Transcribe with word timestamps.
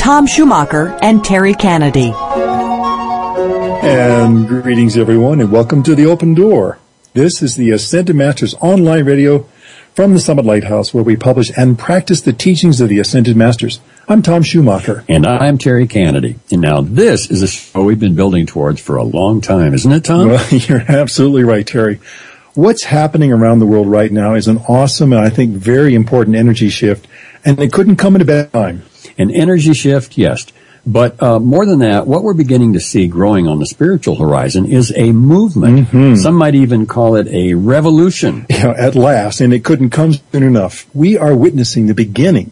Tom 0.00 0.26
Schumacher 0.26 0.96
and 1.02 1.22
Terry 1.22 1.52
Kennedy. 1.52 2.10
And 3.82 4.48
greetings, 4.48 4.96
everyone, 4.96 5.42
and 5.42 5.52
welcome 5.52 5.82
to 5.82 5.94
The 5.94 6.06
Open 6.06 6.32
Door. 6.32 6.78
This 7.12 7.42
is 7.42 7.56
the 7.56 7.70
Ascended 7.72 8.16
Masters 8.16 8.54
online 8.62 9.04
radio 9.04 9.46
from 9.94 10.14
the 10.14 10.20
Summit 10.20 10.46
Lighthouse, 10.46 10.94
where 10.94 11.04
we 11.04 11.16
publish 11.16 11.52
and 11.54 11.78
practice 11.78 12.22
the 12.22 12.32
teachings 12.32 12.80
of 12.80 12.88
the 12.88 12.98
Ascended 12.98 13.36
Masters. 13.36 13.78
I'm 14.08 14.22
Tom 14.22 14.42
Schumacher. 14.42 15.04
And 15.06 15.26
I'm 15.26 15.58
Terry 15.58 15.86
Kennedy. 15.86 16.36
And 16.50 16.62
now 16.62 16.80
this 16.80 17.30
is 17.30 17.42
a 17.42 17.48
show 17.48 17.82
we've 17.84 18.00
been 18.00 18.16
building 18.16 18.46
towards 18.46 18.80
for 18.80 18.96
a 18.96 19.04
long 19.04 19.42
time, 19.42 19.74
isn't 19.74 19.92
it, 19.92 20.04
Tom? 20.04 20.28
Well, 20.28 20.48
you're 20.50 20.80
absolutely 20.88 21.44
right, 21.44 21.66
Terry. 21.66 22.00
What's 22.54 22.84
happening 22.84 23.32
around 23.32 23.58
the 23.58 23.66
world 23.66 23.86
right 23.86 24.10
now 24.10 24.32
is 24.32 24.48
an 24.48 24.56
awesome 24.66 25.12
and 25.12 25.20
I 25.20 25.28
think 25.28 25.52
very 25.52 25.94
important 25.94 26.36
energy 26.36 26.70
shift, 26.70 27.06
and 27.44 27.58
it 27.60 27.70
couldn't 27.70 27.96
come 27.96 28.16
at 28.16 28.22
a 28.22 28.24
bad 28.24 28.50
time. 28.50 28.84
An 29.18 29.30
energy 29.30 29.74
shift, 29.74 30.16
yes. 30.16 30.46
But 30.86 31.22
uh, 31.22 31.38
more 31.38 31.66
than 31.66 31.80
that, 31.80 32.06
what 32.06 32.22
we're 32.22 32.34
beginning 32.34 32.72
to 32.72 32.80
see 32.80 33.06
growing 33.06 33.46
on 33.46 33.58
the 33.58 33.66
spiritual 33.66 34.16
horizon 34.16 34.66
is 34.66 34.92
a 34.96 35.12
movement. 35.12 35.88
Mm-hmm. 35.88 36.14
Some 36.14 36.34
might 36.34 36.54
even 36.54 36.86
call 36.86 37.16
it 37.16 37.28
a 37.28 37.54
revolution. 37.54 38.46
Know, 38.60 38.74
at 38.76 38.94
last, 38.94 39.40
and 39.40 39.54
it 39.54 39.64
couldn't 39.64 39.88
come 39.88 40.12
soon 40.12 40.42
enough. 40.42 40.86
We 40.94 41.16
are 41.16 41.34
witnessing 41.34 41.86
the 41.86 41.94
beginning 41.94 42.50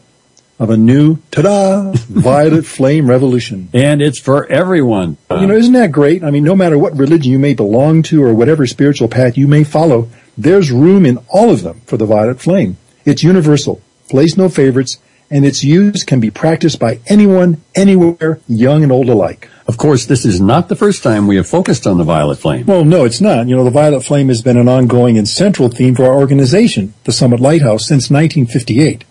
of 0.58 0.70
a 0.70 0.76
new, 0.76 1.18
ta-da, 1.30 1.92
violet 2.08 2.64
flame 2.64 3.10
revolution. 3.10 3.68
And 3.74 4.00
it's 4.00 4.18
for 4.18 4.46
everyone. 4.46 5.18
You 5.30 5.46
know, 5.46 5.54
isn't 5.54 5.74
that 5.74 5.92
great? 5.92 6.24
I 6.24 6.30
mean, 6.30 6.44
no 6.44 6.56
matter 6.56 6.78
what 6.78 6.96
religion 6.96 7.30
you 7.30 7.38
may 7.38 7.52
belong 7.52 8.02
to 8.04 8.24
or 8.24 8.32
whatever 8.32 8.66
spiritual 8.66 9.08
path 9.08 9.36
you 9.36 9.46
may 9.46 9.64
follow, 9.64 10.08
there's 10.38 10.70
room 10.70 11.04
in 11.04 11.18
all 11.28 11.50
of 11.50 11.62
them 11.62 11.82
for 11.84 11.98
the 11.98 12.06
violet 12.06 12.40
flame. 12.40 12.78
It's 13.04 13.22
universal, 13.22 13.82
Place 14.08 14.38
no 14.38 14.48
favorites, 14.48 14.98
and 15.30 15.44
its 15.44 15.62
use 15.62 16.04
can 16.04 16.20
be 16.20 16.30
practiced 16.30 16.78
by 16.78 17.00
anyone, 17.06 17.62
anywhere, 17.74 18.40
young 18.48 18.82
and 18.82 18.92
old 18.92 19.08
alike. 19.08 19.48
Of 19.66 19.76
course, 19.76 20.06
this 20.06 20.24
is 20.24 20.40
not 20.40 20.68
the 20.68 20.76
first 20.76 21.02
time 21.02 21.26
we 21.26 21.36
have 21.36 21.46
focused 21.46 21.86
on 21.86 21.98
the 21.98 22.04
violet 22.04 22.38
flame. 22.38 22.64
Well, 22.64 22.84
no, 22.84 23.04
it's 23.04 23.20
not. 23.20 23.46
You 23.48 23.56
know, 23.56 23.64
the 23.64 23.70
violet 23.70 24.02
flame 24.02 24.28
has 24.28 24.40
been 24.40 24.56
an 24.56 24.68
ongoing 24.68 25.18
and 25.18 25.28
central 25.28 25.68
theme 25.68 25.94
for 25.94 26.04
our 26.04 26.16
organization, 26.16 26.94
the 27.04 27.12
Summit 27.12 27.40
Lighthouse, 27.40 27.86
since 27.86 28.10
1958. 28.10 29.04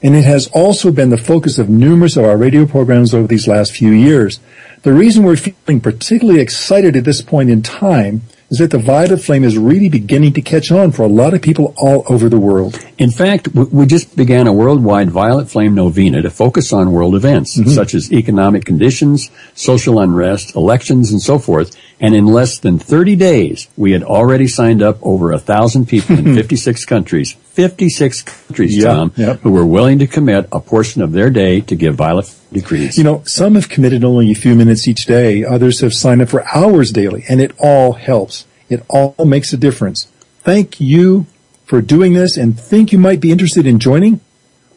And 0.00 0.14
it 0.14 0.24
has 0.24 0.46
also 0.48 0.92
been 0.92 1.10
the 1.10 1.18
focus 1.18 1.58
of 1.58 1.68
numerous 1.68 2.16
of 2.16 2.24
our 2.24 2.36
radio 2.36 2.64
programs 2.64 3.12
over 3.12 3.26
these 3.26 3.48
last 3.48 3.72
few 3.72 3.90
years. 3.90 4.38
The 4.82 4.92
reason 4.92 5.24
we're 5.24 5.36
feeling 5.36 5.80
particularly 5.80 6.40
excited 6.40 6.94
at 6.94 7.02
this 7.02 7.20
point 7.20 7.50
in 7.50 7.62
time 7.62 8.22
is 8.50 8.58
that 8.58 8.70
the 8.70 8.78
violet 8.78 9.20
flame 9.20 9.44
is 9.44 9.58
really 9.58 9.88
beginning 9.90 10.32
to 10.32 10.40
catch 10.40 10.72
on 10.72 10.90
for 10.90 11.02
a 11.02 11.06
lot 11.08 11.34
of 11.34 11.42
people 11.42 11.74
all 11.76 12.02
over 12.08 12.28
the 12.30 12.38
world. 12.38 12.78
In 12.96 13.10
fact, 13.10 13.48
we 13.54 13.84
just 13.84 14.16
began 14.16 14.46
a 14.46 14.52
worldwide 14.52 15.10
violet 15.10 15.50
flame 15.50 15.74
novena 15.74 16.22
to 16.22 16.30
focus 16.30 16.72
on 16.72 16.92
world 16.92 17.14
events 17.14 17.58
Mm-hmm. 17.58 17.70
such 17.70 17.94
as 17.94 18.12
economic 18.12 18.64
conditions, 18.64 19.30
social 19.54 20.00
unrest, 20.00 20.54
elections, 20.56 21.10
and 21.12 21.20
so 21.20 21.38
forth. 21.38 21.76
And 22.00 22.14
in 22.14 22.26
less 22.26 22.58
than 22.58 22.78
30 22.78 23.16
days, 23.16 23.66
we 23.76 23.90
had 23.90 24.04
already 24.04 24.46
signed 24.46 24.82
up 24.82 24.98
over 25.02 25.32
a 25.32 25.38
thousand 25.38 25.86
people 25.88 26.16
in 26.16 26.34
56 26.36 26.84
countries. 26.84 27.32
56 27.32 28.22
countries, 28.22 28.76
Yeah, 28.76 28.84
Tom, 28.92 29.12
yep. 29.16 29.40
who 29.40 29.50
were 29.50 29.66
willing 29.66 29.98
to 29.98 30.06
commit 30.06 30.46
a 30.52 30.60
portion 30.60 31.02
of 31.02 31.10
their 31.10 31.28
day 31.28 31.60
to 31.62 31.74
give 31.74 31.96
violet 31.96 32.32
decrees. 32.52 32.96
You 32.96 33.02
know, 33.02 33.22
some 33.24 33.56
have 33.56 33.68
committed 33.68 34.04
only 34.04 34.30
a 34.30 34.36
few 34.36 34.54
minutes 34.54 34.86
each 34.86 35.06
day. 35.06 35.44
Others 35.44 35.80
have 35.80 35.92
signed 35.92 36.22
up 36.22 36.28
for 36.28 36.44
hours 36.54 36.92
daily, 36.92 37.24
and 37.28 37.40
it 37.40 37.50
all 37.58 37.94
helps. 37.94 38.46
It 38.68 38.84
all 38.88 39.16
makes 39.24 39.52
a 39.52 39.56
difference. 39.56 40.04
Thank 40.44 40.80
you 40.80 41.26
for 41.64 41.82
doing 41.82 42.14
this, 42.14 42.36
and 42.36 42.58
think 42.58 42.92
you 42.92 42.98
might 42.98 43.18
be 43.20 43.32
interested 43.32 43.66
in 43.66 43.80
joining. 43.80 44.20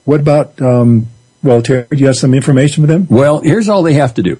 What 0.06 0.22
about, 0.22 0.59
um, 0.59 1.08
well, 1.44 1.62
Terry, 1.62 1.86
do 1.92 1.98
you 1.98 2.08
have 2.08 2.18
some 2.18 2.34
information 2.34 2.84
for 2.84 2.88
them? 2.88 3.06
Well, 3.12 3.42
here's 3.42 3.70
all 3.70 3.84
they 3.84 3.94
have 3.94 4.16
to 4.16 4.24
do. 4.24 4.40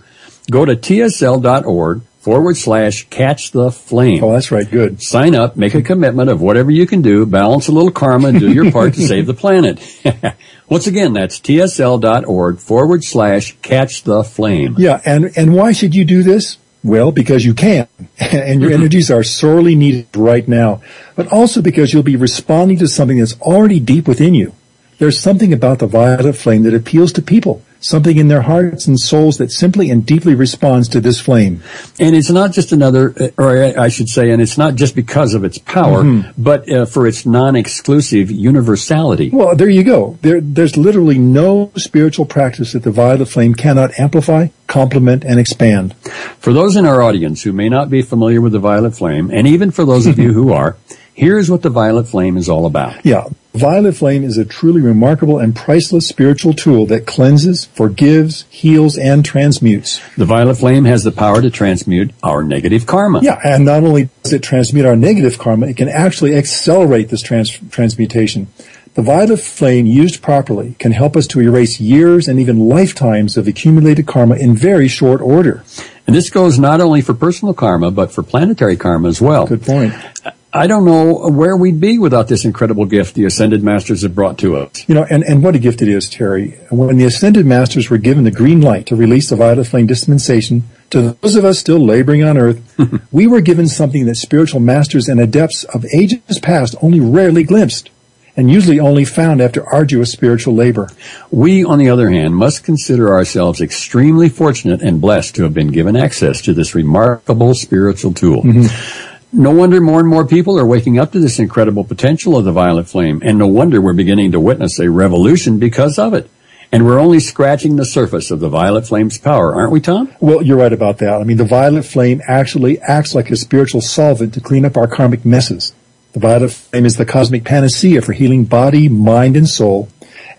Go 0.50 0.66
to 0.66 0.76
tsl.org 0.76 2.02
forward 2.22 2.56
slash 2.56 3.08
catch 3.10 3.52
the 3.52 3.72
flame. 3.72 4.24
Oh, 4.24 4.34
that's 4.34 4.52
right. 4.52 4.70
Good. 4.70 5.02
Sign 5.02 5.36
up, 5.36 5.58
make 5.58 5.74
a 5.74 5.82
commitment 5.82 6.30
of 6.30 6.40
whatever 6.40 6.72
you 6.72 6.86
can 6.86 7.02
do, 7.02 7.26
balance 7.26 7.68
a 7.68 7.72
little 7.72 7.92
karma, 7.92 8.30
and 8.30 8.40
do 8.40 8.52
your 8.52 8.72
part 8.72 8.94
to 8.94 9.02
save 9.02 9.26
the 9.26 9.34
planet. 9.34 9.80
Once 10.70 10.88
again, 10.88 11.14
that's 11.14 11.40
tsl.org 11.40 12.60
forward 12.60 13.04
slash 13.04 13.58
catch 13.62 14.04
the 14.04 14.24
flame. 14.24 14.76
Yeah, 14.78 15.02
and, 15.04 15.32
and 15.36 15.54
why 15.54 15.74
should 15.74 15.96
you 15.96 16.06
do 16.06 16.24
this? 16.24 16.58
Well, 16.84 17.12
because 17.12 17.46
you 17.46 17.54
can, 17.54 17.88
and 18.18 18.62
your 18.62 18.72
mm-hmm. 18.72 18.82
energies 18.82 19.12
are 19.12 19.24
sorely 19.24 19.76
needed 19.76 20.08
right 20.16 20.48
now, 20.48 20.82
but 21.16 21.28
also 21.32 21.62
because 21.62 21.94
you'll 21.94 22.04
be 22.04 22.16
responding 22.16 22.78
to 22.78 22.88
something 22.88 23.20
that's 23.20 23.40
already 23.42 23.80
deep 23.80 24.08
within 24.08 24.34
you. 24.34 24.54
There's 24.98 25.20
something 25.20 25.54
about 25.54 25.80
the 25.80 25.88
violet 25.88 26.36
flame 26.36 26.64
that 26.64 26.76
appeals 26.76 27.12
to 27.14 27.22
people, 27.22 27.64
something 27.82 28.18
in 28.18 28.28
their 28.28 28.44
hearts 28.44 28.88
and 28.88 29.00
souls 29.00 29.38
that 29.38 29.52
simply 29.52 29.90
and 29.90 30.06
deeply 30.06 30.36
responds 30.36 30.88
to 30.90 31.02
this 31.02 31.20
flame. 31.20 31.62
And 32.00 32.16
it's 32.16 32.30
not 32.30 32.54
just 32.54 32.72
another, 32.72 33.14
or 33.38 33.64
I 33.78 33.90
should 33.90 34.08
say, 34.08 34.32
and 34.32 34.42
it's 34.42 34.58
not 34.58 34.76
just 34.76 34.96
because 34.96 35.34
of 35.34 35.44
its 35.44 35.58
power, 35.58 36.04
but 36.38 36.72
uh, 36.72 36.86
for 36.86 37.08
its 37.08 37.26
non-exclusive 37.26 38.32
universality. 38.32 39.30
Well, 39.32 39.56
there 39.56 39.70
you 39.70 39.84
go. 39.84 40.18
There, 40.22 40.40
there's 40.40 40.78
literally 40.78 41.18
no 41.18 41.72
spiritual 41.76 42.26
practice 42.26 42.74
that 42.74 42.84
the 42.84 42.92
violet 42.92 43.28
flame 43.28 43.56
cannot 43.56 44.00
amplify, 44.00 44.48
complement, 44.68 45.24
and 45.24 45.40
expand. 45.40 45.96
For 46.40 46.54
those 46.54 46.76
in 46.76 46.86
our 46.86 47.02
audience 47.02 47.44
who 47.44 47.52
may 47.52 47.70
not 47.70 47.90
be 47.90 48.02
familiar 48.02 48.42
with 48.42 48.54
the 48.54 48.60
violet 48.60 48.96
flame, 48.96 49.32
and 49.32 49.48
even 49.48 49.72
for 49.72 49.86
those 49.86 50.06
of 50.06 50.20
you 50.20 50.34
who 50.34 50.54
are, 50.54 50.78
here's 51.14 51.50
what 51.50 51.62
the 51.62 51.70
violet 51.70 52.08
flame 52.08 52.38
is 52.38 52.50
all 52.50 52.66
about. 52.66 53.06
Yeah, 53.06 53.28
violet 53.54 53.96
flame 53.96 54.24
is 54.24 54.38
a 54.38 54.46
truly 54.46 54.82
remarkable 54.82 55.40
and 55.40 55.56
priceless 55.56 56.08
spiritual 56.08 56.54
tool 56.54 56.86
that 56.88 57.06
cleanses, 57.06 57.66
forgives, 57.66 58.46
heals, 58.50 58.98
and 58.98 59.24
transmutes. 59.24 60.02
The 60.16 60.26
violet 60.26 60.56
flame 60.56 60.86
has 60.86 61.04
the 61.04 61.12
power 61.12 61.42
to 61.42 61.50
transmute 61.50 62.12
our 62.24 62.44
negative 62.44 62.86
karma. 62.86 63.22
Yeah, 63.22 63.40
and 63.44 63.66
not 63.66 63.84
only 63.84 64.10
does 64.24 64.34
it 64.34 64.44
transmute 64.44 64.86
our 64.86 64.96
negative 64.96 65.38
karma, 65.38 65.68
it 65.68 65.78
can 65.78 65.90
actually 65.90 66.36
accelerate 66.36 67.10
this 67.10 67.22
trans- 67.22 67.60
transmutation. 67.70 68.48
The 68.94 69.02
violet 69.02 69.40
flame 69.40 69.86
used 69.86 70.22
properly 70.22 70.76
can 70.78 70.92
help 70.92 71.16
us 71.16 71.26
to 71.28 71.40
erase 71.40 71.80
years 71.80 72.28
and 72.28 72.42
even 72.42 72.68
lifetimes 72.68 73.38
of 73.38 73.48
accumulated 73.48 74.06
karma 74.06 74.36
in 74.36 74.54
very 74.54 74.90
short 74.90 75.22
order. 75.22 75.64
And 76.06 76.14
this 76.14 76.30
goes 76.30 76.60
not 76.60 76.82
only 76.82 77.00
for 77.00 77.14
personal 77.14 77.54
karma, 77.54 77.90
but 77.90 78.12
for 78.12 78.22
planetary 78.22 78.76
karma 78.76 79.08
as 79.08 79.22
well. 79.22 79.48
Good 79.48 79.64
point. 79.64 79.94
Uh, 80.26 80.32
I 80.54 80.68
don't 80.68 80.84
know 80.84 81.30
where 81.30 81.56
we'd 81.56 81.80
be 81.80 81.98
without 81.98 82.28
this 82.28 82.44
incredible 82.44 82.86
gift 82.86 83.16
the 83.16 83.24
Ascended 83.24 83.64
Masters 83.64 84.02
have 84.02 84.14
brought 84.14 84.38
to 84.40 84.58
us. 84.58 84.84
You 84.88 84.96
know, 84.96 85.06
and, 85.10 85.24
and 85.24 85.42
what 85.44 85.56
a 85.56 85.60
gift 85.60 85.82
it 85.82 85.88
is, 85.88 86.10
Terry. 86.10 86.52
When 86.70 86.98
the 86.98 87.06
Ascended 87.06 87.46
Masters 87.46 87.90
were 87.90 87.98
given 87.98 88.26
the 88.26 88.32
green 88.32 88.60
light 88.60 88.86
to 88.88 88.96
release 88.96 89.30
the 89.30 89.38
Violet 89.38 89.66
Flame 89.68 89.88
dispensation, 89.88 90.64
to 90.90 91.14
those 91.22 91.36
of 91.38 91.46
us 91.46 91.60
still 91.60 91.80
laboring 91.80 92.24
on 92.24 92.38
earth, 92.38 92.62
we 93.12 93.28
were 93.28 93.40
given 93.40 93.68
something 93.68 94.06
that 94.08 94.16
spiritual 94.16 94.60
masters 94.60 95.08
and 95.08 95.22
adepts 95.22 95.64
of 95.64 95.86
ages 95.94 96.40
past 96.42 96.76
only 96.82 97.00
rarely 97.00 97.44
glimpsed. 97.44 97.90
and 98.38 98.50
usually 98.50 98.80
only 98.80 99.04
found 99.04 99.42
after 99.42 99.66
arduous 99.68 100.12
spiritual 100.12 100.56
labor. 100.56 100.90
We, 101.32 101.66
on 101.66 101.80
the 101.80 101.90
other 101.90 102.10
hand, 102.10 102.34
must 102.36 102.64
consider 102.64 103.14
ourselves 103.14 103.60
extremely 103.60 104.30
fortunate 104.30 104.82
and 104.82 105.02
blessed 105.02 105.36
to 105.36 105.44
have 105.44 105.54
been 105.54 105.68
given 105.68 105.98
access 105.98 106.42
to 106.44 106.54
this 106.54 106.74
remarkable 106.74 107.54
spiritual 107.54 108.14
tool. 108.14 108.42
Mm-hmm. 108.44 109.11
No 109.34 109.52
wonder 109.52 109.80
more 109.80 110.02
and 110.02 110.10
more 110.10 110.28
people 110.28 110.60
are 110.60 110.66
waking 110.66 111.00
up 111.00 111.14
to 111.14 111.20
this 111.20 111.40
incredible 111.40 111.86
potential 111.86 112.38
of 112.38 112.44
the 112.44 112.52
violet 112.52 112.90
flame, 112.90 113.22
and 113.24 113.38
no 113.38 113.48
wonder 113.48 113.80
we're 113.80 113.94
beginning 113.94 114.34
to 114.34 114.42
witness 114.42 114.78
a 114.78 114.92
revolution 114.92 115.58
because 115.58 115.98
of 115.98 116.14
it. 116.14 116.30
And 116.70 116.86
we're 116.86 117.00
only 117.00 117.22
scratching 117.22 117.78
the 117.78 117.86
surface 117.86 118.30
of 118.30 118.42
the 118.42 118.50
violet 118.50 118.88
flame's 118.88 119.18
power, 119.18 119.56
aren't 119.56 119.72
we, 119.72 119.80
Tom? 119.80 120.14
Well, 120.20 120.42
you're 120.42 120.58
right 120.58 120.74
about 120.74 120.98
that. 120.98 121.22
I 121.22 121.24
mean, 121.24 121.38
the 121.38 121.46
violet 121.46 121.86
flame 121.86 122.22
actually 122.28 122.82
acts 122.82 123.16
like 123.16 123.32
a 123.32 123.38
spiritual 123.38 123.80
solvent 123.80 124.34
to 124.34 124.42
clean 124.42 124.66
up 124.66 124.76
our 124.76 124.88
karmic 124.88 125.24
messes. 125.24 125.74
The 126.12 126.20
violet 126.20 126.52
flame 126.52 126.86
is 126.86 126.98
the 126.98 127.06
cosmic 127.06 127.46
panacea 127.46 128.02
for 128.02 128.12
healing 128.12 128.44
body, 128.44 128.90
mind, 128.90 129.38
and 129.38 129.48
soul, 129.48 129.88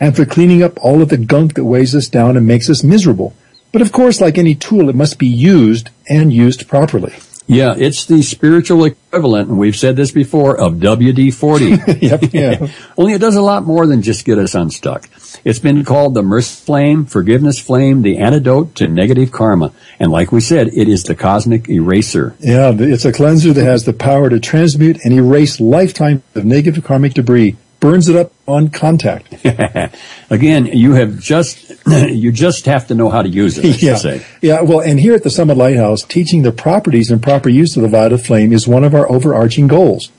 and 0.01 0.15
for 0.15 0.27
cleaning 0.27 0.63
up 0.63 0.79
all 0.85 1.01
of 1.01 1.09
the 1.09 1.17
gunk 1.17 1.55
that 1.55 1.65
weighs 1.65 1.95
us 1.95 2.09
down 2.09 2.37
and 2.37 2.47
makes 2.47 2.69
us 2.69 2.85
miserable. 2.85 3.35
But 3.73 3.81
of 3.81 3.91
course, 3.91 4.21
like 4.21 4.37
any 4.37 4.55
tool, 4.55 4.91
it 4.91 4.95
must 4.95 5.19
be 5.19 5.27
used 5.27 5.89
and 6.11 6.31
used 6.31 6.69
properly. 6.69 7.15
Yeah, 7.53 7.75
it's 7.77 8.07
the 8.07 8.23
spiritual 8.23 8.85
equivalent, 8.85 9.51
and 9.51 9.59
we've 9.59 9.77
said 9.77 9.95
this 9.95 10.11
before, 10.11 10.59
of 10.59 10.75
WD-40. 10.75 12.01
yep, 12.03 12.33
yeah. 12.33 12.69
Only 12.97 13.13
it 13.13 13.21
does 13.21 13.37
a 13.37 13.43
lot 13.43 13.65
more 13.65 13.87
than 13.87 14.01
just 14.01 14.25
get 14.25 14.39
us 14.39 14.55
unstuck. 14.55 15.09
It's 15.45 15.59
been 15.59 15.85
called 15.85 16.15
the 16.15 16.23
mercy 16.23 16.65
flame, 16.65 17.05
forgiveness 17.05 17.59
flame, 17.59 18.03
the 18.03 18.19
antidote 18.19 18.75
to 18.77 18.89
negative 18.89 19.33
karma. 19.33 19.73
And 19.99 20.11
like 20.11 20.33
we 20.33 20.41
said, 20.41 20.69
it 20.69 20.89
is 20.89 21.05
the 21.05 21.15
cosmic 21.15 21.69
eraser. 21.69 22.35
Yeah, 22.39 22.73
it's 22.75 23.05
a 23.05 23.13
cleanser 23.13 23.53
that 23.53 23.65
has 23.65 23.85
the 23.85 23.93
power 23.93 24.31
to 24.31 24.41
transmute 24.41 25.05
and 25.05 25.13
erase 25.13 25.61
lifetimes 25.61 26.23
of 26.35 26.45
negative 26.45 26.85
karmic 26.85 27.15
debris 27.15 27.57
burns 27.83 28.09
it 28.09 28.17
up 28.17 28.33
on 28.47 28.71
contact. 28.71 29.45
Again, 30.31 30.67
you 30.67 30.95
have 30.95 31.19
just 31.19 31.73
you 31.87 32.31
just 32.33 32.65
have 32.67 32.87
to 32.87 32.95
know 32.95 33.11
how 33.11 33.21
to 33.23 33.29
use 33.29 33.59
it. 33.59 33.83
yeah, 33.83 34.21
yeah. 34.41 34.63
Well, 34.63 34.81
and 34.81 34.99
here 34.99 35.15
at 35.15 35.25
the 35.25 35.31
Summit 35.31 35.57
Lighthouse, 35.59 36.03
teaching 36.03 36.43
the 36.43 36.53
properties 36.53 37.11
and 37.11 37.21
proper 37.21 37.51
use 37.51 37.77
of 37.77 37.83
the 37.83 37.89
violet 37.89 38.25
flame 38.25 38.53
is 38.53 38.69
one 38.69 38.85
of 38.85 38.95
our 38.95 39.11
overarching 39.11 39.67
goals. 39.67 40.11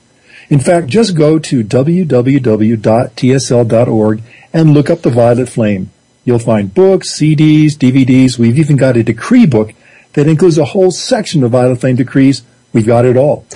In 0.50 0.60
fact, 0.60 0.88
just 0.88 1.16
go 1.16 1.38
to 1.38 1.64
www.tsl.org 1.64 1.92
and 4.52 4.74
look 4.74 4.90
up 4.90 5.00
the 5.00 5.10
violet 5.10 5.48
flame. 5.48 5.90
You'll 6.26 6.38
find 6.38 6.72
books, 6.72 7.18
CDs, 7.18 7.72
DVDs. 7.72 8.38
We've 8.38 8.58
even 8.58 8.76
got 8.76 8.98
a 8.98 9.02
decree 9.02 9.46
book 9.46 9.72
that 10.12 10.28
includes 10.28 10.58
a 10.58 10.66
whole 10.66 10.90
section 10.90 11.42
of 11.42 11.52
violet 11.52 11.80
flame 11.80 11.96
decrees. 11.96 12.42
We've 12.74 12.86
got 12.86 13.06
it 13.06 13.16
all. 13.16 13.46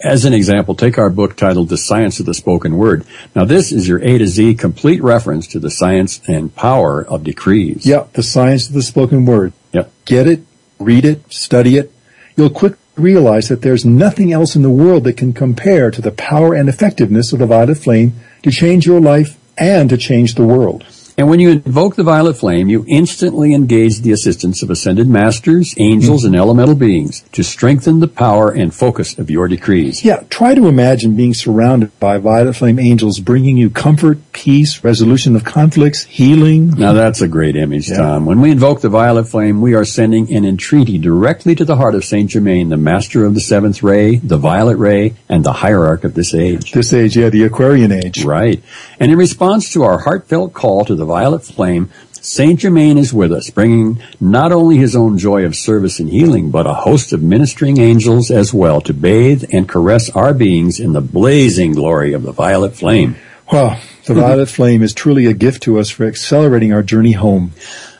As 0.00 0.24
an 0.24 0.34
example, 0.34 0.74
take 0.74 0.98
our 0.98 1.10
book 1.10 1.36
titled 1.36 1.68
The 1.68 1.78
Science 1.78 2.20
of 2.20 2.26
the 2.26 2.34
Spoken 2.34 2.76
Word. 2.76 3.06
Now 3.34 3.44
this 3.44 3.72
is 3.72 3.88
your 3.88 4.02
A 4.02 4.18
to 4.18 4.26
Z 4.26 4.54
complete 4.54 5.02
reference 5.02 5.46
to 5.48 5.58
the 5.58 5.70
science 5.70 6.20
and 6.28 6.54
power 6.54 7.02
of 7.02 7.24
decrees. 7.24 7.86
Yeah, 7.86 8.06
the 8.12 8.22
science 8.22 8.68
of 8.68 8.74
the 8.74 8.82
spoken 8.82 9.24
word. 9.24 9.52
Yep. 9.72 9.90
Get 10.04 10.26
it, 10.26 10.42
read 10.78 11.04
it, 11.04 11.32
study 11.32 11.76
it. 11.76 11.92
You'll 12.36 12.50
quickly 12.50 12.78
realize 12.96 13.48
that 13.48 13.62
there's 13.62 13.84
nothing 13.84 14.32
else 14.32 14.54
in 14.54 14.62
the 14.62 14.70
world 14.70 15.04
that 15.04 15.16
can 15.16 15.32
compare 15.32 15.90
to 15.90 16.00
the 16.00 16.12
power 16.12 16.54
and 16.54 16.68
effectiveness 16.68 17.32
of 17.32 17.40
the 17.40 17.46
violet 17.46 17.78
flame 17.78 18.14
to 18.42 18.50
change 18.50 18.86
your 18.86 19.00
life 19.00 19.36
and 19.58 19.90
to 19.90 19.96
change 19.96 20.34
the 20.34 20.46
world. 20.46 20.84
And 21.16 21.28
when 21.28 21.38
you 21.38 21.50
invoke 21.50 21.94
the 21.94 22.02
violet 22.02 22.36
flame, 22.36 22.68
you 22.68 22.84
instantly 22.88 23.54
engage 23.54 24.00
the 24.00 24.10
assistance 24.10 24.62
of 24.62 24.70
ascended 24.70 25.08
masters, 25.08 25.74
angels, 25.78 26.24
and 26.24 26.34
elemental 26.34 26.74
beings 26.74 27.22
to 27.32 27.44
strengthen 27.44 28.00
the 28.00 28.08
power 28.08 28.50
and 28.50 28.74
focus 28.74 29.16
of 29.18 29.30
your 29.30 29.46
decrees. 29.46 30.04
Yeah, 30.04 30.24
try 30.28 30.54
to 30.54 30.66
imagine 30.66 31.14
being 31.14 31.34
surrounded 31.34 31.98
by 32.00 32.18
violet 32.18 32.54
flame 32.54 32.80
angels 32.80 33.20
bringing 33.20 33.56
you 33.56 33.70
comfort, 33.70 34.18
peace, 34.32 34.82
resolution 34.82 35.36
of 35.36 35.44
conflicts, 35.44 36.02
healing. 36.04 36.70
Now 36.70 36.92
that's 36.92 37.20
a 37.20 37.28
great 37.28 37.54
image, 37.54 37.90
yeah. 37.90 37.98
Tom. 37.98 38.26
When 38.26 38.40
we 38.40 38.50
invoke 38.50 38.80
the 38.80 38.88
violet 38.88 39.28
flame, 39.28 39.60
we 39.60 39.74
are 39.74 39.84
sending 39.84 40.34
an 40.34 40.44
entreaty 40.44 40.98
directly 40.98 41.54
to 41.54 41.64
the 41.64 41.76
heart 41.76 41.94
of 41.94 42.04
Saint 42.04 42.30
Germain, 42.30 42.70
the 42.70 42.76
master 42.76 43.24
of 43.24 43.34
the 43.34 43.40
seventh 43.40 43.82
ray, 43.82 44.16
the 44.16 44.36
violet 44.36 44.78
ray, 44.78 45.14
and 45.28 45.44
the 45.44 45.52
hierarch 45.52 46.02
of 46.02 46.14
this 46.14 46.34
age. 46.34 46.72
This 46.72 46.92
age, 46.92 47.16
yeah, 47.16 47.28
the 47.28 47.44
Aquarian 47.44 47.92
age. 47.92 48.24
Right. 48.24 48.62
And 48.98 49.12
in 49.12 49.18
response 49.18 49.72
to 49.74 49.84
our 49.84 49.98
heartfelt 49.98 50.54
call 50.54 50.84
to 50.84 50.94
the 50.94 51.03
the 51.04 51.12
violet 51.12 51.44
flame, 51.44 51.90
Saint 52.14 52.60
Germain 52.60 52.96
is 52.96 53.12
with 53.12 53.30
us, 53.30 53.50
bringing 53.50 54.02
not 54.18 54.52
only 54.52 54.78
his 54.78 54.96
own 54.96 55.18
joy 55.18 55.44
of 55.44 55.54
service 55.54 56.00
and 56.00 56.08
healing, 56.08 56.50
but 56.50 56.66
a 56.66 56.72
host 56.72 57.12
of 57.12 57.22
ministering 57.22 57.78
angels 57.78 58.30
as 58.30 58.54
well 58.54 58.80
to 58.80 58.94
bathe 58.94 59.44
and 59.52 59.68
caress 59.68 60.08
our 60.10 60.32
beings 60.32 60.80
in 60.80 60.94
the 60.94 61.02
blazing 61.02 61.72
glory 61.72 62.14
of 62.14 62.22
the 62.22 62.32
violet 62.32 62.74
flame. 62.74 63.16
Wow, 63.52 63.78
the 64.06 64.14
mm-hmm. 64.14 64.20
violet 64.20 64.48
flame 64.48 64.82
is 64.82 64.94
truly 64.94 65.26
a 65.26 65.34
gift 65.34 65.64
to 65.64 65.78
us 65.78 65.90
for 65.90 66.06
accelerating 66.06 66.72
our 66.72 66.82
journey 66.82 67.12
home. 67.12 67.52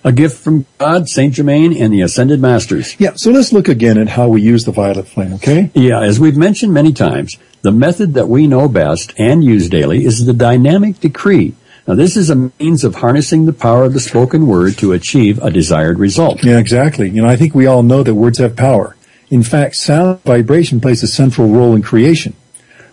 A 0.02 0.12
gift 0.12 0.42
from 0.42 0.64
God, 0.78 1.06
Saint 1.08 1.34
Germain, 1.34 1.76
and 1.76 1.92
the 1.92 2.00
Ascended 2.00 2.40
Masters. 2.40 2.96
Yeah, 2.98 3.12
so 3.16 3.30
let's 3.30 3.52
look 3.52 3.68
again 3.68 3.98
at 3.98 4.08
how 4.08 4.28
we 4.28 4.40
use 4.40 4.64
the 4.64 4.72
violet 4.72 5.08
flame, 5.08 5.34
okay? 5.34 5.70
Yeah, 5.74 6.00
as 6.00 6.18
we've 6.18 6.36
mentioned 6.36 6.72
many 6.72 6.94
times, 6.94 7.36
the 7.60 7.72
method 7.72 8.14
that 8.14 8.28
we 8.28 8.46
know 8.46 8.68
best 8.68 9.12
and 9.18 9.44
use 9.44 9.68
daily 9.68 10.06
is 10.06 10.24
the 10.24 10.32
dynamic 10.32 11.00
decree 11.00 11.54
now, 11.86 11.94
this 11.94 12.16
is 12.16 12.30
a 12.30 12.50
means 12.58 12.82
of 12.82 12.96
harnessing 12.96 13.44
the 13.44 13.52
power 13.52 13.84
of 13.84 13.92
the 13.92 14.00
spoken 14.00 14.46
word 14.46 14.78
to 14.78 14.92
achieve 14.92 15.38
a 15.42 15.50
desired 15.50 15.98
result. 15.98 16.42
Yeah, 16.42 16.58
exactly. 16.58 17.10
You 17.10 17.22
know, 17.22 17.28
I 17.28 17.36
think 17.36 17.54
we 17.54 17.66
all 17.66 17.82
know 17.82 18.02
that 18.02 18.14
words 18.14 18.38
have 18.38 18.56
power. 18.56 18.96
In 19.28 19.42
fact, 19.42 19.76
sound 19.76 20.20
vibration 20.22 20.80
plays 20.80 21.02
a 21.02 21.06
central 21.06 21.48
role 21.48 21.74
in 21.74 21.82
creation. 21.82 22.34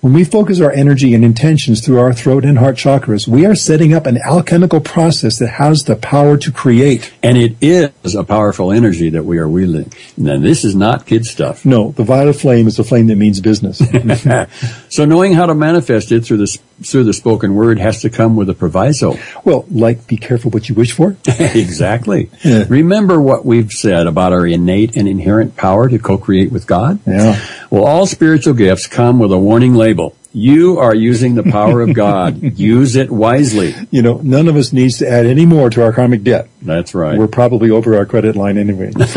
When 0.01 0.13
we 0.13 0.23
focus 0.23 0.59
our 0.59 0.71
energy 0.71 1.13
and 1.13 1.23
intentions 1.23 1.85
through 1.85 1.99
our 1.99 2.11
throat 2.11 2.43
and 2.43 2.57
heart 2.57 2.75
chakras, 2.75 3.27
we 3.27 3.45
are 3.45 3.53
setting 3.53 3.93
up 3.93 4.07
an 4.07 4.17
alchemical 4.17 4.81
process 4.81 5.37
that 5.37 5.49
has 5.49 5.83
the 5.83 5.95
power 5.95 6.37
to 6.37 6.51
create. 6.51 7.13
And 7.21 7.37
it 7.37 7.55
is 7.61 8.15
a 8.15 8.23
powerful 8.23 8.71
energy 8.71 9.11
that 9.11 9.25
we 9.25 9.37
are 9.37 9.47
wielding. 9.47 9.93
Now, 10.17 10.39
this 10.39 10.65
is 10.65 10.73
not 10.73 11.05
kid 11.05 11.25
stuff. 11.25 11.65
No, 11.65 11.91
the 11.91 12.03
violet 12.03 12.33
flame 12.33 12.65
is 12.65 12.79
a 12.79 12.83
flame 12.83 13.05
that 13.07 13.17
means 13.17 13.41
business. 13.41 13.77
so 14.89 15.05
knowing 15.05 15.33
how 15.33 15.45
to 15.45 15.53
manifest 15.53 16.11
it 16.11 16.25
through 16.25 16.37
the, 16.37 16.59
through 16.83 17.03
the 17.03 17.13
spoken 17.13 17.53
word 17.53 17.77
has 17.77 18.01
to 18.01 18.09
come 18.09 18.35
with 18.35 18.49
a 18.49 18.55
proviso. 18.55 19.19
Well, 19.43 19.65
like 19.69 20.07
be 20.07 20.17
careful 20.17 20.49
what 20.49 20.67
you 20.67 20.73
wish 20.73 20.93
for. 20.93 21.15
exactly. 21.27 22.31
Yeah. 22.43 22.65
Remember 22.67 23.21
what 23.21 23.45
we've 23.45 23.71
said 23.71 24.07
about 24.07 24.33
our 24.33 24.47
innate 24.47 24.97
and 24.97 25.07
inherent 25.07 25.55
power 25.55 25.87
to 25.87 25.99
co-create 25.99 26.51
with 26.51 26.65
God? 26.65 26.99
Yeah. 27.05 27.39
Well, 27.71 27.85
all 27.85 28.05
spiritual 28.05 28.53
gifts 28.53 28.85
come 28.85 29.17
with 29.17 29.31
a 29.31 29.37
warning 29.37 29.75
label. 29.75 30.13
You 30.33 30.77
are 30.77 30.93
using 30.93 31.35
the 31.35 31.43
power 31.43 31.79
of 31.79 31.93
God. 31.93 32.41
Use 32.59 32.97
it 32.97 33.09
wisely. 33.09 33.73
You 33.91 34.01
know, 34.01 34.17
none 34.17 34.49
of 34.49 34.57
us 34.57 34.73
needs 34.73 34.97
to 34.97 35.09
add 35.09 35.25
any 35.25 35.45
more 35.45 35.69
to 35.69 35.81
our 35.81 35.93
karmic 35.93 36.23
debt. 36.23 36.49
That's 36.61 36.93
right. 36.93 37.17
We're 37.17 37.27
probably 37.27 37.69
over 37.69 37.95
our 37.95 38.05
credit 38.05 38.35
line 38.35 38.57
anyway. 38.57 38.91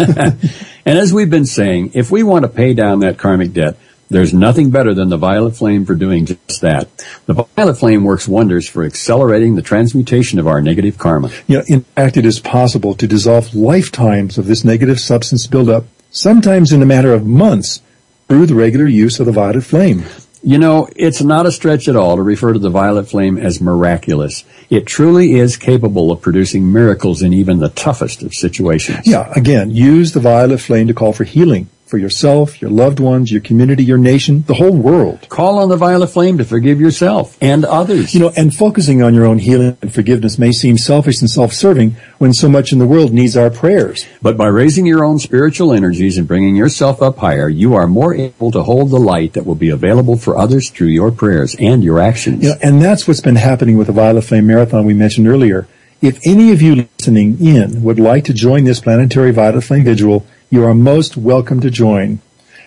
and 0.86 0.98
as 0.98 1.12
we've 1.12 1.28
been 1.28 1.46
saying, 1.46 1.90
if 1.94 2.12
we 2.12 2.22
want 2.22 2.44
to 2.44 2.48
pay 2.48 2.74
down 2.74 3.00
that 3.00 3.18
karmic 3.18 3.52
debt, 3.52 3.76
there's 4.08 4.32
nothing 4.32 4.70
better 4.70 4.94
than 4.94 5.08
the 5.08 5.16
violet 5.16 5.56
flame 5.56 5.84
for 5.84 5.96
doing 5.96 6.24
just 6.26 6.60
that. 6.60 6.88
The 7.26 7.48
violet 7.56 7.74
flame 7.74 8.04
works 8.04 8.28
wonders 8.28 8.68
for 8.68 8.84
accelerating 8.84 9.56
the 9.56 9.62
transmutation 9.62 10.38
of 10.38 10.46
our 10.46 10.60
negative 10.60 10.96
karma. 10.96 11.32
You 11.48 11.58
know, 11.58 11.64
in 11.66 11.80
fact, 11.80 12.16
it 12.16 12.24
is 12.24 12.38
possible 12.38 12.94
to 12.94 13.08
dissolve 13.08 13.52
lifetimes 13.52 14.38
of 14.38 14.46
this 14.46 14.62
negative 14.62 15.00
substance 15.00 15.48
buildup, 15.48 15.86
sometimes 16.12 16.70
in 16.70 16.82
a 16.82 16.86
matter 16.86 17.12
of 17.12 17.26
months, 17.26 17.80
through 18.28 18.46
the 18.46 18.54
regular 18.54 18.86
use 18.86 19.20
of 19.20 19.26
the 19.26 19.32
violet 19.32 19.64
flame. 19.64 20.04
You 20.42 20.58
know, 20.58 20.88
it's 20.94 21.22
not 21.22 21.46
a 21.46 21.52
stretch 21.52 21.88
at 21.88 21.96
all 21.96 22.16
to 22.16 22.22
refer 22.22 22.52
to 22.52 22.58
the 22.58 22.68
violet 22.68 23.08
flame 23.08 23.38
as 23.38 23.62
miraculous. 23.62 24.44
It 24.68 24.84
truly 24.84 25.34
is 25.36 25.56
capable 25.56 26.12
of 26.12 26.20
producing 26.20 26.70
miracles 26.70 27.22
in 27.22 27.32
even 27.32 27.60
the 27.60 27.70
toughest 27.70 28.22
of 28.22 28.34
situations. 28.34 29.06
Yeah, 29.06 29.32
again, 29.34 29.70
use 29.70 30.12
the 30.12 30.20
violet 30.20 30.60
flame 30.60 30.86
to 30.88 30.94
call 30.94 31.14
for 31.14 31.24
healing, 31.24 31.70
for 31.94 31.98
yourself, 31.98 32.60
your 32.60 32.72
loved 32.72 32.98
ones, 32.98 33.30
your 33.30 33.40
community, 33.40 33.84
your 33.84 33.98
nation, 33.98 34.42
the 34.48 34.54
whole 34.54 34.76
world. 34.76 35.28
Call 35.28 35.60
on 35.60 35.68
the 35.68 35.76
violet 35.76 36.08
flame 36.08 36.38
to 36.38 36.44
forgive 36.44 36.80
yourself 36.80 37.38
and 37.40 37.64
others. 37.64 38.12
You 38.12 38.18
know, 38.18 38.32
and 38.36 38.52
focusing 38.52 39.00
on 39.00 39.14
your 39.14 39.24
own 39.24 39.38
healing 39.38 39.78
and 39.80 39.94
forgiveness 39.94 40.36
may 40.36 40.50
seem 40.50 40.76
selfish 40.76 41.20
and 41.20 41.30
self-serving 41.30 41.94
when 42.18 42.32
so 42.32 42.48
much 42.48 42.72
in 42.72 42.80
the 42.80 42.86
world 42.86 43.12
needs 43.12 43.36
our 43.36 43.48
prayers. 43.48 44.08
But 44.20 44.36
by 44.36 44.48
raising 44.48 44.86
your 44.86 45.04
own 45.04 45.20
spiritual 45.20 45.72
energies 45.72 46.18
and 46.18 46.26
bringing 46.26 46.56
yourself 46.56 47.00
up 47.00 47.18
higher, 47.18 47.48
you 47.48 47.74
are 47.74 47.86
more 47.86 48.12
able 48.12 48.50
to 48.50 48.64
hold 48.64 48.90
the 48.90 48.98
light 48.98 49.34
that 49.34 49.46
will 49.46 49.54
be 49.54 49.68
available 49.68 50.16
for 50.16 50.36
others 50.36 50.70
through 50.70 50.88
your 50.88 51.12
prayers 51.12 51.54
and 51.60 51.84
your 51.84 52.00
actions. 52.00 52.42
You 52.42 52.48
know, 52.48 52.58
and 52.60 52.82
that's 52.82 53.06
what's 53.06 53.20
been 53.20 53.36
happening 53.36 53.78
with 53.78 53.86
the 53.86 53.92
Violet 53.92 54.22
Flame 54.22 54.48
Marathon 54.48 54.84
we 54.84 54.94
mentioned 54.94 55.28
earlier. 55.28 55.68
If 56.02 56.18
any 56.26 56.50
of 56.50 56.60
you 56.60 56.88
listening 56.98 57.38
in 57.40 57.84
would 57.84 58.00
like 58.00 58.24
to 58.24 58.34
join 58.34 58.64
this 58.64 58.80
planetary 58.80 59.30
Violet 59.30 59.62
Flame 59.62 59.84
Vigil, 59.84 60.26
you 60.54 60.64
are 60.64 60.72
most 60.72 61.16
welcome 61.16 61.60
to 61.60 61.68
join. 61.68 62.20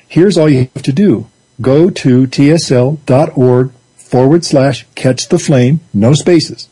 Here's 0.10 0.38
all 0.38 0.50
you 0.50 0.68
have 0.76 0.84
to 0.84 0.92
do. 0.92 1.28
Go 1.62 1.90
to 1.90 2.28
tsl.org 2.28 3.72
forward 3.96 4.44
slash 4.44 4.86
catch 4.94 5.30
the 5.30 5.40
flame, 5.40 5.80
no 5.94 6.14
spaces. 6.14 6.68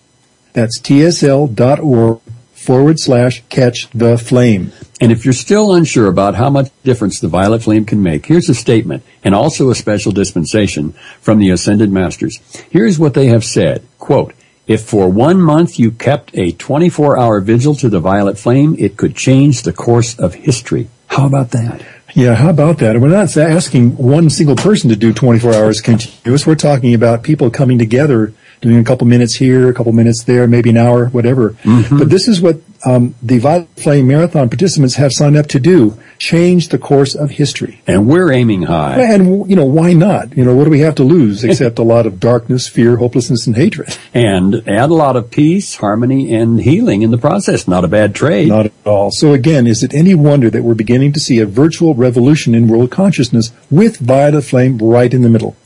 That's 0.52 0.78
tsl.org 0.78 2.20
forward 2.54 3.00
slash 3.00 3.44
catch 3.48 3.90
the 3.92 4.18
flame. 4.18 4.74
And 5.00 5.14
if 5.14 5.24
you're 5.24 5.34
still 5.34 5.74
unsure 5.74 6.08
about 6.08 6.36
how 6.36 6.50
much 6.50 6.70
difference 6.84 7.22
the 7.22 7.30
violet 7.30 7.64
flame 7.64 7.86
can 7.86 8.04
make, 8.04 8.26
here's 8.26 8.50
a 8.50 8.54
statement 8.54 9.02
and 9.24 9.34
also 9.34 9.70
a 9.70 9.76
special 9.76 10.12
dispensation 10.12 10.92
from 11.22 11.40
the 11.40 11.50
Ascended 11.50 11.94
Masters. 11.94 12.42
Here's 12.70 13.00
what 13.00 13.14
they 13.14 13.28
have 13.28 13.46
said. 13.46 13.88
Quote, 14.00 14.34
if 14.68 14.84
for 14.84 15.08
one 15.08 15.40
month 15.40 15.80
you 15.80 15.92
kept 15.92 16.36
a 16.36 16.52
24 16.52 17.18
hour 17.18 17.40
vigil 17.40 17.74
to 17.76 17.88
the 17.88 18.02
violet 18.02 18.38
flame, 18.38 18.76
it 18.78 18.98
could 18.98 19.16
change 19.16 19.62
the 19.62 19.72
course 19.72 20.20
of 20.20 20.34
history. 20.34 20.90
How 21.16 21.28
about 21.28 21.52
that? 21.52 21.86
Yeah, 22.14 22.36
how 22.36 22.50
about 22.50 22.78
that? 22.80 23.00
We're 23.00 23.10
not 23.10 23.36
asking 23.38 23.98
one 23.98 24.30
single 24.30 24.56
person 24.56 24.90
to 24.90 24.96
do 24.96 25.14
24 25.14 25.54
hours 25.54 25.82
continuous. 25.82 26.46
We're 26.46 26.56
talking 26.56 26.94
about 26.94 27.24
people 27.24 27.50
coming 27.50 27.78
together, 27.78 28.34
doing 28.62 28.78
a 28.78 28.84
couple 28.84 29.08
minutes 29.08 29.36
here, 29.36 29.70
a 29.70 29.74
couple 29.74 29.92
minutes 29.92 30.24
there, 30.24 30.48
maybe 30.48 30.70
an 30.70 30.78
hour, 30.78 31.08
whatever. 31.08 31.52
Mm-hmm. 31.64 32.00
But 32.00 32.10
this 32.10 32.28
is 32.28 32.42
what 32.42 32.60
um, 32.86 33.16
the 33.22 33.40
Violet 33.40 33.68
Flame 33.76 34.08
Marathon 34.08 34.50
participants 34.50 34.96
have 34.96 35.12
signed 35.12 35.36
up 35.36 35.48
to 35.48 35.60
do 35.60 35.98
change 36.18 36.70
the 36.70 36.78
course 36.78 37.16
of 37.16 37.32
history. 37.32 37.82
And 37.88 38.08
we're 38.08 38.32
aiming 38.32 38.64
high. 38.64 39.02
And, 39.02 39.50
you 39.50 39.56
know, 39.56 39.66
why 39.66 39.94
not? 39.94 40.36
You 40.38 40.46
know, 40.46 40.56
what 40.56 40.64
do 40.64 40.70
we 40.70 40.80
have 40.80 40.96
to 40.96 41.04
lose 41.04 41.44
except 41.44 41.80
a 41.80 41.84
lot 41.84 42.06
of 42.06 42.20
darkness, 42.20 42.68
fear, 42.68 42.98
hopelessness, 42.98 43.48
and 43.48 43.56
hatred? 43.56 43.98
And 44.14 44.68
add 44.68 44.90
a 44.90 44.94
lot 44.94 45.16
of 45.16 45.32
peace, 45.32 45.76
harmony, 45.76 46.34
and 46.34 46.62
healing 46.62 47.02
in 47.02 47.12
the 47.12 47.18
process. 47.18 47.68
Not 47.68 47.84
a 47.84 47.90
bad 47.90 48.16
trade. 48.16 48.50
Not 48.50 48.68
at 48.68 48.74
all. 48.86 49.12
So 49.12 49.34
again, 49.34 49.68
is 49.68 49.84
it 49.84 49.94
any 49.94 50.16
wonder 50.16 50.50
that 50.50 50.64
we're 50.64 50.74
beginning 50.74 51.14
to 51.14 51.20
see 51.20 51.40
a 51.40 51.46
virtual 51.46 51.96
revolution 51.96 52.56
in 52.56 52.68
world 52.68 52.92
consciousness 52.92 53.52
with 53.70 53.98
Violet 53.98 54.44
Flame 54.44 54.78
right 54.78 55.14
in 55.14 55.22
the 55.22 55.30
middle? 55.30 55.58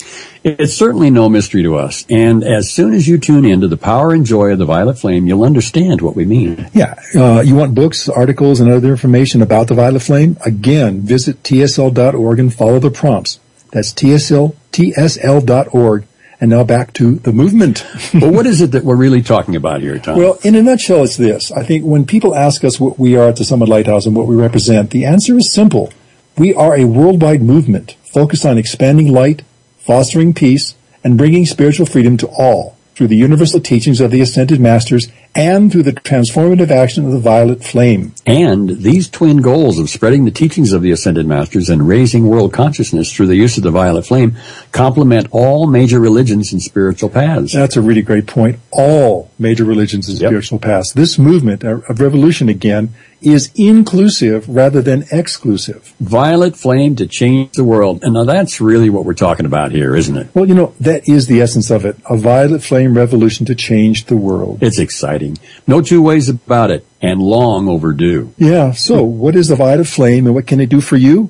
It's 0.42 0.74
certainly 0.74 1.10
no 1.10 1.28
mystery 1.28 1.64
to 1.64 1.76
us. 1.76 2.06
And 2.10 2.44
as 2.44 2.72
soon 2.72 2.94
as 2.94 3.08
you 3.08 3.18
tune 3.18 3.44
in 3.44 3.60
to 3.62 3.68
the 3.68 3.78
power 3.78 4.14
and 4.14 4.26
joy 4.26 4.52
of 4.54 4.58
the 4.58 4.66
violet 4.66 4.98
flame, 4.98 5.28
you'll 5.28 5.44
understand 5.44 6.02
what 6.02 6.16
we 6.16 6.26
mean. 6.26 6.70
Yeah. 6.74 6.96
Uh, 7.16 7.42
you 7.42 7.56
want 7.56 7.74
books, 7.74 8.08
articles, 8.08 8.60
and 8.60 8.72
other 8.72 8.90
information 8.90 9.42
about 9.42 9.68
the 9.68 9.74
violet 9.74 10.02
flame? 10.02 10.38
Again, 10.46 11.02
visit 11.02 11.42
tsl.org 11.44 12.40
and 12.40 12.54
follow 12.54 12.80
the 12.80 12.92
prompts. 12.92 13.40
That's 13.72 13.94
tsl, 13.94 14.56
tsl.org. 14.72 16.06
And 16.42 16.52
now 16.52 16.64
back 16.64 16.94
to 16.94 17.16
the 17.16 17.34
movement. 17.34 17.86
well, 18.14 18.32
what 18.32 18.46
is 18.46 18.62
it 18.62 18.72
that 18.72 18.86
we're 18.86 18.96
really 18.96 19.22
talking 19.22 19.58
about 19.58 19.82
here, 19.82 20.00
Tom? 20.00 20.18
Well, 20.18 20.40
in 20.42 20.56
a 20.56 20.64
nutshell, 20.64 21.04
it's 21.04 21.18
this. 21.18 21.52
I 21.52 21.64
think 21.64 21.84
when 21.84 22.06
people 22.06 22.34
ask 22.34 22.64
us 22.64 22.80
what 22.80 22.98
we 22.98 23.18
are 23.18 23.28
at 23.28 23.36
the 23.36 23.44
Summit 23.44 23.68
Lighthouse 23.68 24.06
and 24.06 24.16
what 24.16 24.26
we 24.26 24.38
represent, 24.38 24.92
the 24.92 25.04
answer 25.04 25.36
is 25.36 25.52
simple. 25.52 25.92
We 26.38 26.54
are 26.54 26.78
a 26.78 26.86
worldwide 26.86 27.42
movement 27.42 27.98
focused 28.14 28.46
on 28.46 28.58
expanding 28.58 29.12
light, 29.12 29.42
fostering 29.80 30.34
peace, 30.34 30.76
and 31.04 31.18
bringing 31.18 31.46
spiritual 31.46 31.86
freedom 31.86 32.16
to 32.18 32.28
all 32.28 32.78
through 32.96 33.08
the 33.08 33.18
universal 33.18 33.60
teachings 33.60 34.00
of 34.00 34.12
the 34.12 34.22
Ascended 34.22 34.62
Masters 34.62 35.10
and 35.36 35.72
through 35.72 35.84
the 35.84 35.94
transformative 35.94 36.72
action 36.72 37.06
of 37.06 37.12
the 37.12 37.20
violet 37.20 37.64
flame. 37.64 38.14
And 38.26 38.70
these 38.70 39.10
twin 39.10 39.38
goals 39.38 39.80
of 39.80 39.90
spreading 39.90 40.26
the 40.26 40.32
teachings 40.32 40.74
of 40.74 40.82
the 40.82 40.92
Ascended 40.92 41.26
Masters 41.28 41.70
and 41.70 41.88
raising 41.88 42.28
world 42.28 42.54
consciousness 42.54 43.14
through 43.14 43.28
the 43.28 43.36
use 43.36 43.58
of 43.58 43.64
the 43.64 43.72
violet 43.72 44.06
flame 44.06 44.36
complement 44.72 45.28
all 45.32 45.68
major 45.68 46.00
religions 46.00 46.52
and 46.52 46.62
spiritual 46.62 47.10
paths. 47.10 47.54
That's 47.54 47.78
a 47.78 47.82
really 47.82 48.02
great 48.02 48.28
point. 48.28 48.60
All 48.72 49.32
major 49.38 49.64
religions 49.64 50.10
and 50.10 50.20
yep. 50.20 50.30
spiritual 50.30 50.60
paths. 50.60 50.94
This 50.94 51.18
movement 51.18 51.64
of 51.64 52.00
revolution 52.00 52.50
again 52.50 52.94
is 53.22 53.52
inclusive 53.56 54.48
rather 54.48 54.82
than 54.82 55.06
exclusive. 55.12 55.94
Violet 56.00 56.56
flame 56.56 56.96
to 56.96 57.08
change 57.08 57.52
the 57.54 57.64
world. 57.64 58.04
And 58.04 58.14
now 58.14 58.24
that's 58.24 58.62
really 58.62 58.90
what 58.90 59.06
we're 59.06 59.14
talking 59.14 59.46
about 59.46 59.72
here, 59.72 59.96
isn't 59.96 60.16
it? 60.16 60.30
Well, 60.34 60.48
you 60.48 60.56
know, 60.56 60.74
that 60.80 61.08
is 61.08 61.28
the 61.28 61.42
essence 61.42 61.70
of 61.70 61.86
it. 61.86 61.98
A 62.10 62.18
violet 62.18 62.64
flame 62.64 62.96
revolution 62.96 63.46
to 63.48 63.56
change 63.56 64.06
the 64.06 64.16
world. 64.16 64.64
It's 64.64 64.80
exciting. 64.80 65.38
No 65.68 65.82
two 65.82 66.02
ways 66.02 66.30
about 66.30 66.72
it 66.72 66.86
and 67.02 67.22
long 67.22 67.68
overdue. 67.68 68.34
Yeah. 68.38 68.72
So 68.72 69.04
what 69.04 69.36
is 69.36 69.48
the 69.48 69.56
violet 69.56 69.88
flame 69.88 70.26
and 70.26 70.36
what 70.36 70.48
can 70.48 70.60
it 70.60 70.70
do 70.70 70.82
for 70.82 70.98
you? 70.98 71.30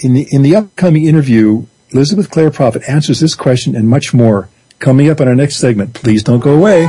In 0.00 0.14
the, 0.14 0.28
in 0.30 0.42
the 0.42 0.54
upcoming 0.54 1.06
interview, 1.06 1.66
Elizabeth 1.90 2.30
Clare 2.30 2.50
Prophet 2.50 2.82
answers 2.88 3.20
this 3.20 3.34
question 3.34 3.74
and 3.74 3.88
much 3.88 4.12
more 4.12 4.48
coming 4.78 5.08
up 5.08 5.20
in 5.20 5.28
our 5.28 5.34
next 5.34 5.56
segment. 5.56 5.94
Please 5.94 6.22
don't 6.22 6.40
go 6.40 6.54
away. 6.54 6.86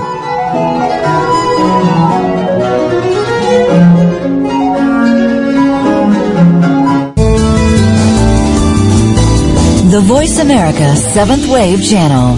The 9.99 10.05
Voice 10.05 10.39
America 10.39 10.95
Seventh 10.95 11.51
Wave 11.51 11.83
Channel. 11.83 12.37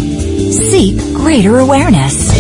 Seek 0.51 0.98
greater 1.13 1.60
awareness. 1.60 2.32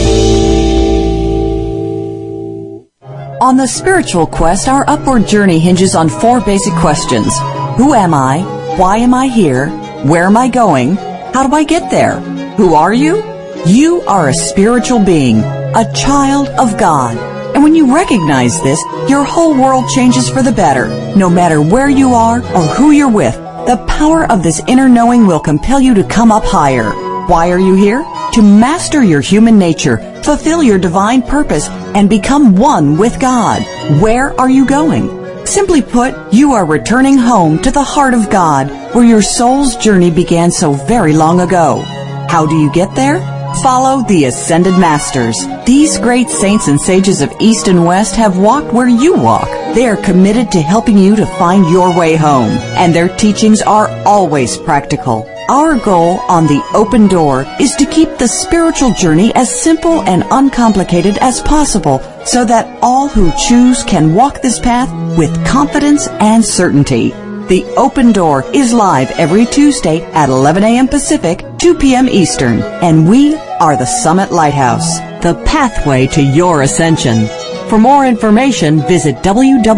On 3.39 3.55
the 3.55 3.67
spiritual 3.67 4.25
quest, 4.25 4.67
our 4.67 4.83
upward 4.89 5.27
journey 5.27 5.59
hinges 5.59 5.93
on 5.93 6.09
four 6.09 6.41
basic 6.41 6.73
questions. 6.73 7.37
Who 7.77 7.93
am 7.93 8.15
I? 8.15 8.39
Why 8.79 8.97
am 8.97 9.13
I 9.13 9.27
here? 9.27 9.69
Where 10.07 10.23
am 10.23 10.37
I 10.37 10.47
going? 10.47 10.95
How 10.95 11.45
do 11.45 11.53
I 11.53 11.65
get 11.65 11.91
there? 11.91 12.19
Who 12.57 12.73
are 12.73 12.91
you? 12.91 13.17
You 13.63 14.01
are 14.07 14.29
a 14.29 14.33
spiritual 14.33 15.05
being, 15.05 15.41
a 15.41 15.85
child 15.93 16.47
of 16.57 16.79
God. 16.79 17.15
And 17.53 17.63
when 17.63 17.75
you 17.75 17.93
recognize 17.93 18.59
this, 18.63 18.83
your 19.07 19.23
whole 19.23 19.53
world 19.53 19.87
changes 19.87 20.27
for 20.27 20.41
the 20.41 20.51
better, 20.51 20.87
no 21.15 21.29
matter 21.29 21.61
where 21.61 21.89
you 21.89 22.15
are 22.15 22.39
or 22.39 22.63
who 22.73 22.89
you're 22.89 23.07
with. 23.07 23.35
The 23.67 23.85
power 23.87 24.29
of 24.31 24.41
this 24.41 24.59
inner 24.67 24.89
knowing 24.89 25.27
will 25.27 25.39
compel 25.39 25.79
you 25.79 25.93
to 25.93 26.03
come 26.03 26.31
up 26.31 26.43
higher. 26.43 26.89
Why 27.27 27.51
are 27.51 27.59
you 27.59 27.75
here? 27.75 28.03
To 28.33 28.41
master 28.41 29.03
your 29.03 29.21
human 29.21 29.59
nature, 29.59 29.97
fulfill 30.23 30.63
your 30.63 30.79
divine 30.79 31.21
purpose, 31.21 31.69
and 31.69 32.09
become 32.09 32.55
one 32.55 32.97
with 32.97 33.19
God. 33.19 33.61
Where 34.01 34.39
are 34.41 34.49
you 34.49 34.65
going? 34.65 35.45
Simply 35.45 35.81
put, 35.81 36.15
you 36.33 36.53
are 36.53 36.65
returning 36.65 37.17
home 37.17 37.61
to 37.61 37.71
the 37.71 37.83
heart 37.83 38.15
of 38.15 38.31
God, 38.31 38.67
where 38.95 39.05
your 39.05 39.21
soul's 39.21 39.75
journey 39.75 40.09
began 40.09 40.49
so 40.49 40.73
very 40.73 41.13
long 41.13 41.41
ago. 41.41 41.83
How 42.29 42.47
do 42.47 42.55
you 42.57 42.71
get 42.71 42.95
there? 42.95 43.19
Follow 43.59 44.01
the 44.07 44.25
Ascended 44.25 44.79
Masters. 44.79 45.37
These 45.65 45.99
great 45.99 46.29
saints 46.29 46.67
and 46.67 46.79
sages 46.79 47.21
of 47.21 47.31
East 47.39 47.67
and 47.67 47.85
West 47.85 48.15
have 48.15 48.37
walked 48.37 48.73
where 48.73 48.87
you 48.87 49.13
walk. 49.13 49.47
They 49.75 49.85
are 49.87 49.97
committed 49.97 50.51
to 50.51 50.61
helping 50.61 50.97
you 50.97 51.15
to 51.17 51.25
find 51.37 51.69
your 51.69 51.95
way 51.95 52.15
home, 52.15 52.49
and 52.79 52.95
their 52.95 53.15
teachings 53.17 53.61
are 53.61 53.89
always 54.05 54.57
practical. 54.57 55.29
Our 55.49 55.77
goal 55.77 56.21
on 56.21 56.47
the 56.47 56.63
open 56.73 57.07
door 57.07 57.45
is 57.59 57.75
to 57.75 57.85
keep 57.85 58.17
the 58.17 58.27
spiritual 58.27 58.93
journey 58.93 59.35
as 59.35 59.61
simple 59.61 60.01
and 60.03 60.23
uncomplicated 60.31 61.17
as 61.19 61.41
possible 61.41 61.99
so 62.25 62.45
that 62.45 62.79
all 62.81 63.09
who 63.09 63.31
choose 63.37 63.83
can 63.83 64.15
walk 64.15 64.41
this 64.41 64.59
path 64.59 64.89
with 65.17 65.45
confidence 65.45 66.07
and 66.07 66.43
certainty. 66.43 67.13
The 67.47 67.65
Open 67.75 68.11
Door 68.11 68.45
is 68.53 68.73
live 68.73 69.11
every 69.11 69.45
Tuesday 69.45 70.01
at 70.13 70.29
11 70.29 70.63
a.m. 70.63 70.87
Pacific, 70.87 71.43
2 71.57 71.75
p.m. 71.75 72.07
Eastern, 72.07 72.61
and 72.61 73.09
we 73.09 73.35
are 73.35 73.75
the 73.75 73.85
Summit 73.85 74.31
Lighthouse, 74.31 74.99
the 75.21 75.41
pathway 75.45 76.07
to 76.07 76.21
your 76.21 76.61
ascension. 76.61 77.27
For 77.67 77.77
more 77.77 78.05
information, 78.05 78.81
visit 78.81 79.15
www.tsl.org. 79.17 79.71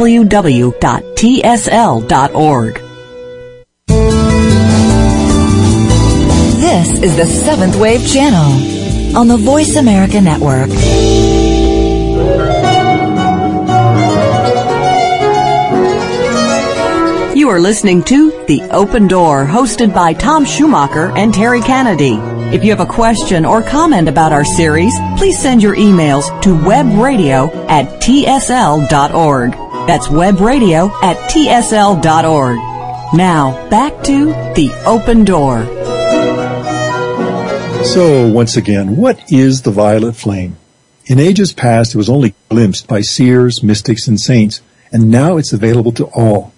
This 6.59 7.03
is 7.03 7.15
the 7.15 7.25
Seventh 7.25 7.75
Wave 7.77 8.07
Channel 8.07 9.17
on 9.17 9.27
the 9.27 9.37
Voice 9.37 9.75
America 9.75 10.19
Network. 10.21 10.69
You 17.43 17.49
are 17.49 17.59
listening 17.59 18.03
to 18.03 18.45
The 18.45 18.61
Open 18.71 19.05
Door, 19.05 19.47
hosted 19.47 19.93
by 19.93 20.13
Tom 20.13 20.45
Schumacher 20.45 21.11
and 21.17 21.33
Terry 21.33 21.59
Kennedy. 21.59 22.13
If 22.55 22.63
you 22.63 22.69
have 22.69 22.79
a 22.79 22.85
question 22.85 23.43
or 23.43 23.61
comment 23.61 24.07
about 24.07 24.31
our 24.31 24.45
series, 24.45 24.93
please 25.17 25.37
send 25.37 25.61
your 25.61 25.75
emails 25.75 26.23
to 26.43 26.55
webradio 26.55 27.53
at 27.69 28.01
tsl.org. 28.01 29.51
That's 29.87 30.07
webradio 30.07 30.89
at 31.03 31.17
tsl.org. 31.29 32.57
Now, 33.13 33.69
back 33.69 34.01
to 34.05 34.27
The 34.53 34.71
Open 34.85 35.25
Door. 35.25 35.65
So, 37.83 38.31
once 38.31 38.55
again, 38.55 38.95
what 38.95 39.21
is 39.29 39.63
the 39.63 39.71
violet 39.71 40.15
flame? 40.15 40.55
In 41.07 41.19
ages 41.19 41.51
past, 41.51 41.93
it 41.93 41.97
was 41.97 42.09
only 42.09 42.35
glimpsed 42.47 42.87
by 42.87 43.01
seers, 43.01 43.61
mystics, 43.61 44.07
and 44.07 44.17
saints, 44.17 44.61
and 44.93 45.11
now 45.11 45.35
it's 45.35 45.51
available 45.51 45.91
to 45.91 46.05
all. 46.05 46.52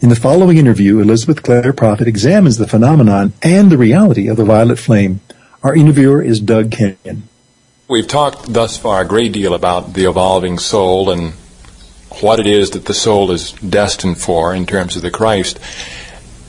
In 0.00 0.10
the 0.10 0.16
following 0.16 0.58
interview, 0.58 1.00
Elizabeth 1.00 1.42
Clare 1.42 1.72
Prophet 1.72 2.06
examines 2.06 2.56
the 2.56 2.68
phenomenon 2.68 3.32
and 3.42 3.68
the 3.68 3.76
reality 3.76 4.28
of 4.28 4.36
the 4.36 4.44
violet 4.44 4.78
flame. 4.78 5.18
Our 5.64 5.74
interviewer 5.74 6.22
is 6.22 6.38
Doug 6.38 6.70
Kenyon. 6.70 7.28
We've 7.88 8.06
talked 8.06 8.52
thus 8.52 8.78
far 8.78 9.00
a 9.00 9.04
great 9.04 9.32
deal 9.32 9.54
about 9.54 9.94
the 9.94 10.08
evolving 10.08 10.60
soul 10.60 11.10
and 11.10 11.32
what 12.20 12.38
it 12.38 12.46
is 12.46 12.70
that 12.70 12.84
the 12.84 12.94
soul 12.94 13.32
is 13.32 13.50
destined 13.54 14.18
for 14.18 14.54
in 14.54 14.66
terms 14.66 14.94
of 14.94 15.02
the 15.02 15.10
Christ. 15.10 15.58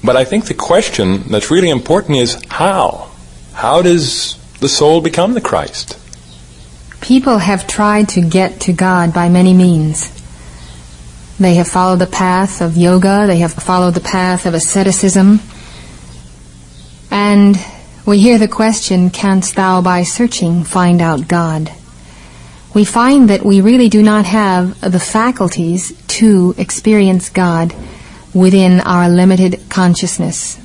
But 0.03 0.15
I 0.15 0.25
think 0.25 0.45
the 0.45 0.53
question 0.53 1.23
that's 1.23 1.49
really 1.49 1.71
important 1.71 2.17
is 2.17 2.39
how? 2.49 3.09
How 3.53 3.81
does 3.81 4.35
the 4.59 4.69
soul 4.69 5.01
become 5.01 5.33
the 5.33 5.41
Christ? 5.41 5.97
People 7.01 7.39
have 7.39 7.65
tried 7.65 8.09
to 8.09 8.21
get 8.21 8.61
to 8.61 8.73
God 8.73 9.11
by 9.11 9.27
many 9.27 9.55
means. 9.55 10.18
They 11.39 11.55
have 11.55 11.69
followed 11.69 11.99
the 11.99 12.07
path 12.07 12.61
of 12.61 12.75
yoga, 12.75 13.25
they 13.25 13.37
have 13.37 13.53
followed 13.53 13.93
the 13.93 14.01
path 14.01 14.45
of 14.45 14.53
asceticism, 14.53 15.39
and 17.09 17.57
we 18.05 18.19
hear 18.19 18.37
the 18.37 18.47
question, 18.47 19.09
Canst 19.09 19.55
thou 19.55 19.81
by 19.81 20.03
searching 20.03 20.63
find 20.63 21.01
out 21.01 21.27
God? 21.27 21.71
We 22.73 22.83
find 22.83 23.29
that 23.29 23.45
we 23.45 23.61
really 23.61 23.87
do 23.87 24.03
not 24.03 24.25
have 24.25 24.79
the 24.81 24.99
faculties 24.99 25.93
to 26.19 26.53
experience 26.57 27.29
God 27.29 27.73
within 28.33 28.81
our 28.81 29.09
limited 29.09 29.61
consciousness. 29.69 30.57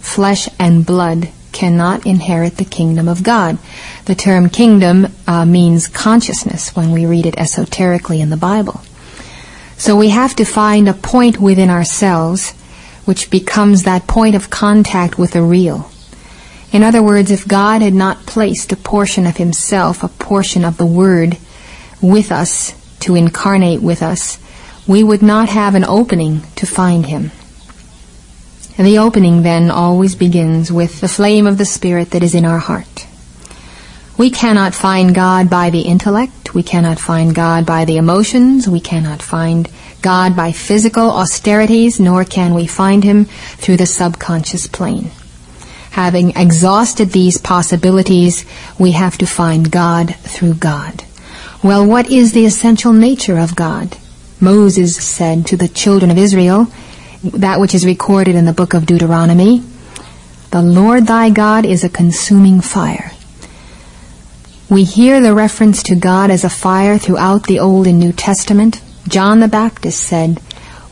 Flesh 0.00 0.48
and 0.58 0.84
blood 0.84 1.30
cannot 1.52 2.06
inherit 2.06 2.56
the 2.58 2.64
kingdom 2.64 3.08
of 3.08 3.22
God. 3.22 3.58
The 4.04 4.14
term 4.14 4.48
kingdom 4.48 5.08
uh, 5.26 5.44
means 5.44 5.88
consciousness 5.88 6.76
when 6.76 6.92
we 6.92 7.06
read 7.06 7.26
it 7.26 7.38
esoterically 7.38 8.20
in 8.20 8.30
the 8.30 8.36
Bible. 8.36 8.82
So 9.82 9.96
we 9.96 10.10
have 10.10 10.36
to 10.36 10.44
find 10.44 10.88
a 10.88 10.94
point 10.94 11.40
within 11.40 11.68
ourselves 11.68 12.52
which 13.04 13.30
becomes 13.30 13.82
that 13.82 14.06
point 14.06 14.36
of 14.36 14.48
contact 14.48 15.18
with 15.18 15.32
the 15.32 15.42
real. 15.42 15.90
In 16.70 16.84
other 16.84 17.02
words, 17.02 17.32
if 17.32 17.48
God 17.48 17.82
had 17.82 17.92
not 17.92 18.24
placed 18.24 18.70
a 18.70 18.76
portion 18.76 19.26
of 19.26 19.38
Himself, 19.38 20.04
a 20.04 20.08
portion 20.08 20.64
of 20.64 20.76
the 20.76 20.86
Word, 20.86 21.36
with 22.00 22.30
us 22.30 22.74
to 23.00 23.16
incarnate 23.16 23.82
with 23.82 24.04
us, 24.04 24.38
we 24.86 25.02
would 25.02 25.20
not 25.20 25.48
have 25.48 25.74
an 25.74 25.84
opening 25.84 26.42
to 26.54 26.64
find 26.64 27.06
Him. 27.06 27.32
And 28.78 28.86
the 28.86 28.98
opening 28.98 29.42
then 29.42 29.68
always 29.68 30.14
begins 30.14 30.70
with 30.70 31.00
the 31.00 31.08
flame 31.08 31.44
of 31.44 31.58
the 31.58 31.64
Spirit 31.64 32.12
that 32.12 32.22
is 32.22 32.36
in 32.36 32.44
our 32.44 32.60
heart. 32.60 33.08
We 34.18 34.30
cannot 34.30 34.74
find 34.74 35.14
God 35.14 35.48
by 35.48 35.70
the 35.70 35.80
intellect. 35.80 36.54
We 36.54 36.62
cannot 36.62 36.98
find 36.98 37.34
God 37.34 37.64
by 37.64 37.84
the 37.84 37.96
emotions. 37.96 38.68
We 38.68 38.80
cannot 38.80 39.22
find 39.22 39.70
God 40.02 40.36
by 40.36 40.52
physical 40.52 41.10
austerities, 41.10 41.98
nor 41.98 42.24
can 42.24 42.54
we 42.54 42.66
find 42.66 43.04
Him 43.04 43.24
through 43.56 43.78
the 43.78 43.86
subconscious 43.86 44.66
plane. 44.66 45.10
Having 45.92 46.36
exhausted 46.36 47.10
these 47.10 47.38
possibilities, 47.38 48.44
we 48.78 48.92
have 48.92 49.16
to 49.18 49.26
find 49.26 49.70
God 49.70 50.14
through 50.16 50.54
God. 50.54 51.04
Well, 51.62 51.86
what 51.86 52.10
is 52.10 52.32
the 52.32 52.44
essential 52.44 52.92
nature 52.92 53.38
of 53.38 53.56
God? 53.56 53.96
Moses 54.40 54.96
said 54.96 55.46
to 55.46 55.56
the 55.56 55.68
children 55.68 56.10
of 56.10 56.18
Israel, 56.18 56.66
that 57.22 57.60
which 57.60 57.74
is 57.74 57.86
recorded 57.86 58.34
in 58.34 58.44
the 58.44 58.52
book 58.52 58.74
of 58.74 58.84
Deuteronomy, 58.84 59.62
the 60.50 60.62
Lord 60.62 61.06
thy 61.06 61.30
God 61.30 61.64
is 61.64 61.84
a 61.84 61.88
consuming 61.88 62.60
fire. 62.60 63.12
We 64.72 64.84
hear 64.84 65.20
the 65.20 65.34
reference 65.34 65.82
to 65.82 65.94
God 65.94 66.30
as 66.30 66.44
a 66.44 66.48
fire 66.48 66.96
throughout 66.96 67.46
the 67.46 67.58
Old 67.58 67.86
and 67.86 68.00
New 68.00 68.10
Testament. 68.10 68.80
John 69.06 69.40
the 69.40 69.46
Baptist 69.46 70.02
said, 70.02 70.38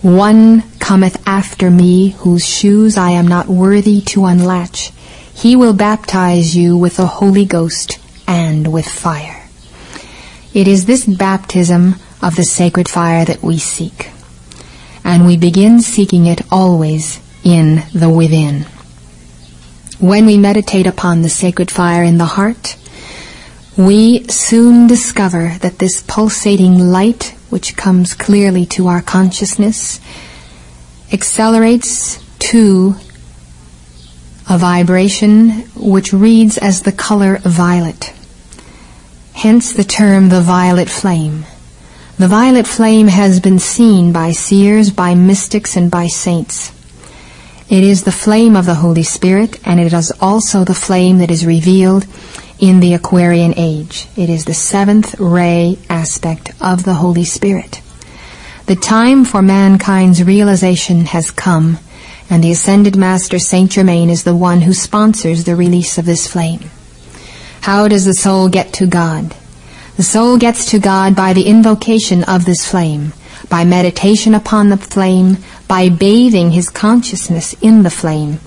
one 0.03 0.65
cometh 0.81 1.27
after 1.27 1.71
me, 1.71 2.11
whose 2.11 2.47
shoes 2.47 2.99
I 2.99 3.13
am 3.13 3.27
not 3.27 3.49
worthy 3.49 4.03
to 4.03 4.27
unlatch. 4.27 4.93
He 5.33 5.57
will 5.57 5.73
baptize 5.73 6.55
you 6.55 6.77
with 6.77 6.99
the 6.99 7.07
Holy 7.07 7.47
Ghost 7.47 7.99
and 8.29 8.71
with 8.71 8.87
fire. 8.87 9.49
It 10.53 10.69
is 10.69 10.85
this 10.85 11.07
baptism 11.07 11.95
of 12.21 12.37
the 12.37 12.45
sacred 12.45 12.87
fire 12.87 13.25
that 13.25 13.43
we 13.43 13.57
seek. 13.57 14.11
And 15.05 15.25
we 15.25 15.39
begin 15.39 15.81
seeking 15.81 16.27
it 16.27 16.43
always 16.53 17.19
in 17.43 17.85
the 17.95 18.11
within. 18.11 18.67
When 19.99 20.27
we 20.27 20.37
meditate 20.37 20.87
upon 20.87 21.23
the 21.23 21.31
sacred 21.31 21.71
fire 21.71 22.03
in 22.03 22.19
the 22.19 22.27
heart, 22.27 22.77
we 23.87 24.25
soon 24.29 24.87
discover 24.87 25.57
that 25.61 25.79
this 25.79 26.03
pulsating 26.03 26.79
light 26.79 27.35
which 27.51 27.77
comes 27.77 28.15
clearly 28.15 28.65
to 28.65 28.87
our 28.87 29.03
consciousness, 29.03 30.01
accelerates 31.13 32.23
to 32.39 32.95
a 34.49 34.57
vibration 34.57 35.51
which 35.75 36.13
reads 36.13 36.57
as 36.59 36.83
the 36.83 36.93
color 36.93 37.39
violet. 37.39 38.13
Hence 39.35 39.73
the 39.73 39.85
term 39.85 40.29
the 40.29 40.41
violet 40.41 40.89
flame. 40.89 41.45
The 42.19 42.29
violet 42.29 42.67
flame 42.67 43.09
has 43.09 43.41
been 43.41 43.59
seen 43.59 44.13
by 44.13 44.33
seers, 44.33 44.91
by 44.91 45.15
mystics, 45.15 45.77
and 45.77 45.91
by 45.91 46.07
saints. 46.07 46.73
It 47.69 47.83
is 47.83 48.05
the 48.05 48.13
flame 48.13 48.57
of 48.57 48.67
the 48.67 48.75
Holy 48.75 49.05
Spirit, 49.05 49.59
and 49.67 49.81
it 49.81 49.93
is 49.93 50.13
also 50.21 50.65
the 50.65 50.75
flame 50.75 51.19
that 51.19 51.31
is 51.31 51.47
revealed 51.47 52.05
in 52.61 52.81
the 52.81 52.95
Aquarian 52.95 53.55
age. 53.57 54.07
It 54.17 54.29
is 54.29 54.45
the 54.45 54.55
seventh 54.55 55.19
ray 55.19 55.79
aspect 55.89 56.51
of 56.61 56.85
the 56.85 56.95
Holy 56.95 57.25
Spirit. 57.25 57.81
The 58.67 58.77
time 58.77 59.25
for 59.25 59.43
mankind's 59.43 60.23
realization 60.23 61.07
has 61.07 61.31
come, 61.31 61.79
and 62.29 62.45
the 62.45 62.53
Ascended 62.53 62.97
Master 62.97 63.39
Saint 63.39 63.73
Germain 63.73 64.11
is 64.11 64.25
the 64.25 64.37
one 64.37 64.61
who 64.61 64.75
sponsors 64.75 65.45
the 65.45 65.57
release 65.57 65.99
of 65.99 66.05
this 66.05 66.27
flame. 66.27 66.71
How 67.63 67.89
does 67.89 68.05
the 68.05 68.15
soul 68.15 68.49
get 68.49 68.73
to 68.75 68.87
God? 68.87 69.35
The 69.97 70.03
soul 70.03 70.39
gets 70.39 70.71
to 70.71 70.79
God 70.79 71.17
by 71.17 71.33
the 71.33 71.47
invocation 71.47 72.25
of 72.25 72.45
this 72.45 72.69
flame, 72.71 73.13
by 73.49 73.65
meditation 73.65 74.35
upon 74.35 74.69
the 74.69 74.77
flame, 74.77 75.39
by 75.67 75.89
bathing 75.89 76.51
his 76.51 76.69
consciousness 76.69 77.55
in 77.61 77.83
the 77.83 77.91
flame, 77.91 78.39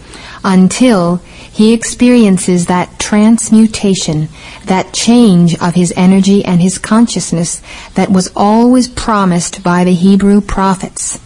until 0.44 1.18
he 1.52 1.74
experiences 1.74 2.66
that 2.66 3.00
transmutation, 3.00 4.28
that 4.66 4.94
change 4.94 5.56
of 5.62 5.76
his 5.76 5.94
energy 5.96 6.44
and 6.44 6.62
his 6.62 6.78
consciousness 6.78 7.62
that 7.96 8.10
was 8.10 8.32
always 8.36 8.88
promised 8.88 9.64
by 9.64 9.84
the 9.84 9.94
Hebrew 9.94 10.42
prophets. 10.42 11.20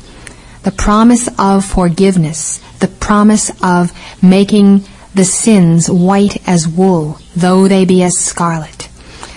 The 0.64 0.72
promise 0.72 1.30
of 1.40 1.66
forgiveness, 1.66 2.60
the 2.80 2.88
promise 2.88 3.52
of 3.64 3.92
making 4.22 4.84
the 5.16 5.26
sins 5.26 5.90
white 5.90 6.48
as 6.48 6.68
wool, 6.68 7.20
though 7.36 7.68
they 7.68 7.86
be 7.86 8.04
as 8.04 8.18
scarlet. 8.18 8.90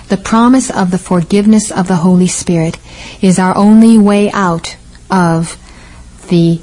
The 0.09 0.17
promise 0.17 0.71
of 0.71 0.91
the 0.91 0.99
forgiveness 0.99 1.71
of 1.71 1.87
the 1.87 1.97
Holy 1.97 2.27
Spirit 2.27 2.79
is 3.23 3.39
our 3.39 3.57
only 3.57 3.97
way 3.97 4.31
out 4.33 4.77
of 5.09 5.57
the 6.29 6.61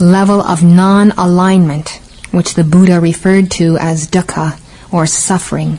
level 0.00 0.40
of 0.42 0.62
non-alignment 0.62 2.00
which 2.30 2.54
the 2.54 2.64
Buddha 2.64 3.00
referred 3.00 3.50
to 3.52 3.76
as 3.78 4.08
dukkha, 4.08 4.58
or 4.92 5.06
suffering. 5.06 5.78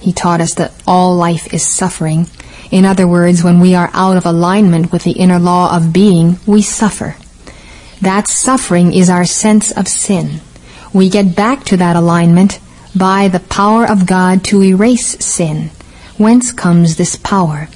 He 0.00 0.12
taught 0.12 0.40
us 0.40 0.54
that 0.54 0.72
all 0.86 1.16
life 1.16 1.52
is 1.52 1.66
suffering. 1.66 2.26
In 2.70 2.84
other 2.84 3.06
words, 3.06 3.42
when 3.42 3.60
we 3.60 3.74
are 3.74 3.90
out 3.92 4.16
of 4.16 4.26
alignment 4.26 4.92
with 4.92 5.04
the 5.04 5.12
inner 5.12 5.38
law 5.38 5.74
of 5.74 5.92
being, 5.92 6.38
we 6.46 6.62
suffer. 6.62 7.16
That 8.00 8.28
suffering 8.28 8.92
is 8.92 9.08
our 9.08 9.24
sense 9.24 9.72
of 9.72 9.88
sin. 9.88 10.40
We 10.92 11.08
get 11.08 11.34
back 11.34 11.64
to 11.64 11.76
that 11.78 11.96
alignment 11.96 12.60
by 12.94 13.28
the 13.28 13.40
power 13.40 13.88
of 13.88 14.06
God 14.06 14.44
to 14.44 14.62
erase 14.62 15.24
sin. 15.24 15.70
Whence 16.18 16.52
comes 16.52 16.96
this 16.96 17.16
power? 17.16 17.68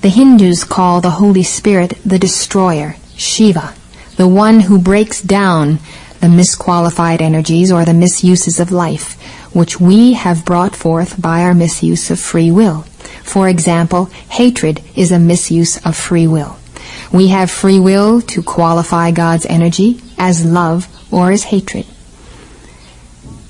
The 0.00 0.08
Hindus 0.08 0.64
call 0.64 1.00
the 1.00 1.18
Holy 1.18 1.42
Spirit 1.42 1.94
the 2.04 2.18
destroyer, 2.18 2.96
Shiva, 3.16 3.74
the 4.16 4.28
one 4.28 4.60
who 4.60 4.78
breaks 4.78 5.20
down 5.20 5.80
the 6.20 6.26
misqualified 6.26 7.20
energies 7.20 7.70
or 7.70 7.84
the 7.84 7.94
misuses 7.94 8.60
of 8.60 8.72
life, 8.72 9.20
which 9.54 9.80
we 9.80 10.14
have 10.14 10.44
brought 10.44 10.74
forth 10.74 11.20
by 11.20 11.42
our 11.42 11.54
misuse 11.54 12.10
of 12.10 12.18
free 12.18 12.50
will. 12.50 12.82
For 13.22 13.48
example, 13.48 14.06
hatred 14.30 14.82
is 14.96 15.12
a 15.12 15.18
misuse 15.18 15.84
of 15.86 15.96
free 15.96 16.26
will. 16.26 16.56
We 17.12 17.28
have 17.28 17.50
free 17.50 17.78
will 17.78 18.20
to 18.22 18.42
qualify 18.42 19.10
God's 19.10 19.46
energy 19.46 20.00
as 20.18 20.44
love 20.44 20.88
or 21.12 21.30
as 21.30 21.44
hatred. 21.44 21.86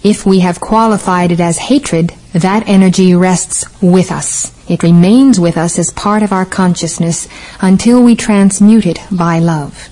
If 0.02 0.24
we 0.24 0.40
have 0.40 0.61
qualified 0.61 1.33
it 1.33 1.40
as 1.40 1.59
hatred, 1.59 2.14
that 2.33 2.68
energy 2.68 3.14
rests 3.14 3.64
with 3.83 4.12
us. 4.12 4.52
It 4.68 4.83
remains 4.83 5.40
with 5.40 5.57
us 5.57 5.78
as 5.78 5.90
part 5.90 6.22
of 6.22 6.33
our 6.33 6.44
consciousness 6.44 7.26
until 7.61 8.02
we 8.02 8.14
transmute 8.14 8.87
it 8.87 9.00
by 9.11 9.38
love. 9.38 9.88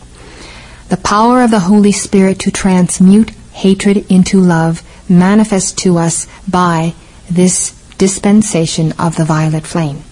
The 0.88 0.96
power 0.96 1.42
of 1.42 1.50
the 1.50 1.60
Holy 1.60 1.90
Spirit 1.90 2.38
to 2.40 2.50
transmute 2.50 3.30
hatred 3.52 4.06
into 4.10 4.40
love 4.40 4.82
manifests 5.08 5.72
to 5.82 5.98
us 5.98 6.26
by 6.48 6.94
this 7.28 7.72
dispensation 7.98 8.92
of 8.98 9.16
the 9.16 9.24
violet 9.24 9.66
flame. 9.66 10.02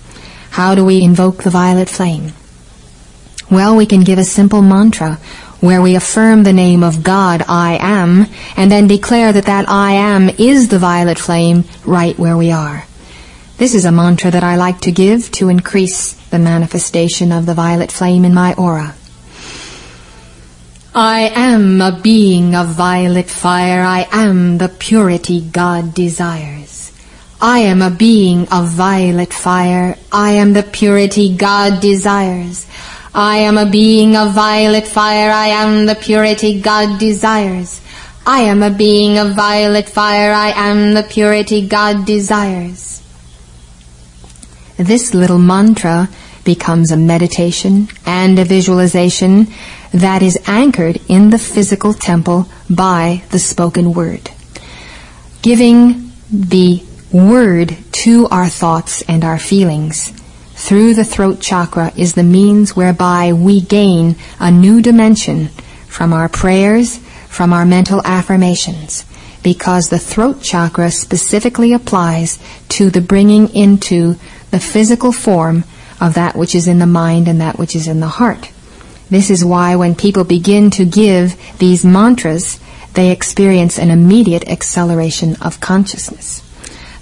How 0.50 0.74
do 0.74 0.84
we 0.84 1.02
invoke 1.02 1.42
the 1.42 1.50
violet 1.50 1.88
flame? 1.88 2.32
Well, 3.50 3.76
we 3.76 3.86
can 3.86 4.00
give 4.00 4.18
a 4.18 4.24
simple 4.24 4.62
mantra 4.62 5.20
where 5.60 5.80
we 5.80 5.94
affirm 5.94 6.42
the 6.42 6.52
name 6.52 6.82
of 6.82 7.04
God, 7.04 7.44
I 7.48 7.78
am, 7.80 8.26
and 8.56 8.70
then 8.70 8.88
declare 8.88 9.32
that 9.32 9.46
that 9.46 9.68
I 9.68 9.92
am 9.92 10.28
is 10.28 10.68
the 10.68 10.78
violet 10.78 11.18
flame 11.18 11.64
right 11.84 12.18
where 12.18 12.36
we 12.36 12.50
are. 12.50 12.84
This 13.58 13.74
is 13.74 13.84
a 13.84 13.92
mantra 13.92 14.30
that 14.32 14.42
I 14.42 14.56
like 14.56 14.80
to 14.80 14.92
give 14.92 15.30
to 15.32 15.48
increase 15.48 16.14
the 16.30 16.38
manifestation 16.38 17.30
of 17.30 17.46
the 17.46 17.54
violet 17.54 17.92
flame 17.92 18.24
in 18.24 18.34
my 18.34 18.54
aura. 18.54 18.94
I 20.96 21.32
am 21.34 21.80
a 21.80 21.90
being 21.90 22.54
of 22.54 22.68
violet 22.68 23.28
fire. 23.28 23.82
I 23.82 24.06
am 24.12 24.58
the 24.58 24.68
purity 24.68 25.40
God 25.40 25.92
desires. 25.92 26.92
I 27.40 27.58
am 27.58 27.82
a 27.82 27.90
being 27.90 28.46
of 28.52 28.68
violet 28.68 29.34
fire. 29.34 29.98
I 30.12 30.30
am 30.30 30.52
the 30.52 30.62
purity 30.62 31.36
God 31.36 31.80
desires. 31.80 32.68
I 33.12 33.38
am 33.38 33.58
a 33.58 33.68
being 33.68 34.16
of 34.16 34.34
violet 34.34 34.86
fire. 34.86 35.32
I 35.32 35.48
am 35.48 35.86
the 35.86 35.96
purity 35.96 36.60
God 36.60 37.00
desires. 37.00 37.80
I 38.24 38.42
am 38.42 38.62
a 38.62 38.70
being 38.70 39.18
of 39.18 39.34
violet 39.34 39.88
fire. 39.88 40.32
I 40.32 40.50
am 40.50 40.94
the 40.94 41.02
purity 41.02 41.66
God 41.66 42.06
desires. 42.06 43.02
This 44.76 45.12
little 45.12 45.38
mantra 45.38 46.08
becomes 46.44 46.90
a 46.90 46.96
meditation 46.96 47.88
and 48.06 48.38
a 48.38 48.44
visualization 48.44 49.48
that 49.92 50.22
is 50.22 50.38
anchored 50.46 51.00
in 51.08 51.30
the 51.30 51.38
physical 51.38 51.94
temple 51.94 52.48
by 52.68 53.22
the 53.30 53.38
spoken 53.38 53.94
word. 53.94 54.30
Giving 55.42 56.10
the 56.30 56.82
word 57.12 57.76
to 57.92 58.26
our 58.28 58.48
thoughts 58.48 59.02
and 59.02 59.24
our 59.24 59.38
feelings 59.38 60.10
through 60.54 60.94
the 60.94 61.04
throat 61.04 61.40
chakra 61.40 61.92
is 61.96 62.14
the 62.14 62.22
means 62.22 62.74
whereby 62.74 63.32
we 63.32 63.60
gain 63.60 64.16
a 64.40 64.50
new 64.50 64.80
dimension 64.80 65.48
from 65.86 66.12
our 66.12 66.28
prayers, 66.28 66.98
from 67.28 67.52
our 67.52 67.64
mental 67.64 68.00
affirmations, 68.04 69.04
because 69.42 69.90
the 69.90 69.98
throat 69.98 70.40
chakra 70.42 70.90
specifically 70.90 71.72
applies 71.72 72.38
to 72.68 72.90
the 72.90 73.00
bringing 73.00 73.48
into 73.54 74.14
the 74.50 74.58
physical 74.60 75.12
form 75.12 75.64
of 76.04 76.14
that 76.14 76.36
which 76.36 76.54
is 76.54 76.68
in 76.68 76.78
the 76.78 76.86
mind 76.86 77.26
and 77.26 77.40
that 77.40 77.58
which 77.58 77.74
is 77.74 77.88
in 77.88 78.00
the 78.00 78.06
heart. 78.06 78.50
This 79.08 79.30
is 79.30 79.44
why 79.44 79.74
when 79.74 79.94
people 79.94 80.24
begin 80.24 80.70
to 80.72 80.84
give 80.84 81.34
these 81.58 81.84
mantras, 81.84 82.60
they 82.92 83.10
experience 83.10 83.78
an 83.78 83.90
immediate 83.90 84.46
acceleration 84.48 85.36
of 85.40 85.60
consciousness. 85.60 86.40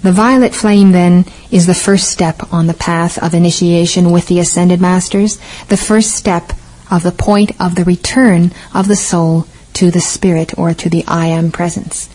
The 0.03 0.13
violet 0.13 0.55
flame, 0.55 0.93
then, 0.93 1.25
is 1.51 1.65
the 1.65 1.75
first 1.75 2.09
step 2.09 2.53
on 2.53 2.67
the 2.67 2.73
path 2.73 3.21
of 3.21 3.33
initiation 3.33 4.11
with 4.11 4.27
the 4.27 4.39
Ascended 4.39 4.79
Masters, 4.79 5.37
the 5.67 5.77
first 5.77 6.11
step 6.11 6.53
of 6.89 7.03
the 7.03 7.11
point 7.11 7.51
of 7.59 7.75
the 7.75 7.83
return 7.83 8.51
of 8.73 8.87
the 8.87 8.95
soul 8.95 9.47
to 9.73 9.91
the 9.91 10.01
Spirit 10.01 10.57
or 10.57 10.73
to 10.73 10.89
the 10.89 11.03
I 11.07 11.27
Am 11.27 11.51
presence. 11.51 12.09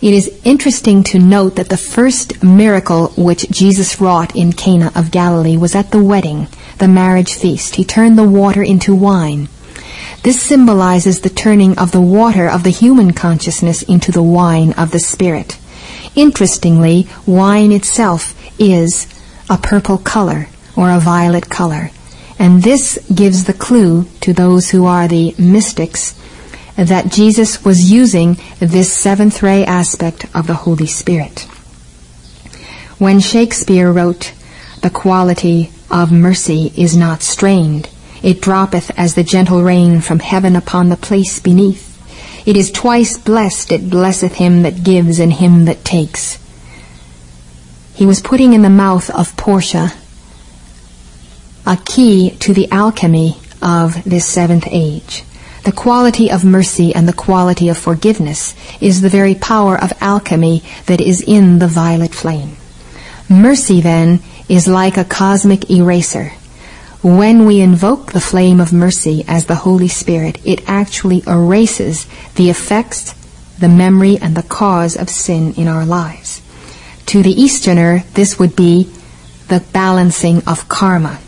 It 0.00 0.14
is 0.14 0.30
interesting 0.44 1.02
to 1.04 1.18
note 1.18 1.56
that 1.56 1.70
the 1.70 1.76
first 1.76 2.44
miracle 2.44 3.08
which 3.16 3.50
Jesus 3.50 4.00
wrought 4.00 4.36
in 4.36 4.52
Cana 4.52 4.92
of 4.94 5.10
Galilee 5.10 5.56
was 5.56 5.74
at 5.74 5.90
the 5.90 6.02
wedding, 6.02 6.46
the 6.78 6.86
marriage 6.86 7.34
feast. 7.34 7.74
He 7.74 7.84
turned 7.84 8.16
the 8.16 8.28
water 8.28 8.62
into 8.62 8.94
wine. 8.94 9.48
This 10.22 10.40
symbolizes 10.40 11.20
the 11.20 11.30
turning 11.30 11.76
of 11.78 11.90
the 11.90 12.00
water 12.00 12.48
of 12.48 12.62
the 12.62 12.70
human 12.70 13.12
consciousness 13.12 13.82
into 13.82 14.12
the 14.12 14.22
wine 14.22 14.72
of 14.74 14.92
the 14.92 15.00
Spirit. 15.00 15.58
Interestingly, 16.14 17.08
wine 17.26 17.72
itself 17.72 18.36
is 18.58 19.08
a 19.50 19.58
purple 19.58 19.98
color 19.98 20.48
or 20.76 20.90
a 20.90 21.00
violet 21.00 21.50
color. 21.50 21.90
And 22.38 22.62
this 22.62 22.98
gives 23.12 23.44
the 23.44 23.52
clue 23.52 24.04
to 24.20 24.32
those 24.32 24.70
who 24.70 24.86
are 24.86 25.08
the 25.08 25.34
mystics 25.38 26.14
that 26.78 27.10
Jesus 27.10 27.64
was 27.64 27.90
using 27.90 28.36
this 28.60 28.92
seventh 28.92 29.42
ray 29.42 29.64
aspect 29.64 30.26
of 30.34 30.46
the 30.46 30.54
Holy 30.54 30.86
Spirit. 30.86 31.40
When 32.98 33.18
Shakespeare 33.18 33.90
wrote, 33.90 34.32
The 34.82 34.90
quality 34.90 35.70
of 35.90 36.12
mercy 36.12 36.72
is 36.76 36.96
not 36.96 37.22
strained, 37.22 37.90
it 38.22 38.40
droppeth 38.40 38.92
as 38.96 39.14
the 39.14 39.24
gentle 39.24 39.62
rain 39.62 40.00
from 40.00 40.20
heaven 40.20 40.54
upon 40.54 40.88
the 40.88 40.96
place 40.96 41.40
beneath. 41.40 41.86
It 42.46 42.56
is 42.56 42.70
twice 42.70 43.18
blessed, 43.18 43.72
it 43.72 43.90
blesseth 43.90 44.34
him 44.34 44.62
that 44.62 44.84
gives 44.84 45.18
and 45.18 45.32
him 45.32 45.64
that 45.64 45.84
takes. 45.84 46.38
He 47.94 48.06
was 48.06 48.20
putting 48.20 48.52
in 48.52 48.62
the 48.62 48.70
mouth 48.70 49.10
of 49.10 49.36
Portia 49.36 49.92
a 51.66 51.76
key 51.84 52.30
to 52.38 52.54
the 52.54 52.70
alchemy 52.70 53.36
of 53.60 54.04
this 54.04 54.24
seventh 54.24 54.68
age. 54.70 55.24
The 55.68 55.74
quality 55.74 56.30
of 56.30 56.46
mercy 56.46 56.94
and 56.94 57.06
the 57.06 57.12
quality 57.12 57.68
of 57.68 57.76
forgiveness 57.76 58.54
is 58.80 59.02
the 59.02 59.10
very 59.10 59.34
power 59.34 59.78
of 59.78 59.92
alchemy 60.00 60.62
that 60.86 60.98
is 60.98 61.20
in 61.20 61.58
the 61.58 61.66
violet 61.66 62.14
flame. 62.14 62.56
Mercy, 63.28 63.82
then, 63.82 64.20
is 64.48 64.66
like 64.66 64.96
a 64.96 65.04
cosmic 65.04 65.70
eraser. 65.70 66.30
When 67.02 67.44
we 67.44 67.60
invoke 67.60 68.12
the 68.12 68.28
flame 68.30 68.60
of 68.60 68.72
mercy 68.72 69.26
as 69.28 69.44
the 69.44 69.56
Holy 69.56 69.88
Spirit, 69.88 70.40
it 70.42 70.66
actually 70.66 71.22
erases 71.26 72.06
the 72.36 72.48
effects, 72.48 73.12
the 73.58 73.68
memory, 73.68 74.16
and 74.16 74.34
the 74.34 74.48
cause 74.48 74.96
of 74.96 75.10
sin 75.10 75.52
in 75.52 75.68
our 75.68 75.84
lives. 75.84 76.40
To 77.12 77.22
the 77.22 77.38
Easterner, 77.38 78.04
this 78.14 78.38
would 78.38 78.56
be 78.56 78.90
the 79.48 79.62
balancing 79.74 80.42
of 80.46 80.66
karma. 80.70 81.18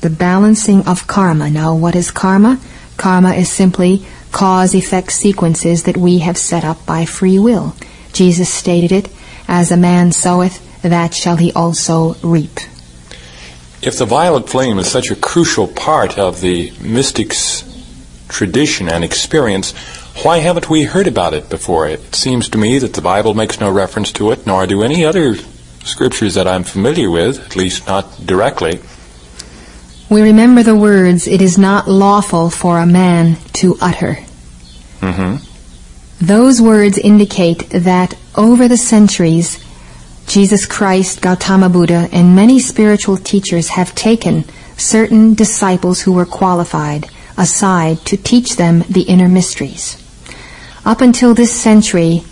The 0.00 0.10
balancing 0.10 0.84
of 0.84 1.06
karma. 1.06 1.48
Now, 1.48 1.76
what 1.76 1.94
is 1.94 2.10
karma? 2.10 2.58
Karma 2.96 3.34
is 3.34 3.50
simply 3.50 4.04
cause 4.32 4.74
effect 4.74 5.12
sequences 5.12 5.84
that 5.84 5.96
we 5.96 6.18
have 6.18 6.36
set 6.36 6.64
up 6.64 6.84
by 6.86 7.04
free 7.04 7.38
will. 7.38 7.74
Jesus 8.12 8.48
stated 8.48 8.92
it, 8.92 9.08
as 9.48 9.70
a 9.70 9.76
man 9.76 10.12
soweth, 10.12 10.82
that 10.82 11.14
shall 11.14 11.36
he 11.36 11.52
also 11.52 12.14
reap. 12.22 12.60
If 13.82 13.98
the 13.98 14.06
violet 14.06 14.48
flame 14.48 14.78
is 14.78 14.90
such 14.90 15.10
a 15.10 15.16
crucial 15.16 15.68
part 15.68 16.18
of 16.18 16.40
the 16.40 16.72
mystic's 16.80 17.64
tradition 18.28 18.88
and 18.88 19.04
experience, 19.04 19.72
why 20.22 20.38
haven't 20.38 20.70
we 20.70 20.84
heard 20.84 21.06
about 21.06 21.34
it 21.34 21.50
before? 21.50 21.86
It 21.88 22.14
seems 22.14 22.48
to 22.50 22.58
me 22.58 22.78
that 22.78 22.94
the 22.94 23.02
Bible 23.02 23.34
makes 23.34 23.60
no 23.60 23.70
reference 23.70 24.12
to 24.12 24.30
it, 24.30 24.46
nor 24.46 24.66
do 24.66 24.82
any 24.82 25.04
other 25.04 25.34
scriptures 25.84 26.34
that 26.34 26.48
I'm 26.48 26.64
familiar 26.64 27.10
with, 27.10 27.44
at 27.44 27.56
least 27.56 27.86
not 27.86 28.24
directly. 28.24 28.80
We 30.14 30.22
remember 30.22 30.62
the 30.62 30.76
words, 30.76 31.26
it 31.26 31.42
is 31.42 31.58
not 31.58 31.88
lawful 31.88 32.48
for 32.48 32.78
a 32.78 32.86
man 32.86 33.36
to 33.54 33.76
utter. 33.80 34.18
Mm-hmm. 35.00 36.24
Those 36.24 36.62
words 36.62 36.98
indicate 36.98 37.68
that 37.70 38.14
over 38.36 38.68
the 38.68 38.76
centuries, 38.76 39.58
Jesus 40.28 40.66
Christ, 40.66 41.20
Gautama 41.20 41.68
Buddha, 41.68 42.08
and 42.12 42.36
many 42.36 42.60
spiritual 42.60 43.16
teachers 43.16 43.70
have 43.70 43.96
taken 43.96 44.44
certain 44.76 45.34
disciples 45.34 46.02
who 46.02 46.12
were 46.12 46.24
qualified 46.24 47.10
aside 47.36 47.98
to 48.06 48.16
teach 48.16 48.54
them 48.54 48.84
the 48.88 49.02
inner 49.02 49.28
mysteries. 49.28 50.00
Up 50.84 51.00
until 51.00 51.34
this 51.34 51.52
century, 51.52 52.22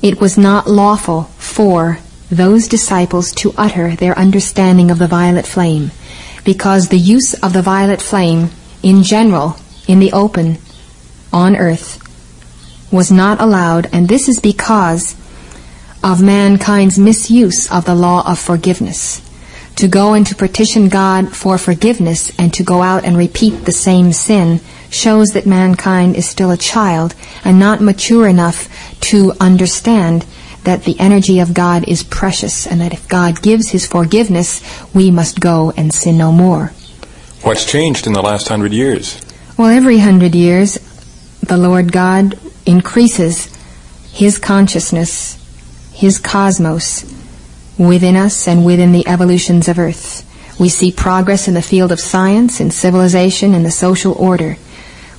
it 0.00 0.20
was 0.20 0.38
not 0.38 0.68
lawful 0.68 1.24
for 1.38 1.98
those 2.30 2.68
disciples 2.68 3.32
to 3.32 3.52
utter 3.58 3.96
their 3.96 4.16
understanding 4.16 4.92
of 4.92 5.00
the 5.00 5.08
violet 5.08 5.44
flame 5.44 5.90
because 6.46 6.88
the 6.88 6.98
use 6.98 7.34
of 7.42 7.52
the 7.52 7.60
violet 7.60 8.00
flame 8.00 8.48
in 8.82 9.02
general 9.02 9.56
in 9.86 9.98
the 9.98 10.12
open 10.12 10.56
on 11.32 11.54
earth 11.56 12.02
was 12.90 13.12
not 13.12 13.38
allowed 13.40 13.86
and 13.92 14.08
this 14.08 14.28
is 14.28 14.40
because 14.40 15.14
of 16.02 16.22
mankind's 16.22 16.98
misuse 16.98 17.70
of 17.70 17.84
the 17.84 17.94
law 17.94 18.22
of 18.30 18.38
forgiveness. 18.38 19.20
To 19.76 19.88
go 19.88 20.14
and 20.14 20.26
to 20.28 20.34
petition 20.34 20.88
God 20.88 21.36
for 21.36 21.58
forgiveness 21.58 22.32
and 22.38 22.54
to 22.54 22.62
go 22.62 22.80
out 22.80 23.04
and 23.04 23.16
repeat 23.16 23.64
the 23.64 23.72
same 23.72 24.12
sin 24.12 24.60
shows 24.88 25.30
that 25.30 25.46
mankind 25.46 26.16
is 26.16 26.28
still 26.28 26.50
a 26.50 26.56
child 26.56 27.14
and 27.44 27.58
not 27.58 27.82
mature 27.82 28.28
enough 28.28 28.68
to 29.00 29.32
understand 29.40 30.24
that 30.66 30.82
the 30.82 30.98
energy 30.98 31.38
of 31.38 31.54
God 31.54 31.86
is 31.88 32.02
precious 32.02 32.66
and 32.66 32.80
that 32.80 32.92
if 32.92 33.08
God 33.08 33.40
gives 33.40 33.70
his 33.70 33.86
forgiveness, 33.86 34.60
we 34.92 35.12
must 35.12 35.38
go 35.38 35.72
and 35.76 35.94
sin 35.94 36.18
no 36.18 36.32
more. 36.32 36.72
What's 37.42 37.64
changed 37.64 38.08
in 38.08 38.12
the 38.12 38.20
last 38.20 38.48
hundred 38.48 38.72
years? 38.72 39.20
Well, 39.56 39.68
every 39.68 39.98
hundred 39.98 40.34
years, 40.34 40.74
the 41.40 41.56
Lord 41.56 41.92
God 41.92 42.36
increases 42.66 43.56
his 44.12 44.38
consciousness, 44.38 45.38
his 45.92 46.18
cosmos 46.18 47.04
within 47.78 48.16
us 48.16 48.48
and 48.48 48.66
within 48.66 48.90
the 48.90 49.06
evolutions 49.06 49.68
of 49.68 49.78
earth. 49.78 50.24
We 50.58 50.68
see 50.68 50.90
progress 50.90 51.46
in 51.46 51.54
the 51.54 51.62
field 51.62 51.92
of 51.92 52.00
science, 52.00 52.58
in 52.58 52.72
civilization, 52.72 53.54
in 53.54 53.62
the 53.62 53.70
social 53.70 54.14
order. 54.14 54.56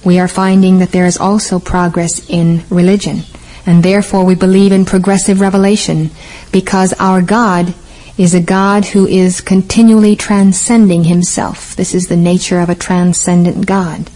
We 0.03 0.19
are 0.19 0.27
finding 0.27 0.79
that 0.79 0.91
there 0.91 1.05
is 1.05 1.17
also 1.17 1.57
progress 1.57 2.27
in 2.29 2.63
religion. 2.69 3.21
And 3.67 3.83
therefore 3.83 4.25
we 4.25 4.33
believe 4.33 4.71
in 4.71 4.85
progressive 4.85 5.41
revelation 5.41 6.09
because 6.51 6.93
our 6.93 7.21
God 7.21 7.75
is 8.17 8.33
a 8.33 8.41
God 8.41 8.85
who 8.85 9.05
is 9.05 9.41
continually 9.41 10.15
transcending 10.15 11.03
himself. 11.03 11.75
This 11.75 11.93
is 11.93 12.07
the 12.07 12.15
nature 12.15 12.59
of 12.59 12.69
a 12.69 12.75
transcendent 12.75 13.67
God. 13.67 14.09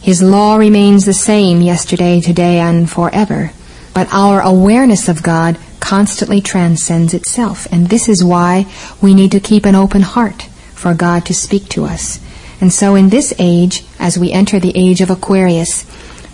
His 0.00 0.22
law 0.22 0.56
remains 0.56 1.04
the 1.04 1.12
same 1.12 1.60
yesterday, 1.60 2.20
today, 2.20 2.58
and 2.58 2.90
forever. 2.90 3.52
But 3.94 4.08
our 4.12 4.40
awareness 4.40 5.08
of 5.08 5.22
God 5.22 5.58
constantly 5.78 6.40
transcends 6.40 7.14
itself. 7.14 7.68
And 7.70 7.88
this 7.88 8.08
is 8.08 8.24
why 8.24 8.66
we 9.00 9.14
need 9.14 9.30
to 9.32 9.40
keep 9.40 9.66
an 9.66 9.76
open 9.76 10.02
heart 10.02 10.42
for 10.74 10.94
God 10.94 11.24
to 11.26 11.34
speak 11.34 11.68
to 11.70 11.84
us. 11.84 12.18
And 12.60 12.72
so 12.72 12.94
in 12.94 13.10
this 13.10 13.34
age, 13.38 13.84
as 14.00 14.18
we 14.18 14.32
enter 14.32 14.58
the 14.58 14.72
age 14.74 15.00
of 15.00 15.10
Aquarius, 15.10 15.84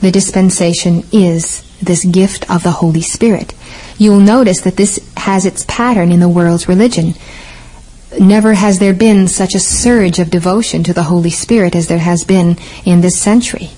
the 0.00 0.10
dispensation 0.10 1.02
is 1.12 1.67
this 1.80 2.04
gift 2.04 2.50
of 2.50 2.62
the 2.62 2.72
Holy 2.72 3.02
Spirit. 3.02 3.54
You'll 3.98 4.20
notice 4.20 4.60
that 4.62 4.76
this 4.76 5.00
has 5.16 5.44
its 5.44 5.64
pattern 5.68 6.12
in 6.12 6.20
the 6.20 6.28
world's 6.28 6.68
religion. 6.68 7.14
Never 8.18 8.54
has 8.54 8.78
there 8.78 8.94
been 8.94 9.28
such 9.28 9.54
a 9.54 9.60
surge 9.60 10.18
of 10.18 10.30
devotion 10.30 10.82
to 10.84 10.94
the 10.94 11.04
Holy 11.04 11.30
Spirit 11.30 11.74
as 11.74 11.88
there 11.88 11.98
has 11.98 12.24
been 12.24 12.56
in 12.84 13.00
this 13.00 13.18
century. 13.18 13.70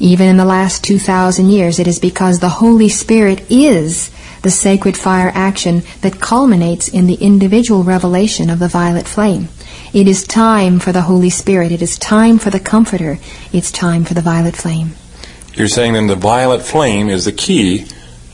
Even 0.00 0.28
in 0.28 0.36
the 0.36 0.44
last 0.44 0.84
2,000 0.84 1.48
years, 1.48 1.78
it 1.78 1.88
is 1.88 1.98
because 1.98 2.38
the 2.38 2.48
Holy 2.48 2.88
Spirit 2.88 3.50
is 3.50 4.10
the 4.42 4.50
sacred 4.50 4.96
fire 4.96 5.32
action 5.34 5.82
that 6.02 6.20
culminates 6.20 6.88
in 6.88 7.06
the 7.06 7.14
individual 7.14 7.82
revelation 7.82 8.50
of 8.50 8.60
the 8.60 8.68
violet 8.68 9.08
flame. 9.08 9.48
It 9.92 10.06
is 10.06 10.26
time 10.26 10.78
for 10.78 10.92
the 10.92 11.02
Holy 11.02 11.30
Spirit. 11.30 11.72
It 11.72 11.82
is 11.82 11.98
time 11.98 12.38
for 12.38 12.50
the 12.50 12.60
Comforter. 12.60 13.18
It's 13.52 13.72
time 13.72 14.04
for 14.04 14.14
the 14.14 14.20
violet 14.20 14.54
flame. 14.54 14.94
You're 15.58 15.66
saying 15.66 15.94
then 15.94 16.06
the 16.06 16.14
violet 16.14 16.62
flame 16.62 17.08
is 17.08 17.24
the 17.24 17.32
key 17.32 17.86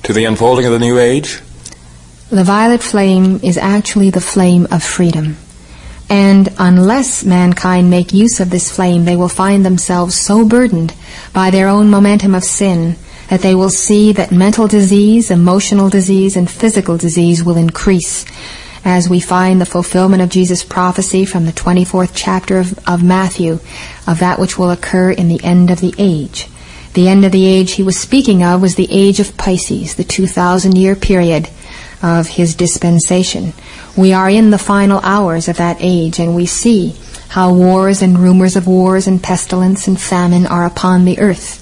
to 0.03 0.13
the 0.13 0.27
unfolding 0.27 0.67
of 0.67 0.73
the 0.73 0.79
new 0.79 0.99
age? 0.99 1.41
The 2.29 2.45
violet 2.45 2.83
flame 2.83 3.41
is 3.43 3.57
actually 3.57 4.11
the 4.11 4.21
flame 4.21 4.67
of 4.71 4.83
freedom. 4.83 5.39
And 6.11 6.51
unless 6.59 7.25
mankind 7.25 7.89
make 7.89 8.13
use 8.13 8.41
of 8.41 8.51
this 8.51 8.71
flame, 8.71 9.07
they 9.07 9.17
will 9.17 9.31
find 9.31 9.65
themselves 9.65 10.15
so 10.15 10.47
burdened 10.47 10.93
by 11.33 11.51
their 11.51 11.67
own 11.67 11.89
momentum 11.89 12.35
of 12.35 12.45
sin 12.45 12.97
that 13.31 13.41
they 13.41 13.55
will 13.55 13.71
see 13.71 14.13
that 14.13 14.31
mental 14.31 14.69
disease, 14.69 15.31
emotional 15.31 15.89
disease, 15.89 16.37
and 16.37 16.51
physical 16.51 16.99
disease 16.99 17.43
will 17.43 17.57
increase 17.57 18.27
as 18.85 19.09
we 19.09 19.19
find 19.19 19.63
the 19.63 19.67
fulfillment 19.67 20.21
of 20.21 20.29
Jesus' 20.29 20.63
prophecy 20.63 21.25
from 21.25 21.47
the 21.47 21.53
24th 21.53 22.13
chapter 22.15 22.59
of, 22.59 22.79
of, 22.87 23.03
Matthew 23.03 23.61
of 24.07 24.19
that 24.19 24.39
which 24.39 24.59
will 24.59 24.71
occur 24.71 25.11
in 25.11 25.29
the 25.29 25.43
end 25.43 25.71
of 25.71 25.81
the 25.81 25.95
age. 25.97 26.49
The 26.95 27.09
end 27.09 27.25
of 27.25 27.33
the 27.33 27.45
age 27.45 27.73
he 27.73 27.83
was 27.83 27.99
speaking 27.99 28.43
of 28.43 28.63
was 28.63 28.77
the 28.77 28.89
age 28.91 29.21
of 29.21 29.37
Pisces, 29.37 29.97
the 29.97 30.05
2,000 30.05 30.77
year 30.77 30.95
period 30.95 31.49
of 32.03 32.29
his 32.29 32.55
dispensation. 32.55 33.53
We 33.97 34.13
are 34.13 34.31
in 34.31 34.51
the 34.51 34.59
final 34.59 35.01
hours 35.03 35.49
of 35.49 35.57
that 35.57 35.79
age, 35.81 36.19
and 36.21 36.37
we 36.37 36.47
see 36.47 36.95
how 37.31 37.53
wars 37.53 38.01
and 38.01 38.19
rumors 38.19 38.55
of 38.55 38.69
wars 38.69 39.09
and 39.09 39.21
pestilence 39.21 39.89
and 39.89 40.01
famine 40.01 40.47
are 40.47 40.65
upon 40.65 41.05
the 41.05 41.19
earth. 41.19 41.61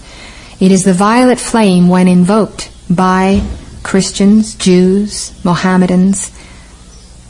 It 0.60 0.70
is 0.70 0.84
the 0.84 0.92
violet 0.92 1.40
flame 1.40 1.88
when 1.88 2.08
invoked 2.08 2.70
by 2.90 3.42
Christians, 3.82 4.54
Jews, 4.54 5.32
Mohammedans, 5.44 6.30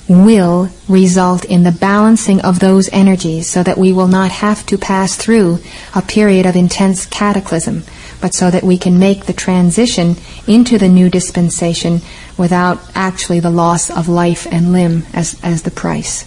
will 0.08 0.68
result 0.88 1.44
in 1.44 1.62
the 1.62 1.72
balancing 1.72 2.40
of 2.40 2.58
those 2.58 2.88
energies 2.92 3.48
so 3.48 3.62
that 3.62 3.78
we 3.78 3.92
will 3.92 4.08
not 4.08 4.30
have 4.30 4.64
to 4.66 4.76
pass 4.76 5.16
through 5.16 5.58
a 5.94 6.02
period 6.02 6.46
of 6.46 6.56
intense 6.56 7.06
cataclysm, 7.06 7.82
but 8.20 8.34
so 8.34 8.50
that 8.50 8.62
we 8.62 8.76
can 8.76 8.98
make 8.98 9.26
the 9.26 9.32
transition 9.32 10.16
into 10.46 10.78
the 10.78 10.88
new 10.88 11.08
dispensation 11.08 12.00
without 12.36 12.80
actually 12.94 13.40
the 13.40 13.50
loss 13.50 13.90
of 13.90 14.08
life 14.08 14.46
and 14.50 14.72
limb 14.72 15.04
as, 15.12 15.38
as 15.42 15.62
the 15.62 15.70
price. 15.70 16.24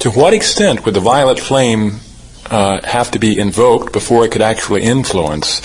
To 0.00 0.10
what 0.10 0.32
extent 0.32 0.84
would 0.84 0.94
the 0.94 1.00
violet 1.00 1.40
flame 1.40 2.00
uh, 2.50 2.80
have 2.86 3.10
to 3.10 3.18
be 3.18 3.38
invoked 3.38 3.92
before 3.92 4.24
it 4.24 4.32
could 4.32 4.42
actually 4.42 4.82
influence 4.82 5.64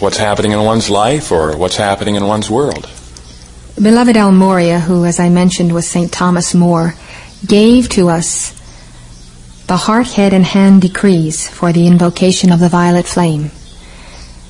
what's 0.00 0.16
happening 0.16 0.52
in 0.52 0.60
one's 0.64 0.90
life 0.90 1.30
or 1.30 1.56
what's 1.56 1.76
happening 1.76 2.16
in 2.16 2.26
one's 2.26 2.50
world? 2.50 2.90
Beloved 3.80 4.16
El 4.16 4.32
Morya, 4.32 4.80
who, 4.80 5.04
as 5.04 5.18
I 5.18 5.28
mentioned, 5.30 5.72
was 5.72 5.88
St. 5.88 6.12
Thomas 6.12 6.54
More, 6.54 6.94
gave 7.46 7.88
to 7.90 8.10
us 8.10 8.52
the 9.66 9.76
heart, 9.76 10.08
head, 10.08 10.34
and 10.34 10.44
hand 10.44 10.82
decrees 10.82 11.48
for 11.48 11.72
the 11.72 11.86
invocation 11.86 12.52
of 12.52 12.60
the 12.60 12.68
violet 12.68 13.06
flame. 13.06 13.50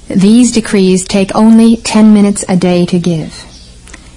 These 0.08 0.52
decrees 0.52 1.04
take 1.04 1.34
only 1.34 1.76
10 1.76 2.12
minutes 2.12 2.44
a 2.48 2.56
day 2.56 2.84
to 2.86 2.98
give. 2.98 3.46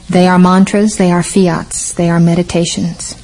They 0.10 0.28
are 0.28 0.40
mantras, 0.40 0.98
they 0.98 1.12
are 1.12 1.24
fiats, 1.24 1.94
they 1.94 2.10
are 2.10 2.20
meditations. 2.20 3.16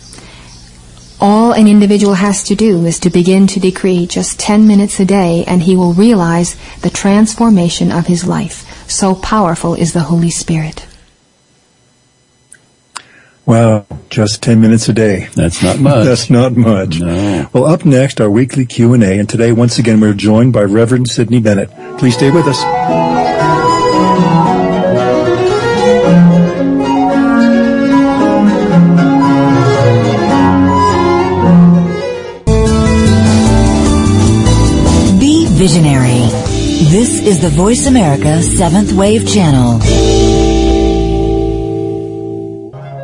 All 1.19 1.51
an 1.51 1.67
individual 1.67 2.13
has 2.13 2.43
to 2.43 2.55
do 2.55 2.85
is 2.85 2.99
to 2.99 3.09
begin 3.09 3.47
to 3.47 3.59
decree 3.59 4.05
just 4.05 4.39
10 4.39 4.67
minutes 4.67 4.99
a 4.99 5.05
day 5.05 5.43
and 5.45 5.63
he 5.63 5.75
will 5.75 5.93
realize 5.93 6.55
the 6.81 6.89
transformation 6.89 7.91
of 7.91 8.07
his 8.07 8.25
life. 8.25 8.89
So 8.89 9.15
powerful 9.15 9.73
is 9.73 9.93
the 9.93 10.01
Holy 10.01 10.31
Spirit. 10.31 10.87
Wow, 13.45 13.85
just 14.09 14.43
10 14.43 14.61
minutes 14.61 14.87
a 14.87 14.93
day. 14.93 15.27
That's 15.35 15.63
not 15.63 15.79
much. 15.79 16.05
That's 16.05 16.29
not 16.29 16.55
much. 16.55 16.99
No. 16.99 17.49
Well, 17.53 17.65
up 17.65 17.85
next, 17.85 18.21
our 18.21 18.29
weekly 18.29 18.65
Q&A, 18.65 19.17
and 19.19 19.27
today, 19.27 19.51
once 19.51 19.79
again, 19.79 19.99
we're 19.99 20.13
joined 20.13 20.53
by 20.53 20.61
Reverend 20.61 21.09
Sidney 21.09 21.39
Bennett. 21.39 21.69
Please 21.97 22.13
stay 22.15 22.29
with 22.29 22.45
us. 22.47 22.61
Be 35.19 35.45
visionary. 35.47 36.29
This 36.89 37.19
is 37.21 37.41
the 37.41 37.49
Voice 37.49 37.87
America 37.87 38.41
Seventh 38.41 38.91
Wave 38.93 39.27
Channel. 39.27 39.79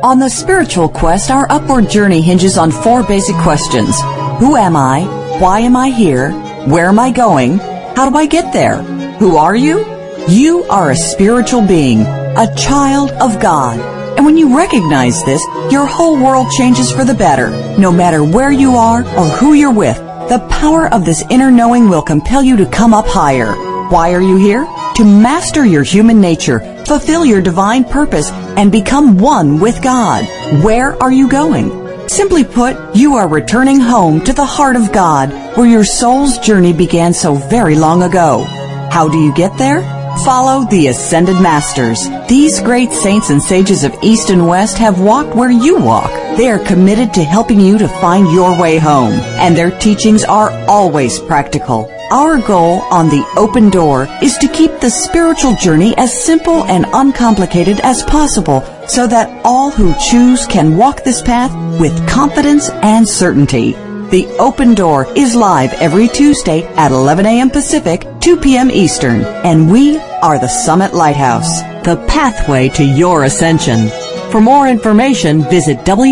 On 0.08 0.18
the 0.18 0.30
spiritual 0.30 0.88
quest, 0.88 1.30
our 1.30 1.46
upward 1.52 1.90
journey 1.90 2.22
hinges 2.22 2.56
on 2.56 2.70
four 2.70 3.02
basic 3.02 3.36
questions. 3.36 3.94
Who 4.38 4.56
am 4.56 4.74
I? 4.74 5.02
Why 5.38 5.60
am 5.60 5.76
I 5.76 5.90
here? 5.90 6.30
Where 6.64 6.86
am 6.86 6.98
I 6.98 7.10
going? 7.10 7.58
How 7.58 8.08
do 8.08 8.16
I 8.16 8.24
get 8.24 8.50
there? 8.50 8.78
Who 9.18 9.36
are 9.36 9.54
you? 9.54 9.84
You 10.26 10.62
are 10.70 10.92
a 10.92 10.96
spiritual 10.96 11.60
being, 11.60 12.00
a 12.00 12.50
child 12.56 13.10
of 13.20 13.38
God. 13.38 13.78
And 14.16 14.24
when 14.24 14.38
you 14.38 14.56
recognize 14.56 15.22
this, 15.24 15.44
your 15.70 15.84
whole 15.84 16.14
world 16.14 16.50
changes 16.52 16.90
for 16.90 17.04
the 17.04 17.12
better. 17.12 17.50
No 17.78 17.92
matter 17.92 18.24
where 18.24 18.50
you 18.50 18.76
are 18.76 19.00
or 19.14 19.26
who 19.26 19.52
you're 19.52 19.70
with, 19.70 19.98
the 20.30 20.46
power 20.50 20.90
of 20.90 21.04
this 21.04 21.22
inner 21.28 21.50
knowing 21.50 21.86
will 21.86 22.00
compel 22.00 22.42
you 22.42 22.56
to 22.56 22.64
come 22.64 22.94
up 22.94 23.06
higher. 23.06 23.52
Why 23.90 24.14
are 24.14 24.22
you 24.22 24.36
here? 24.36 24.64
To 24.94 25.04
master 25.04 25.66
your 25.66 25.82
human 25.82 26.18
nature, 26.18 26.60
fulfill 26.88 27.24
your 27.24 27.42
divine 27.42 27.84
purpose, 27.84 28.30
and 28.32 28.72
become 28.72 29.18
one 29.18 29.60
with 29.60 29.82
God. 29.82 30.24
Where 30.64 31.00
are 31.02 31.12
you 31.12 31.28
going? 31.28 32.08
Simply 32.08 32.42
put, 32.42 32.96
you 32.96 33.16
are 33.16 33.28
returning 33.28 33.78
home 33.78 34.24
to 34.24 34.32
the 34.32 34.44
heart 34.44 34.74
of 34.74 34.90
God, 34.90 35.30
where 35.56 35.66
your 35.66 35.84
soul's 35.84 36.38
journey 36.38 36.72
began 36.72 37.12
so 37.12 37.34
very 37.34 37.76
long 37.76 38.02
ago. 38.02 38.44
How 38.90 39.08
do 39.08 39.18
you 39.18 39.34
get 39.34 39.56
there? 39.58 39.82
Follow 40.24 40.66
the 40.68 40.88
Ascended 40.88 41.40
Masters. 41.40 42.08
These 42.26 42.60
great 42.60 42.90
saints 42.90 43.28
and 43.30 43.42
sages 43.42 43.84
of 43.84 43.94
East 44.02 44.30
and 44.30 44.48
West 44.48 44.78
have 44.78 45.00
walked 45.00 45.36
where 45.36 45.50
you 45.50 45.78
walk. 45.78 46.10
They 46.36 46.50
are 46.50 46.58
committed 46.58 47.12
to 47.14 47.22
helping 47.22 47.60
you 47.60 47.78
to 47.78 47.86
find 47.86 48.32
your 48.32 48.58
way 48.58 48.78
home, 48.78 49.12
and 49.12 49.54
their 49.54 49.78
teachings 49.78 50.24
are 50.24 50.50
always 50.66 51.20
practical. 51.20 51.92
Our 52.10 52.38
goal 52.38 52.80
on 52.90 53.10
the 53.10 53.26
open 53.36 53.68
door 53.68 54.08
is 54.22 54.38
to 54.38 54.48
keep 54.48 54.80
the 54.80 54.88
spiritual 54.88 55.54
journey 55.56 55.94
as 55.98 56.24
simple 56.24 56.64
and 56.64 56.86
uncomplicated 56.94 57.80
as 57.80 58.02
possible 58.02 58.62
so 58.86 59.06
that 59.06 59.42
all 59.44 59.70
who 59.70 59.92
choose 60.10 60.46
can 60.46 60.78
walk 60.78 61.04
this 61.04 61.20
path 61.20 61.52
with 61.78 62.08
confidence 62.08 62.70
and 62.70 63.06
certainty. 63.06 63.72
The 64.08 64.26
Open 64.38 64.74
Door 64.74 65.08
is 65.18 65.34
live 65.34 65.74
every 65.74 66.08
Tuesday 66.08 66.62
at 66.76 66.92
11 66.92 67.26
a.m. 67.26 67.50
Pacific, 67.50 68.06
2 68.20 68.38
p.m. 68.38 68.70
Eastern, 68.70 69.20
and 69.44 69.70
we 69.70 69.98
are 69.98 70.38
the 70.38 70.48
Summit 70.48 70.94
Lighthouse, 70.94 71.60
the 71.84 72.02
pathway 72.08 72.70
to 72.70 72.84
your 72.84 73.24
ascension. 73.24 73.90
For 74.30 74.40
more 74.40 74.66
information, 74.66 75.42
visit 75.42 75.80
www.tsl.org. 75.80 76.08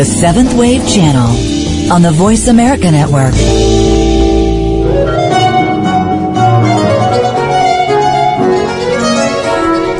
The 0.00 0.06
Seventh 0.06 0.54
Wave 0.54 0.88
Channel 0.88 1.92
on 1.92 2.00
the 2.00 2.10
Voice 2.10 2.48
America 2.48 2.90
Network. 2.90 3.34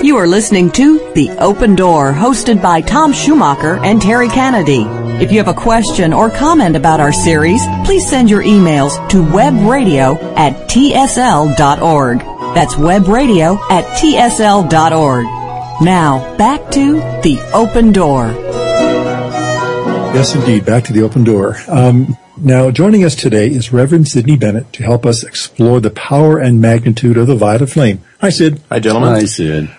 You 0.02 0.16
are 0.16 0.26
listening 0.26 0.70
to 0.70 1.12
The 1.12 1.28
Open 1.38 1.76
Door, 1.76 2.14
hosted 2.14 2.62
by 2.62 2.80
Tom 2.80 3.12
Schumacher 3.12 3.76
and 3.84 4.00
Terry 4.00 4.30
Kennedy. 4.30 4.84
If 5.22 5.30
you 5.32 5.36
have 5.36 5.48
a 5.48 5.52
question 5.52 6.14
or 6.14 6.30
comment 6.30 6.76
about 6.76 7.00
our 7.00 7.12
series, 7.12 7.60
please 7.84 8.08
send 8.08 8.30
your 8.30 8.42
emails 8.42 9.06
to 9.10 9.18
webradio 9.22 10.16
at 10.38 10.54
tsl.org. 10.70 12.20
That's 12.54 12.74
webradio 12.76 13.60
at 13.70 13.84
tsl.org. 13.98 15.26
Now, 15.82 16.36
back 16.38 16.70
to 16.70 16.94
The 17.20 17.38
Open 17.52 17.92
Door. 17.92 18.49
Yes, 20.12 20.35
indeed. 20.35 20.66
Back 20.66 20.85
to 20.85 20.92
the 20.92 21.03
open 21.03 21.25
door. 21.25 21.57
Um, 21.68 22.18
now, 22.37 22.70
joining 22.70 23.05
us 23.05 23.14
today 23.14 23.49
is 23.49 23.73
Reverend 23.73 24.09
Sidney 24.09 24.37
Bennett 24.37 24.73
to 24.75 24.83
help 24.83 25.07
us 25.07 25.23
explore 25.23 25.81
the 25.81 25.90
power 25.90 26.38
and 26.38 26.61
magnitude 26.61 27.16
of 27.16 27.27
the 27.27 27.37
violet 27.37 27.70
flame. 27.70 28.03
Hi, 28.20 28.31
Sid. 28.31 28.61
Hi, 28.70 28.81
gentlemen. 28.81 29.11
I 29.11 29.25
said. 29.25 29.70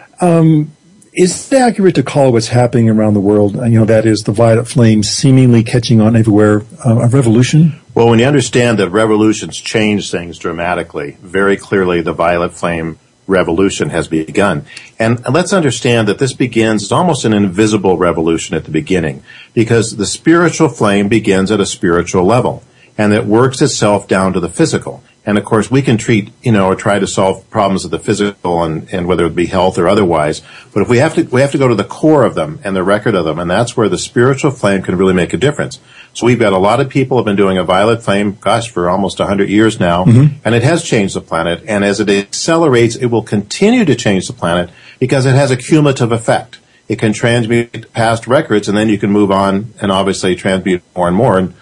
Is 1.14 1.52
it 1.52 1.58
accurate 1.58 1.96
to 1.96 2.04
call 2.04 2.32
what's 2.32 2.48
happening 2.48 2.90
around 2.90 3.16
the 3.16 3.20
world, 3.20 3.56
you 3.56 3.80
know, 3.80 3.86
that 3.86 4.06
is 4.06 4.24
the 4.24 4.32
violet 4.32 4.66
flame 4.66 5.04
seemingly 5.04 5.62
catching 5.62 6.00
on 6.00 6.16
everywhere, 6.16 6.62
uh, 6.86 7.00
a 7.02 7.08
revolution? 7.10 7.82
Well, 7.94 8.08
when 8.08 8.20
you 8.20 8.26
understand 8.26 8.80
that 8.80 8.90
revolutions 8.92 9.58
change 9.58 10.10
things 10.10 10.38
dramatically, 10.38 11.18
very 11.22 11.58
clearly 11.58 12.00
the 12.00 12.14
violet 12.14 12.54
flame 12.54 12.98
revolution 13.32 13.90
has 13.90 14.08
begun. 14.08 14.66
And 15.00 15.24
let's 15.28 15.54
understand 15.54 16.08
that 16.08 16.20
this 16.20 16.34
begins, 16.34 16.84
it's 16.84 16.92
almost 16.92 17.26
an 17.26 17.34
invisible 17.34 17.98
revolution 17.98 18.56
at 18.56 18.66
the 18.66 18.72
beginning, 18.72 19.24
because 19.54 19.96
the 19.96 20.06
spiritual 20.06 20.70
flame 20.70 21.08
begins 21.08 21.50
at 21.50 21.60
a 21.60 21.66
spiritual 21.66 22.26
level, 22.26 22.62
and 22.98 23.14
it 23.14 23.26
works 23.26 23.62
itself 23.62 24.08
down 24.08 24.34
to 24.34 24.40
the 24.40 24.50
physical. 24.50 25.02
And 25.24 25.38
of 25.38 25.46
course, 25.46 25.70
we 25.70 25.84
can 25.84 25.98
treat, 25.98 26.32
you 26.42 26.52
know, 26.52 26.66
or 26.66 26.76
try 26.76 26.98
to 26.98 27.06
solve 27.06 27.48
problems 27.52 27.86
of 27.86 27.92
the 27.92 28.00
physical 28.00 28.64
and, 28.64 28.92
and 28.92 29.08
whether 29.08 29.26
it 29.28 29.36
be 29.36 29.46
health 29.46 29.78
or 29.78 29.88
otherwise. 29.88 30.42
But 30.74 30.82
if 30.82 30.90
we 30.90 30.98
have 30.98 31.14
to, 31.14 31.24
we 31.24 31.42
have 31.42 31.52
to 31.52 31.60
go 31.60 31.68
to 31.68 31.76
the 31.76 31.84
core 31.84 32.26
of 32.26 32.34
them 32.34 32.60
and 32.64 32.76
the 32.76 32.84
record 32.84 33.14
of 33.14 33.26
them. 33.26 33.38
And 33.38 33.50
that's 33.50 33.78
where 33.78 33.88
the 33.88 34.00
spiritual 34.00 34.50
flame 34.50 34.82
can 34.82 34.98
really 34.98 35.14
make 35.14 35.32
a 35.32 35.38
difference. 35.38 35.80
So 36.14 36.26
we've 36.26 36.40
got 36.40 36.54
a 36.54 36.58
lot 36.58 36.80
of 36.80 36.90
people 36.90 37.18
have 37.18 37.26
been 37.26 37.36
doing 37.36 37.58
a 37.58 37.64
violet 37.64 38.04
flame, 38.04 38.38
gosh, 38.40 38.70
for 38.70 38.90
almost 38.90 39.20
100 39.20 39.50
years 39.50 39.80
now. 39.80 40.06
Mm-hmm. 40.06 40.36
And 40.44 40.56
it 40.56 40.64
has 40.64 40.84
changed 40.84 41.16
the 41.16 41.22
planet. 41.22 41.64
And 41.68 41.84
as 41.84 42.00
it 42.00 42.10
accelerates, 42.10 42.96
it 42.96 43.08
will 43.08 43.24
continue 43.24 43.86
to 43.86 43.96
change 43.96 44.28
the 44.28 44.34
planet 44.34 44.70
because 45.00 45.26
it 45.26 45.36
has 45.36 45.52
a 45.52 45.58
cumulative 45.58 46.12
effect. 46.12 46.60
It 46.88 47.00
can 47.00 47.14
transmute 47.14 47.92
past 47.94 48.28
records 48.28 48.68
and 48.68 48.78
then 48.78 48.90
you 48.90 48.98
can 48.98 49.12
move 49.12 49.32
on 49.32 49.74
and 49.82 49.92
obviously 49.92 50.36
transmute 50.36 50.84
more 50.96 51.08
and 51.08 51.16
more. 51.16 51.38
And 51.38 51.54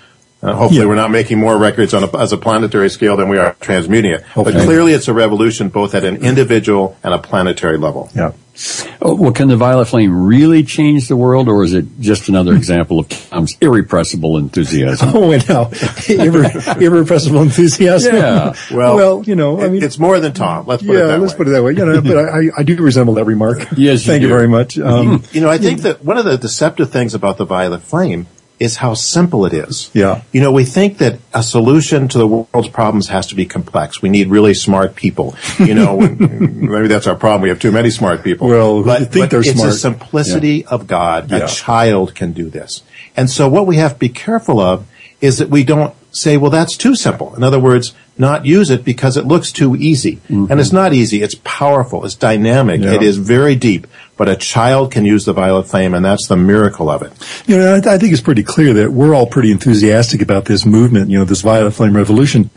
uh, 0.41 0.55
hopefully, 0.55 0.81
yeah. 0.81 0.87
we're 0.87 0.95
not 0.95 1.11
making 1.11 1.37
more 1.37 1.57
records 1.57 1.93
on 1.93 2.03
a, 2.03 2.17
as 2.17 2.31
a 2.31 2.37
planetary 2.37 2.89
scale 2.89 3.17
than 3.17 3.29
we 3.29 3.37
are 3.37 3.55
transmuting 3.59 4.13
it. 4.13 4.23
But 4.33 4.53
clearly, 4.53 4.93
it's 4.93 5.09
a 5.09 5.13
revolution 5.13 5.67
both 5.67 5.93
at 5.93 6.05
an 6.05 6.23
individual 6.23 6.97
and 7.03 7.13
a 7.13 7.19
planetary 7.19 7.77
level. 7.77 8.09
Yeah. 8.15 8.31
Oh, 9.01 9.15
well, 9.15 9.31
can 9.31 9.47
the 9.47 9.55
violet 9.55 9.85
flame 9.85 10.25
really 10.25 10.63
change 10.63 11.07
the 11.07 11.15
world, 11.15 11.47
or 11.47 11.63
is 11.63 11.73
it 11.73 11.85
just 11.99 12.27
another 12.27 12.53
example 12.55 12.99
of 12.99 13.09
Tom's 13.09 13.57
irrepressible 13.61 14.37
enthusiasm? 14.37 15.09
Oh, 15.19 15.31
no, 15.31 15.37
Irre- 16.09 16.81
irrepressible 16.81 17.41
enthusiasm. 17.41 18.15
Yeah. 18.15 18.53
Well, 18.71 18.95
well, 18.95 19.23
you 19.23 19.35
know, 19.35 19.59
I 19.61 19.69
mean, 19.69 19.83
it's 19.83 19.97
more 19.97 20.19
than 20.19 20.33
Tom. 20.33 20.65
Let's 20.67 20.83
put 20.83 20.93
yeah, 20.95 21.05
it 21.05 21.07
that 21.07 21.19
let's 21.19 21.33
way. 21.33 21.37
put 21.37 21.47
it 21.47 21.51
that 21.51 21.63
way. 21.63 21.71
You 21.71 21.85
know, 21.85 22.01
but 22.01 22.17
I, 22.17 22.49
I 22.57 22.63
do 22.63 22.75
resemble 22.81 23.15
that 23.15 23.25
remark. 23.25 23.59
Yes, 23.75 24.05
thank 24.05 24.21
you, 24.21 24.27
you 24.27 24.33
very 24.33 24.47
much. 24.47 24.77
Um, 24.77 25.23
you 25.31 25.41
know, 25.41 25.49
I 25.49 25.57
think 25.57 25.81
that 25.81 26.03
one 26.03 26.17
of 26.17 26.25
the 26.25 26.37
deceptive 26.37 26.91
things 26.91 27.13
about 27.13 27.37
the 27.37 27.45
violet 27.45 27.81
flame 27.81 28.27
is 28.59 28.75
how 28.75 28.93
simple 28.93 29.45
it 29.45 29.53
is. 29.53 29.89
Yeah. 29.93 30.21
You 30.33 30.41
know, 30.41 30.51
we 30.51 30.65
think 30.65 30.97
that 30.97 31.19
a 31.33 31.41
solution 31.41 32.09
to 32.09 32.17
the 32.17 32.27
world's 32.27 32.67
problems 32.67 33.07
has 33.07 33.27
to 33.27 33.35
be 33.35 33.45
complex. 33.45 34.01
We 34.01 34.09
need 34.09 34.27
really 34.27 34.53
smart 34.53 34.95
people. 34.95 35.35
You 35.57 35.73
know, 35.73 35.99
maybe 35.99 36.87
that's 36.87 37.07
our 37.07 37.15
problem. 37.15 37.41
We 37.43 37.49
have 37.49 37.59
too 37.59 37.71
many 37.71 37.89
smart 37.89 38.23
people. 38.23 38.49
Well, 38.49 38.83
but, 38.83 39.11
think 39.11 39.23
but 39.23 39.29
they're 39.31 39.39
it's 39.39 39.53
smart. 39.53 39.71
the 39.71 39.77
simplicity 39.77 40.57
yeah. 40.57 40.69
of 40.69 40.87
God. 40.87 41.31
Yeah. 41.31 41.45
A 41.45 41.47
child 41.47 42.15
can 42.15 42.33
do 42.33 42.49
this. 42.49 42.83
And 43.15 43.29
so 43.29 43.47
what 43.47 43.65
we 43.65 43.77
have 43.77 43.93
to 43.93 43.99
be 43.99 44.09
careful 44.09 44.59
of 44.59 44.85
is 45.21 45.37
that 45.37 45.49
we 45.49 45.63
don't 45.63 45.95
say, 46.11 46.37
well, 46.37 46.51
that's 46.51 46.75
too 46.77 46.95
simple. 46.95 47.35
In 47.35 47.43
other 47.43 47.59
words, 47.59 47.93
not 48.17 48.45
use 48.45 48.69
it 48.69 48.83
because 48.83 49.15
it 49.15 49.25
looks 49.25 49.51
too 49.51 49.75
easy. 49.75 50.17
Mm-hmm. 50.27 50.51
And 50.51 50.59
it's 50.59 50.73
not 50.73 50.93
easy. 50.93 51.21
It's 51.21 51.35
powerful. 51.43 52.05
It's 52.05 52.15
dynamic. 52.15 52.81
Yeah. 52.81 52.93
It 52.93 53.01
is 53.01 53.17
very 53.17 53.55
deep. 53.55 53.87
But 54.17 54.27
a 54.27 54.35
child 54.35 54.91
can 54.91 55.05
use 55.05 55.23
the 55.23 55.31
violet 55.31 55.67
flame, 55.67 55.93
and 55.93 56.03
that's 56.03 56.27
the 56.27 56.35
miracle 56.35 56.89
of 56.89 57.01
it. 57.01 57.13
You 57.47 57.57
know, 57.57 57.75
I, 57.75 57.77
I 57.77 57.97
think 57.97 58.11
it's 58.11 58.21
pretty 58.21 58.43
clear 58.43 58.73
that 58.73 58.91
we're 58.91 59.15
all 59.15 59.27
pretty 59.27 59.51
enthusiastic 59.51 60.21
about 60.21 60.45
this 60.45 60.65
movement, 60.65 61.09
you 61.09 61.17
know, 61.17 61.23
this 61.23 61.41
violet 61.41 61.71
flame 61.71 61.95
revolution. 61.95 62.49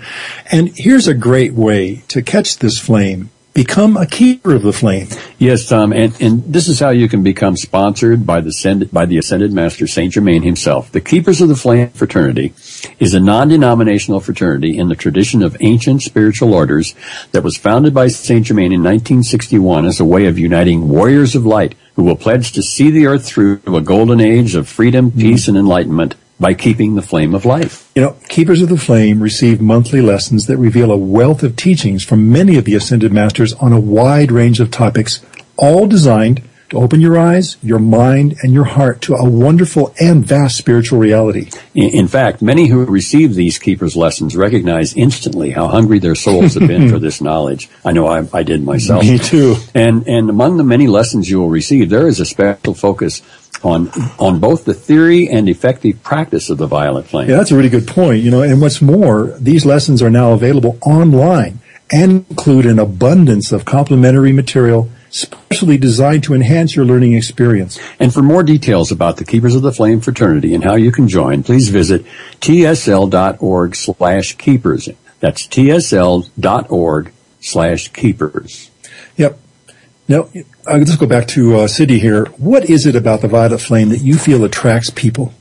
And 0.51 0.73
here's 0.75 1.07
a 1.07 1.15
great 1.15 1.53
way 1.53 2.03
to 2.09 2.21
catch 2.21 2.59
this 2.59 2.81
flame 2.81 3.31
become 3.55 3.97
a 3.97 4.07
keeper 4.07 4.55
of 4.55 4.63
the 4.63 4.73
flame. 4.73 5.09
Yes, 5.39 5.69
Tom, 5.69 5.93
and, 5.93 6.19
and 6.21 6.43
this 6.45 6.69
is 6.69 6.81
how 6.81 6.91
you 6.91 7.09
can 7.09 7.23
become 7.23 7.57
sponsored 7.57 8.27
by 8.27 8.41
the 8.41 8.49
ascended, 8.49 8.91
by 8.91 9.07
the 9.07 9.19
ascended 9.19 9.53
master 9.53 9.87
Saint 9.87 10.15
Germain 10.15 10.43
himself. 10.43 10.91
The 10.91 11.01
Keepers 11.01 11.41
of 11.41 11.49
the 11.49 11.57
Flame 11.57 11.91
fraternity 11.91 12.55
is 12.99 13.15
a 13.15 13.21
non-denominational 13.21 14.21
fraternity 14.21 14.79
in 14.79 14.89
the 14.89 14.95
tradition 14.95 15.43
of 15.43 15.57
ancient 15.61 16.03
spiritual 16.03 16.55
orders 16.55 16.95
that 17.33 17.43
was 17.43 17.57
founded 17.57 17.93
by 17.93 18.09
Saint 18.09 18.47
Germain 18.47 18.73
in 18.73 18.83
1961 18.83 19.85
as 19.85 20.01
a 20.01 20.05
way 20.05 20.27
of 20.27 20.39
uniting 20.39 20.89
warriors 20.89 21.35
of 21.35 21.45
light 21.45 21.75
who 21.95 22.05
will 22.05 22.17
pledge 22.17 22.53
to 22.53 22.63
see 22.63 22.91
the 22.91 23.07
earth 23.07 23.27
through 23.27 23.61
a 23.67 23.81
golden 23.81 24.21
age 24.21 24.55
of 24.55 24.69
freedom, 24.69 25.11
peace, 25.11 25.47
and 25.47 25.59
enlightenment 25.59 26.15
by 26.41 26.55
keeping 26.55 26.95
the 26.95 27.03
flame 27.03 27.35
of 27.35 27.45
life. 27.45 27.91
You 27.95 28.03
know, 28.03 28.17
Keepers 28.29 28.63
of 28.63 28.69
the 28.69 28.77
Flame 28.77 29.23
receive 29.23 29.61
monthly 29.61 30.01
lessons 30.01 30.47
that 30.47 30.57
reveal 30.57 30.91
a 30.91 30.97
wealth 30.97 31.43
of 31.43 31.57
teachings 31.57 32.05
from 32.05 32.33
many 32.33 32.57
of 32.57 32.65
the 32.65 32.75
Ascended 32.75 33.13
Masters 33.13 33.53
on 33.55 33.73
a 33.73 33.81
wide 33.81 34.33
range 34.33 34.59
of 34.61 34.71
topics, 34.71 35.25
all 35.57 35.87
designed 35.87 36.43
to 36.73 36.79
open 36.79 37.03
your 37.03 37.19
eyes, 37.19 37.59
your 37.63 37.79
mind, 37.79 38.35
and 38.43 38.55
your 38.55 38.65
heart 38.65 39.03
to 39.03 39.15
a 39.15 39.29
wonderful 39.29 39.95
and 40.01 40.25
vast 40.25 40.57
spiritual 40.57 40.99
reality. 40.99 41.51
In, 41.75 41.91
in 41.91 42.09
fact, 42.09 42.41
many 42.41 42.69
who 42.69 42.83
receive 42.87 43.35
these 43.35 43.59
Keepers 43.59 43.95
lessons 43.95 44.35
recognize 44.35 44.95
instantly 44.95 45.51
how 45.51 45.69
hungry 45.69 45.99
their 45.99 46.15
souls 46.15 46.55
have 46.55 46.67
been 46.67 46.89
for 46.89 46.99
this 46.99 47.21
knowledge. 47.21 47.69
I 47.85 47.93
know 47.93 48.07
I, 48.07 48.27
I 48.33 48.43
did 48.43 48.65
myself. 48.65 49.03
Me 49.05 49.19
too. 49.19 49.57
And, 49.75 50.09
and 50.09 50.31
among 50.31 50.57
the 50.57 50.65
many 50.65 50.87
lessons 50.87 51.29
you 51.29 51.41
will 51.41 51.51
receive, 51.51 51.91
there 51.91 52.09
is 52.09 52.21
a 52.21 52.25
special 52.25 52.73
focus 52.73 53.21
on 53.65 53.91
on 54.19 54.41
both 54.41 54.65
the 54.65 54.75
theory 54.75 55.29
and 55.29 55.49
effective 55.49 56.03
practice 56.03 56.51
of 56.51 56.59
the 56.59 56.67
violet 56.67 57.07
flame. 57.07 57.29
Yeah, 57.29 57.37
that's 57.37 57.51
a 57.51 57.57
really 57.57 57.69
good 57.69 57.87
point. 57.87 58.23
You 58.23 58.31
know, 58.31 58.43
and 58.43 58.61
what's 58.61 58.83
more, 58.83 59.37
these 59.39 59.65
lessons 59.65 60.03
are 60.03 60.11
now 60.11 60.33
available 60.33 60.79
online 60.83 61.61
and 61.93 62.25
include 62.31 62.67
an 62.67 62.79
abundance 62.79 63.53
of 63.53 63.65
complementary 63.65 64.33
material 64.33 64.91
specially 65.11 65.77
designed 65.77 66.25
to 66.25 66.35
enhance 66.35 66.75
your 66.75 66.87
learning 66.87 67.13
experience. 67.13 67.79
And 68.01 68.13
for 68.13 68.23
more 68.23 68.43
details 68.43 68.91
about 68.91 69.19
the 69.19 69.27
Keepers 69.27 69.55
of 69.55 69.63
the 69.63 69.73
Flame 69.73 70.01
fraternity 70.01 70.55
and 70.55 70.65
how 70.65 70.75
you 70.75 70.91
can 70.91 71.07
join, 71.07 71.43
please 71.43 71.69
visit 71.69 72.05
tsl.org 72.41 73.77
slash 73.77 74.37
keepers. 74.39 74.89
That's 75.21 75.47
tsl.org 75.47 77.13
slash 77.41 77.89
keepers. 77.89 78.71
Now, 80.09 80.29
uh, 80.67 80.77
let's 80.79 80.97
go 80.97 81.07
back 81.07 81.29
to 81.29 81.57
uh, 81.61 81.67
Sidney 81.69 81.99
here. 81.99 82.27
What 82.37 82.69
is 82.69 82.87
it 82.87 82.97
about 82.97 83.21
the 83.21 83.29
violet 83.29 83.61
flame 83.61 83.89
that 83.91 83.99
you 84.03 84.17
feel 84.19 84.45
attracts 84.45 84.91
people? 84.91 85.33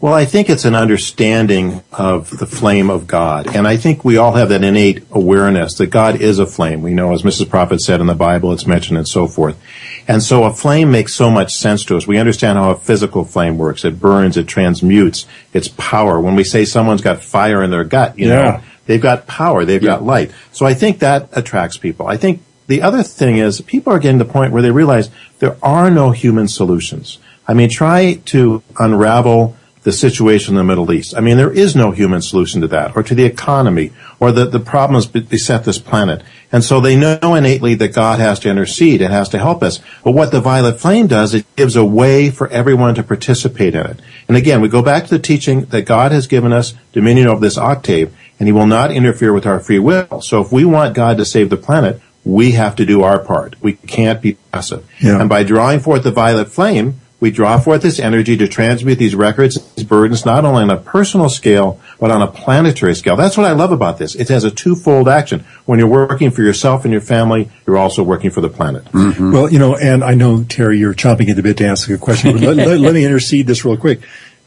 Well, 0.00 0.12
I 0.12 0.24
think 0.26 0.50
it's 0.50 0.66
an 0.66 0.74
understanding 0.74 1.82
of 1.92 2.28
the 2.38 2.44
flame 2.46 2.90
of 2.90 3.06
God. 3.06 3.54
And 3.54 3.66
I 3.66 3.76
think 3.78 4.04
we 4.04 4.18
all 4.18 4.32
have 4.32 4.50
that 4.50 4.62
innate 4.62 5.02
awareness 5.10 5.74
that 5.76 5.86
God 5.86 6.20
is 6.20 6.38
a 6.38 6.44
flame. 6.44 6.82
We 6.82 6.92
know, 6.92 7.14
as 7.14 7.22
Mrs. 7.22 7.48
Prophet 7.48 7.80
said 7.80 8.00
in 8.00 8.06
the 8.06 8.14
Bible, 8.14 8.52
it's 8.52 8.66
mentioned 8.66 8.98
and 8.98 9.08
so 9.08 9.26
forth. 9.26 9.58
And 10.06 10.22
so 10.22 10.44
a 10.44 10.52
flame 10.52 10.90
makes 10.90 11.14
so 11.14 11.30
much 11.30 11.54
sense 11.54 11.84
to 11.86 11.96
us. 11.96 12.06
We 12.06 12.18
understand 12.18 12.58
how 12.58 12.72
a 12.72 12.76
physical 12.76 13.24
flame 13.24 13.56
works. 13.56 13.82
It 13.84 13.98
burns, 13.98 14.36
it 14.36 14.46
transmutes, 14.46 15.26
its 15.54 15.68
power. 15.68 16.20
When 16.20 16.36
we 16.36 16.44
say 16.44 16.66
someone's 16.66 17.00
got 17.00 17.22
fire 17.22 17.62
in 17.62 17.70
their 17.70 17.84
gut, 17.84 18.18
you 18.18 18.28
Yeah. 18.28 18.42
know, 18.42 18.60
they've 18.84 19.00
got 19.00 19.26
power, 19.26 19.64
they've 19.64 19.82
got 19.82 20.02
light. 20.04 20.32
So 20.52 20.66
I 20.66 20.74
think 20.74 20.98
that 20.98 21.30
attracts 21.32 21.78
people. 21.78 22.06
I 22.06 22.18
think 22.18 22.42
the 22.66 22.82
other 22.82 23.02
thing 23.02 23.36
is 23.36 23.60
people 23.60 23.92
are 23.92 23.98
getting 23.98 24.18
to 24.18 24.24
the 24.24 24.32
point 24.32 24.52
where 24.52 24.62
they 24.62 24.70
realize 24.70 25.10
there 25.38 25.56
are 25.62 25.90
no 25.90 26.10
human 26.10 26.48
solutions. 26.48 27.18
I 27.46 27.54
mean, 27.54 27.68
try 27.68 28.14
to 28.26 28.62
unravel 28.78 29.56
the 29.84 29.92
situation 29.92 30.54
in 30.54 30.56
the 30.56 30.64
Middle 30.64 30.90
East. 30.92 31.14
I 31.14 31.20
mean, 31.20 31.36
there 31.36 31.52
is 31.52 31.76
no 31.76 31.90
human 31.90 32.22
solution 32.22 32.62
to 32.62 32.66
that, 32.68 32.96
or 32.96 33.02
to 33.02 33.14
the 33.14 33.24
economy, 33.24 33.92
or 34.18 34.32
the, 34.32 34.46
the 34.46 34.58
problems 34.58 35.06
beset 35.06 35.64
this 35.64 35.78
planet. 35.78 36.22
And 36.50 36.64
so 36.64 36.80
they 36.80 36.96
know 36.96 37.34
innately 37.34 37.74
that 37.74 37.94
God 37.94 38.18
has 38.18 38.40
to 38.40 38.50
intercede 38.50 39.02
and 39.02 39.12
has 39.12 39.28
to 39.28 39.38
help 39.38 39.62
us. 39.62 39.80
But 40.02 40.12
what 40.12 40.32
the 40.32 40.40
violet 40.40 40.80
flame 40.80 41.06
does, 41.06 41.34
it 41.34 41.44
gives 41.54 41.76
a 41.76 41.84
way 41.84 42.30
for 42.30 42.48
everyone 42.48 42.94
to 42.94 43.02
participate 43.02 43.74
in 43.74 43.86
it. 43.86 44.00
And 44.26 44.38
again, 44.38 44.62
we 44.62 44.68
go 44.68 44.80
back 44.80 45.04
to 45.04 45.10
the 45.10 45.18
teaching 45.18 45.66
that 45.66 45.82
God 45.82 46.12
has 46.12 46.26
given 46.26 46.52
us 46.52 46.72
dominion 46.92 47.28
over 47.28 47.40
this 47.40 47.58
octave, 47.58 48.16
and 48.38 48.48
He 48.48 48.52
will 48.52 48.66
not 48.66 48.90
interfere 48.90 49.34
with 49.34 49.46
our 49.46 49.60
free 49.60 49.78
will. 49.78 50.22
So 50.22 50.40
if 50.40 50.50
we 50.50 50.64
want 50.64 50.94
God 50.94 51.18
to 51.18 51.26
save 51.26 51.50
the 51.50 51.58
planet, 51.58 52.00
we 52.24 52.52
have 52.52 52.76
to 52.76 52.86
do 52.86 53.02
our 53.02 53.18
part. 53.18 53.56
We 53.62 53.74
can't 53.74 54.20
be 54.22 54.34
passive. 54.52 54.88
Yeah. 55.00 55.20
And 55.20 55.28
by 55.28 55.44
drawing 55.44 55.80
forth 55.80 56.02
the 56.02 56.10
violet 56.10 56.48
flame, 56.48 57.00
we 57.20 57.30
draw 57.30 57.58
forth 57.58 57.80
this 57.80 57.98
energy 57.98 58.36
to 58.36 58.46
transmute 58.46 58.98
these 58.98 59.14
records, 59.14 59.62
these 59.74 59.84
burdens, 59.86 60.26
not 60.26 60.44
only 60.44 60.62
on 60.62 60.70
a 60.70 60.76
personal 60.76 61.30
scale, 61.30 61.80
but 61.98 62.10
on 62.10 62.20
a 62.20 62.26
planetary 62.26 62.94
scale. 62.94 63.16
That's 63.16 63.36
what 63.36 63.46
I 63.46 63.52
love 63.52 63.72
about 63.72 63.96
this. 63.96 64.14
It 64.14 64.28
has 64.28 64.44
a 64.44 64.50
twofold 64.50 65.08
action. 65.08 65.40
When 65.64 65.78
you're 65.78 65.88
working 65.88 66.30
for 66.30 66.42
yourself 66.42 66.84
and 66.84 66.92
your 66.92 67.00
family, 67.00 67.50
you're 67.66 67.78
also 67.78 68.02
working 68.02 68.30
for 68.30 68.42
the 68.42 68.50
planet. 68.50 68.84
Well, 68.92 69.50
you 69.50 69.58
know, 69.58 69.74
and 69.74 70.04
I 70.04 70.12
know, 70.12 70.44
Terry, 70.44 70.78
you're 70.78 70.92
chomping 70.92 71.30
at 71.30 71.36
the 71.36 71.42
bit 71.42 71.56
to 71.58 71.66
ask 71.66 71.88
a 71.88 71.96
question, 71.96 72.32
but 72.32 72.42
let, 72.42 72.56
let, 72.68 72.80
let 72.80 72.94
me 72.94 73.04
intercede 73.06 73.46
this 73.46 73.64
real 73.64 73.78
quick. 73.78 74.00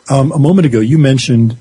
Um, 0.10 0.32
a 0.32 0.40
moment 0.40 0.68
ago, 0.68 0.80
you 0.80 1.00
mentioned 1.00 1.58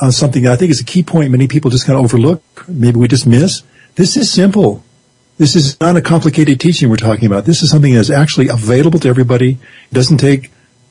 uh, 0.00 0.10
something 0.10 0.44
that 0.44 0.52
I 0.52 0.56
think 0.56 0.70
is 0.70 0.80
a 0.80 0.84
key 0.84 1.02
point 1.02 1.30
many 1.30 1.48
people 1.48 1.70
just 1.70 1.86
kind 1.86 1.98
of 1.98 2.04
overlook. 2.04 2.42
Maybe 2.68 2.98
we 2.98 3.08
just 3.08 3.26
miss. 3.26 3.62
This 3.96 4.16
is 4.16 4.32
simple. 4.32 4.84
This 5.40 5.56
is 5.56 5.80
not 5.80 5.96
a 5.96 6.02
complicated 6.02 6.60
teaching 6.60 6.90
we're 6.90 6.96
talking 6.96 7.24
about. 7.24 7.46
This 7.46 7.62
is 7.62 7.70
something 7.70 7.94
that's 7.94 8.10
actually 8.10 8.48
available 8.48 8.98
to 8.98 9.08
everybody. 9.08 9.52
It 9.52 9.94
doesn't 9.94 10.18
take, 10.18 10.50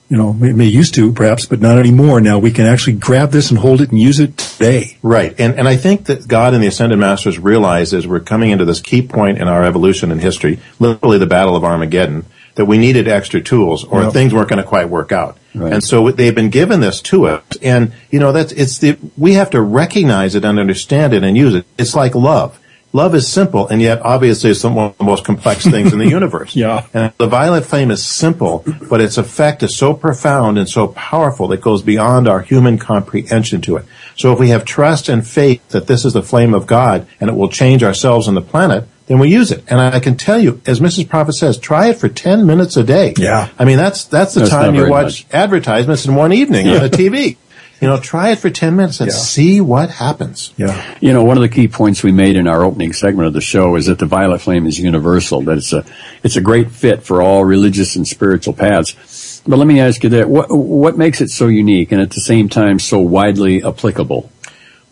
you 0.09 0.17
know, 0.17 0.31
it 0.41 0.55
may 0.55 0.65
used 0.65 0.95
to 0.95 1.13
perhaps, 1.13 1.45
but 1.45 1.61
not 1.61 1.77
anymore. 1.77 2.19
Now 2.19 2.39
we 2.39 2.49
can 2.49 2.65
actually 2.65 2.93
grab 2.93 3.29
this 3.29 3.51
and 3.51 3.59
hold 3.59 3.79
it 3.79 3.91
and 3.91 3.99
use 3.99 4.19
it 4.19 4.39
today. 4.39 4.97
Right. 5.03 5.39
And, 5.39 5.59
and 5.59 5.67
I 5.67 5.75
think 5.75 6.05
that 6.05 6.27
God 6.27 6.55
and 6.55 6.63
the 6.63 6.67
Ascended 6.67 6.97
Masters 6.97 7.37
realize 7.37 7.93
as 7.93 8.07
we're 8.07 8.21
coming 8.21 8.49
into 8.49 8.65
this 8.65 8.81
key 8.81 9.03
point 9.03 9.37
in 9.37 9.47
our 9.47 9.63
evolution 9.63 10.11
in 10.11 10.17
history, 10.17 10.59
literally 10.79 11.19
the 11.19 11.27
Battle 11.27 11.55
of 11.55 11.63
Armageddon, 11.63 12.25
that 12.55 12.65
we 12.65 12.79
needed 12.79 13.07
extra 13.07 13.41
tools 13.41 13.83
or 13.83 14.01
Yep. 14.01 14.13
things 14.13 14.33
weren't 14.33 14.49
going 14.49 14.63
to 14.63 14.67
quite 14.67 14.89
work 14.89 15.11
out. 15.11 15.37
Right. 15.53 15.73
And 15.73 15.83
so 15.83 16.09
they've 16.09 16.33
been 16.33 16.49
given 16.49 16.79
this 16.79 17.03
to 17.03 17.27
us. 17.27 17.43
And, 17.61 17.93
you 18.09 18.19
know, 18.19 18.31
that's, 18.31 18.51
it's 18.53 18.79
the, 18.79 18.97
we 19.15 19.33
have 19.33 19.51
to 19.51 19.61
recognize 19.61 20.33
it 20.33 20.43
and 20.43 20.57
understand 20.57 21.13
it 21.13 21.23
and 21.23 21.37
use 21.37 21.53
it. 21.53 21.67
It's 21.77 21.93
like 21.93 22.15
love. 22.15 22.59
Love 22.91 23.13
is 23.13 23.27
simple, 23.27 23.67
and 23.67 23.81
yet 23.81 24.01
obviously 24.01 24.49
it's 24.49 24.63
one 24.63 24.77
of 24.77 24.97
the 24.97 25.03
most 25.03 25.23
complex 25.23 25.63
things 25.63 25.93
in 25.93 25.99
the 25.99 26.07
universe. 26.19 26.55
yeah. 26.55 26.87
And 26.93 27.13
the 27.17 27.27
violet 27.27 27.63
flame 27.65 27.91
is 27.91 28.03
simple, 28.03 28.65
but 28.89 28.99
its 28.99 29.17
effect 29.19 29.61
is 29.61 29.75
so 29.77 29.93
profound 29.93 30.57
and 30.57 30.67
so 30.67 30.87
powerful 30.87 31.47
that 31.49 31.61
goes 31.61 31.83
beyond 31.83 32.27
our 32.27 32.39
human 32.41 32.79
comprehension 32.79 33.61
to 33.61 33.75
it. 33.77 33.85
So 34.15 34.33
if 34.33 34.39
we 34.39 34.49
have 34.49 34.65
trust 34.65 35.07
and 35.07 35.25
faith 35.25 35.67
that 35.69 35.85
this 35.85 36.03
is 36.03 36.13
the 36.13 36.23
flame 36.23 36.53
of 36.55 36.65
God 36.65 37.05
and 37.19 37.29
it 37.29 37.33
will 37.33 37.49
change 37.49 37.83
ourselves 37.83 38.27
and 38.27 38.35
the 38.35 38.41
planet, 38.41 38.85
then 39.05 39.19
we 39.19 39.29
use 39.31 39.51
it. 39.51 39.63
And 39.67 39.79
I 39.79 39.99
can 39.99 40.17
tell 40.17 40.39
you, 40.39 40.61
as 40.65 40.79
Mrs. 40.79 41.07
Prophet 41.09 41.33
says, 41.33 41.57
try 41.57 41.89
it 41.89 41.97
for 41.97 42.09
10 42.09 42.45
minutes 42.45 42.75
a 42.75 42.83
day. 42.83 43.13
Yeah. 43.17 43.49
I 43.57 43.65
mean, 43.65 43.77
that's, 43.77 44.05
that's 44.05 44.33
the 44.33 44.41
That's 44.41 44.51
time 44.51 44.75
you 44.75 44.89
watch 44.89 45.25
much. 45.25 45.25
advertisements 45.31 46.05
in 46.05 46.15
one 46.15 46.31
evening 46.33 46.67
on 46.69 46.81
the 46.81 46.89
TV. 46.89 47.37
You 47.81 47.87
know, 47.87 47.99
try 47.99 48.31
it 48.31 48.39
for 48.39 48.49
10 48.49 48.75
minutes 48.75 48.99
and 48.99 49.09
Yeah. 49.09 49.15
see 49.15 49.61
what 49.61 49.89
happens. 49.89 50.51
Yeah. 50.57 50.75
You 50.99 51.13
know, 51.13 51.23
one 51.23 51.37
of 51.37 51.41
the 51.41 51.49
key 51.49 51.67
points 51.67 52.03
we 52.03 52.11
made 52.11 52.35
in 52.35 52.47
our 52.47 52.63
opening 52.63 52.91
segment 52.91 53.27
of 53.27 53.33
the 53.33 53.41
show 53.41 53.75
is 53.75 53.85
that 53.85 53.99
the 53.99 54.05
violet 54.05 54.41
flame 54.41 54.67
is 54.67 54.77
universal, 54.79 55.41
that 55.43 55.57
it's 55.57 55.71
a, 55.71 55.85
it's 56.23 56.35
a 56.35 56.41
great 56.41 56.71
fit 56.71 57.03
for 57.03 57.21
all 57.21 57.45
religious 57.45 57.95
and 57.95 58.05
spiritual 58.07 58.53
paths. 58.53 59.41
But 59.47 59.57
let 59.57 59.67
me 59.67 59.79
ask 59.79 60.03
you 60.03 60.09
that, 60.09 60.29
what, 60.29 60.49
what 60.49 60.97
makes 60.97 61.21
it 61.21 61.29
so 61.29 61.47
unique 61.47 61.91
and 61.91 62.01
at 62.01 62.11
the 62.11 62.19
same 62.21 62.49
time 62.49 62.79
so 62.79 62.99
widely 62.99 63.63
applicable? 63.63 64.29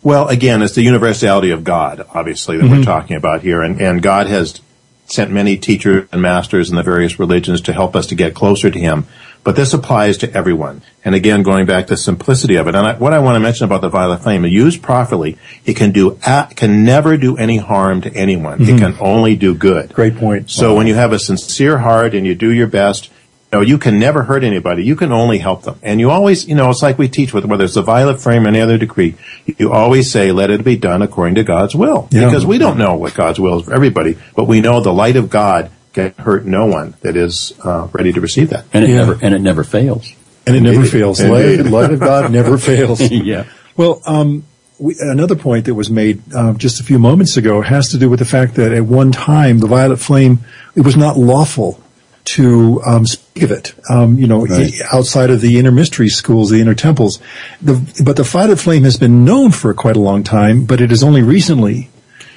Well, 0.01 0.29
again, 0.29 0.61
it's 0.61 0.75
the 0.75 0.83
universality 0.83 1.51
of 1.51 1.65
God, 1.65 2.05
obviously, 2.13 2.57
that 2.57 2.63
we're 2.63 2.75
mm-hmm. 2.75 2.83
talking 2.83 3.17
about 3.17 3.41
here. 3.41 3.61
And, 3.61 3.81
and 3.81 4.01
God 4.01 4.27
has 4.27 4.61
sent 5.07 5.31
many 5.31 5.57
teachers 5.57 6.07
and 6.11 6.21
masters 6.21 6.69
in 6.69 6.75
the 6.75 6.83
various 6.83 7.19
religions 7.19 7.61
to 7.61 7.73
help 7.73 7.95
us 7.95 8.07
to 8.07 8.15
get 8.15 8.35
closer 8.35 8.69
to 8.69 8.79
Him. 8.79 9.05
But 9.43 9.55
this 9.55 9.73
applies 9.73 10.17
to 10.17 10.33
everyone. 10.33 10.81
And 11.05 11.15
again, 11.15 11.41
going 11.41 11.65
back 11.65 11.87
to 11.87 11.93
the 11.93 11.97
simplicity 11.97 12.55
of 12.55 12.67
it. 12.67 12.75
And 12.75 12.85
I, 12.85 12.93
what 12.95 13.13
I 13.13 13.19
want 13.19 13.35
to 13.35 13.39
mention 13.39 13.63
about 13.63 13.79
the 13.79 13.89
violet 13.89 14.19
flame, 14.19 14.45
used 14.45 14.81
properly, 14.81 15.37
it 15.65 15.75
can 15.75 15.91
do, 15.91 16.19
can 16.55 16.83
never 16.83 17.15
do 17.15 17.37
any 17.37 17.57
harm 17.57 18.01
to 18.01 18.13
anyone. 18.13 18.61
It 18.61 18.65
mm-hmm. 18.65 18.77
can 18.77 18.97
only 18.99 19.37
do 19.37 19.55
good. 19.55 19.93
Great 19.93 20.17
point. 20.17 20.49
So 20.49 20.75
when 20.75 20.85
you 20.85 20.95
have 20.95 21.13
a 21.13 21.19
sincere 21.19 21.77
heart 21.77 22.13
and 22.13 22.27
you 22.27 22.35
do 22.35 22.51
your 22.51 22.67
best, 22.67 23.09
you 23.53 23.59
know, 23.59 23.61
you 23.61 23.77
can 23.77 23.97
never 23.97 24.23
hurt 24.23 24.43
anybody. 24.43 24.83
You 24.83 24.97
can 24.97 25.13
only 25.13 25.37
help 25.37 25.63
them. 25.63 25.79
And 25.81 26.01
you 26.01 26.11
always, 26.11 26.45
you 26.45 26.55
know, 26.55 26.69
it's 26.69 26.81
like 26.81 26.97
we 26.97 27.07
teach 27.07 27.33
with, 27.33 27.45
whether 27.45 27.63
it's 27.63 27.75
the 27.75 27.81
violet 27.81 28.19
flame 28.19 28.43
or 28.43 28.49
any 28.49 28.59
other 28.59 28.77
decree, 28.77 29.15
you 29.45 29.71
always 29.71 30.11
say, 30.11 30.33
let 30.33 30.51
it 30.51 30.65
be 30.65 30.75
done 30.75 31.01
according 31.01 31.35
to 31.35 31.45
God's 31.45 31.73
will. 31.73 32.09
Yeah. 32.11 32.25
Because 32.25 32.45
we 32.45 32.57
don't 32.57 32.77
know 32.77 32.95
what 32.95 33.13
God's 33.13 33.39
will 33.39 33.59
is 33.59 33.65
for 33.65 33.73
everybody, 33.73 34.17
but 34.35 34.49
we 34.49 34.59
know 34.59 34.81
the 34.81 34.91
light 34.91 35.15
of 35.15 35.29
God 35.29 35.71
can 35.97 36.13
hurt 36.23 36.45
no 36.45 36.65
one 36.65 36.93
that 37.01 37.15
is 37.17 37.53
uh, 37.63 37.87
ready 37.91 38.11
to 38.13 38.21
receive 38.21 38.49
that. 38.51 38.65
And 38.73 38.83
it 38.85 38.89
Yeah. 38.89 38.95
never, 38.97 39.17
and 39.21 39.33
it 39.33 39.41
never 39.41 39.63
fails. 39.63 40.13
and 40.45 40.55
it 40.55 40.61
never 40.61 40.77
Indeed. 40.77 40.91
fails. 40.91 41.19
Indeed. 41.19 41.63
Light, 41.65 41.71
light 41.71 41.91
of 41.91 41.99
God 41.99 42.31
never 42.39 42.57
fails. 42.57 43.01
yeah. 43.11 43.43
Well, 43.75 44.01
um, 44.05 44.43
we, 44.79 44.95
another 44.99 45.35
point 45.35 45.65
that 45.65 45.73
was 45.75 45.89
made 45.89 46.21
uh, 46.33 46.53
just 46.53 46.79
a 46.79 46.83
few 46.83 46.99
moments 46.99 47.35
ago 47.35 47.61
has 47.61 47.89
to 47.89 47.97
do 47.97 48.09
with 48.09 48.19
the 48.19 48.25
fact 48.25 48.55
that 48.55 48.71
at 48.71 48.83
one 48.85 49.11
time 49.11 49.59
the 49.59 49.67
violet 49.67 49.97
flame 49.97 50.39
it 50.75 50.81
was 50.81 50.95
not 50.95 51.17
lawful 51.17 51.81
to 52.25 52.81
um, 52.85 53.05
speak 53.05 53.43
of 53.43 53.51
it. 53.51 53.73
Um, 53.89 54.17
you 54.17 54.27
know, 54.27 54.45
Right. 54.45 54.71
outside 54.93 55.29
of 55.29 55.39
the 55.41 55.57
inner 55.59 55.71
mystery 55.71 56.09
schools, 56.09 56.49
the 56.49 56.59
inner 56.61 56.75
temples. 56.75 57.19
The, 57.61 57.75
but 58.03 58.17
the 58.17 58.23
violet 58.23 58.59
flame 58.59 58.83
has 58.83 58.97
been 58.97 59.23
known 59.25 59.51
for 59.51 59.73
quite 59.73 59.95
a 59.95 60.01
long 60.01 60.23
time. 60.23 60.65
But 60.65 60.81
it 60.81 60.91
is 60.91 61.03
only 61.03 61.21
recently 61.23 61.89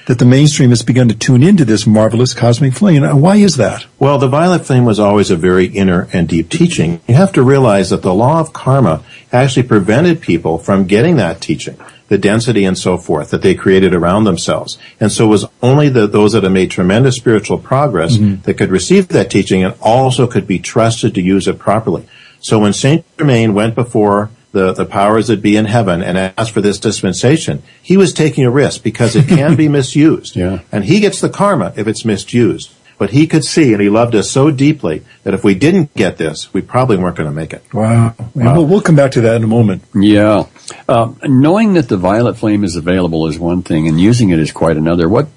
that 0.07 0.19
the 0.19 0.25
mainstream 0.25 0.69
has 0.69 0.81
begun 0.81 1.07
to 1.09 1.15
tune 1.15 1.43
into 1.43 1.65
this 1.65 1.85
marvelous 1.85 2.33
cosmic 2.33 2.73
flame. 2.73 3.03
Why 3.03 3.37
is 3.37 3.57
that? 3.57 3.85
Well, 3.99 4.17
the 4.17 4.27
violet 4.27 4.65
flame 4.65 4.85
was 4.85 4.99
always 4.99 5.31
a 5.31 5.35
very 5.35 5.65
inner 5.65 6.07
and 6.11 6.27
deep 6.27 6.49
teaching. 6.49 7.01
You 7.07 7.15
have 7.15 7.33
to 7.33 7.43
realize 7.43 7.89
that 7.89 8.01
the 8.01 8.13
law 8.13 8.39
of 8.39 8.53
karma 8.53 9.03
actually 9.31 9.63
prevented 9.63 10.21
people 10.21 10.57
from 10.57 10.87
getting 10.87 11.15
that 11.17 11.41
teaching, 11.41 11.77
the 12.07 12.17
density 12.17 12.65
and 12.65 12.77
so 12.77 12.97
forth 12.97 13.29
that 13.29 13.41
they 13.41 13.55
created 13.55 13.93
around 13.93 14.23
themselves. 14.23 14.77
And 14.99 15.11
so 15.11 15.25
it 15.25 15.29
was 15.29 15.45
only 15.61 15.89
the, 15.89 16.07
those 16.07 16.33
that 16.33 16.43
had 16.43 16.51
made 16.51 16.71
tremendous 16.71 17.15
spiritual 17.15 17.57
progress 17.57 18.17
mm-hmm. 18.17 18.41
that 18.41 18.55
could 18.55 18.71
receive 18.71 19.07
that 19.09 19.31
teaching 19.31 19.63
and 19.63 19.75
also 19.81 20.27
could 20.27 20.47
be 20.47 20.59
trusted 20.59 21.15
to 21.15 21.21
use 21.21 21.47
it 21.47 21.59
properly. 21.59 22.07
So 22.39 22.59
when 22.59 22.73
Saint 22.73 23.05
Germain 23.17 23.53
went 23.53 23.75
before 23.75 24.31
the, 24.51 24.73
the 24.73 24.85
powers 24.85 25.27
that 25.27 25.41
be 25.41 25.55
in 25.55 25.65
heaven 25.65 26.01
and 26.01 26.17
asked 26.17 26.51
for 26.51 26.61
this 26.61 26.79
dispensation, 26.79 27.63
he 27.81 27.97
was 27.97 28.13
taking 28.13 28.45
a 28.45 28.51
risk 28.51 28.83
because 28.83 29.15
it 29.15 29.27
can 29.27 29.55
be 29.55 29.67
misused. 29.79 30.35
Yeah. 30.35 30.59
And 30.71 30.85
he 30.85 30.99
gets 30.99 31.21
the 31.21 31.29
karma 31.29 31.73
if 31.75 31.87
it's 31.87 32.05
misused. 32.05 32.73
But 32.97 33.09
he 33.09 33.25
could 33.25 33.43
see, 33.43 33.73
and 33.73 33.81
he 33.81 33.89
loved 33.89 34.13
us 34.13 34.29
so 34.29 34.51
deeply, 34.51 35.03
that 35.23 35.33
if 35.33 35.43
we 35.43 35.55
didn't 35.55 35.91
get 35.95 36.17
this, 36.17 36.53
we 36.53 36.61
probably 36.61 36.97
weren't 36.97 37.15
going 37.15 37.27
to 37.27 37.35
make 37.35 37.51
it. 37.51 37.63
Wow. 37.73 38.13
We'll, 38.35 38.67
we'll 38.67 38.81
come 38.81 38.95
back 38.95 39.13
to 39.13 39.21
that 39.21 39.37
in 39.37 39.43
a 39.43 39.47
moment. 39.47 39.83
Yeah. 39.95 40.45
Uh, 40.87 41.13
knowing 41.23 41.73
that 41.73 41.89
the 41.89 41.97
violet 41.97 42.37
flame 42.37 42.63
is 42.63 42.75
available 42.75 43.25
is 43.25 43.39
one 43.39 43.63
thing 43.63 43.87
and 43.87 43.99
using 43.99 44.29
it 44.29 44.37
is 44.37 44.51
quite 44.51 44.77
another. 44.77 45.09
What, 45.09 45.29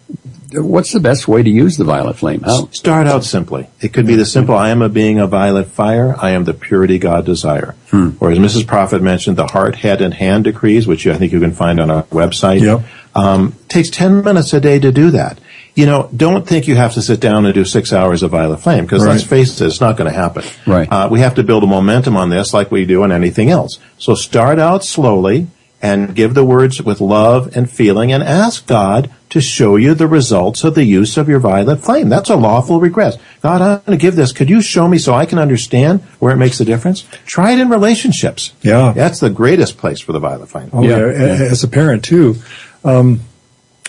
what's 0.63 0.93
the 0.93 1.01
best 1.01 1.27
way 1.29 1.43
to 1.43 1.51
use 1.51 1.77
the 1.77 1.85
violet 1.85 2.17
flame? 2.17 2.43
How? 2.43 2.69
Start 2.71 3.07
out 3.07 3.25
simply. 3.25 3.69
It 3.81 3.93
could 3.93 4.07
be 4.07 4.15
the 4.15 4.27
simple, 4.27 4.55
I 4.55 4.71
am 4.71 4.83
a 4.83 4.89
being 4.89 5.19
of 5.19 5.31
violet 5.31 5.69
fire, 5.69 6.15
I 6.19 6.31
am 6.31 6.45
the 6.45 6.55
purity 6.55 6.99
God 6.99 7.25
desire. 7.25 7.75
Or 8.21 8.33
as 8.33 8.39
Mrs. 8.39 8.67
Prophet 8.67 9.03
mentioned, 9.03 9.37
the 9.37 9.47
heart, 9.47 9.77
head, 9.77 10.01
and 10.01 10.13
hand 10.13 10.45
decrees, 10.45 10.87
which 10.87 11.07
I 11.07 11.17
think 11.17 11.33
you 11.33 11.39
can 11.39 11.53
find 11.53 11.79
on 11.79 11.91
our 11.91 12.03
website. 12.05 12.61
Yep. 12.61 12.83
Um, 13.15 13.55
takes 13.69 13.91
10 13.91 14.25
minutes 14.25 14.53
a 14.53 14.61
day 14.61 14.81
to 14.81 14.91
do 14.91 15.13
that. 15.13 15.39
You 15.77 15.87
know, 15.87 16.09
don't 16.15 16.47
think 16.47 16.67
you 16.67 16.75
have 16.75 16.95
to 16.95 17.03
sit 17.03 17.21
down 17.21 17.45
and 17.45 17.55
do 17.55 17.65
six 17.65 17.93
hours 17.93 18.23
of 18.25 18.33
violet 18.33 18.59
flame, 18.59 18.85
because 18.85 19.05
let's 19.07 19.23
face 19.23 19.61
it, 19.61 19.67
it's 19.67 19.81
not 19.81 19.97
going 19.97 20.11
to 20.11 20.17
happen. 20.17 20.45
Right. 20.67 20.91
Uh, 20.91 21.09
we 21.11 21.21
have 21.21 21.37
to 21.37 21.45
build 21.45 21.63
a 21.63 21.67
momentum 21.67 22.17
on 22.17 22.31
this 22.31 22.53
like 22.53 22.71
we 22.71 22.85
do 22.85 23.03
on 23.05 23.13
anything 23.13 23.51
else. 23.51 23.79
So 23.99 24.15
start 24.15 24.59
out 24.59 24.85
slowly 24.85 25.49
and 25.83 26.15
give 26.15 26.35
the 26.35 26.45
words 26.45 26.83
with 26.83 27.01
love 27.01 27.57
and 27.57 27.71
feeling 27.71 28.11
and 28.11 28.23
ask 28.23 28.67
God 28.67 29.11
to 29.35 29.41
show 29.41 29.75
you 29.75 29.95
the 29.95 30.07
results 30.07 30.63
of 30.63 30.77
the 30.77 30.85
use 30.85 31.17
of 31.17 31.29
your 31.29 31.41
violet 31.41 31.81
flame. 31.81 32.09
That's 32.09 32.31
a 32.31 32.37
lawful 32.37 32.79
request. 32.79 33.19
God, 33.43 33.61
I'm 33.61 33.81
going 33.85 33.99
to 33.99 34.01
give 34.01 34.15
this. 34.15 34.31
Could 34.31 34.49
you 34.49 34.63
show 34.63 34.87
me 34.87 34.97
so 34.97 35.13
I 35.13 35.27
can 35.27 35.41
understand 35.41 36.03
where 36.21 36.33
it 36.33 36.37
makes 36.37 36.61
a 36.61 36.65
difference? 36.65 37.03
Try 37.27 37.51
it 37.51 37.59
in 37.59 37.69
relationships. 37.69 38.53
Yeah. 38.63 38.93
That's 38.93 39.19
the 39.19 39.31
greatest 39.31 39.77
place 39.77 40.01
for 40.01 40.13
the 40.13 40.21
violet 40.21 40.49
flame. 40.49 40.71
Oh, 40.73 40.85
Yeah, 40.85 40.99
yeah. 40.99 41.51
As 41.51 41.65
a 41.65 41.69
parent 41.69 42.05
too. 42.05 42.37
Um, 42.85 43.23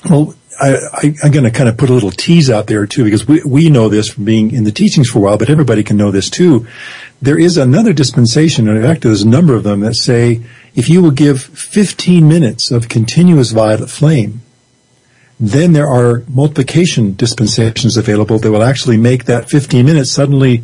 well, 0.09 0.33
I, 0.59 0.77
I, 0.91 1.15
I'm 1.23 1.31
going 1.31 1.43
to 1.43 1.51
kind 1.51 1.69
of 1.69 1.77
put 1.77 1.91
a 1.91 1.93
little 1.93 2.09
tease 2.09 2.49
out 2.49 2.65
there 2.65 2.87
too, 2.87 3.03
because 3.03 3.27
we, 3.27 3.43
we 3.43 3.69
know 3.69 3.87
this 3.87 4.09
from 4.09 4.25
being 4.25 4.49
in 4.49 4.63
the 4.63 4.71
teachings 4.71 5.11
for 5.11 5.19
a 5.19 5.21
while, 5.21 5.37
but 5.37 5.51
everybody 5.51 5.83
can 5.83 5.95
know 5.95 6.09
this 6.09 6.31
too. 6.31 6.65
There 7.21 7.37
is 7.37 7.55
another 7.57 7.93
dispensation, 7.93 8.67
and 8.67 8.77
in 8.77 8.83
fact, 8.83 9.03
there's 9.03 9.21
a 9.21 9.27
number 9.27 9.53
of 9.53 9.63
them 9.63 9.81
that 9.81 9.93
say 9.93 10.41
if 10.73 10.89
you 10.89 11.03
will 11.03 11.11
give 11.11 11.39
15 11.39 12.27
minutes 12.27 12.71
of 12.71 12.89
continuous 12.89 13.51
violet 13.51 13.91
flame, 13.91 14.41
then 15.39 15.73
there 15.73 15.88
are 15.88 16.23
multiplication 16.27 17.13
dispensations 17.15 17.97
available 17.97 18.39
that 18.39 18.51
will 18.51 18.63
actually 18.63 18.97
make 18.97 19.25
that 19.25 19.49
15 19.49 19.86
minutes 19.86 20.11
suddenly, 20.11 20.63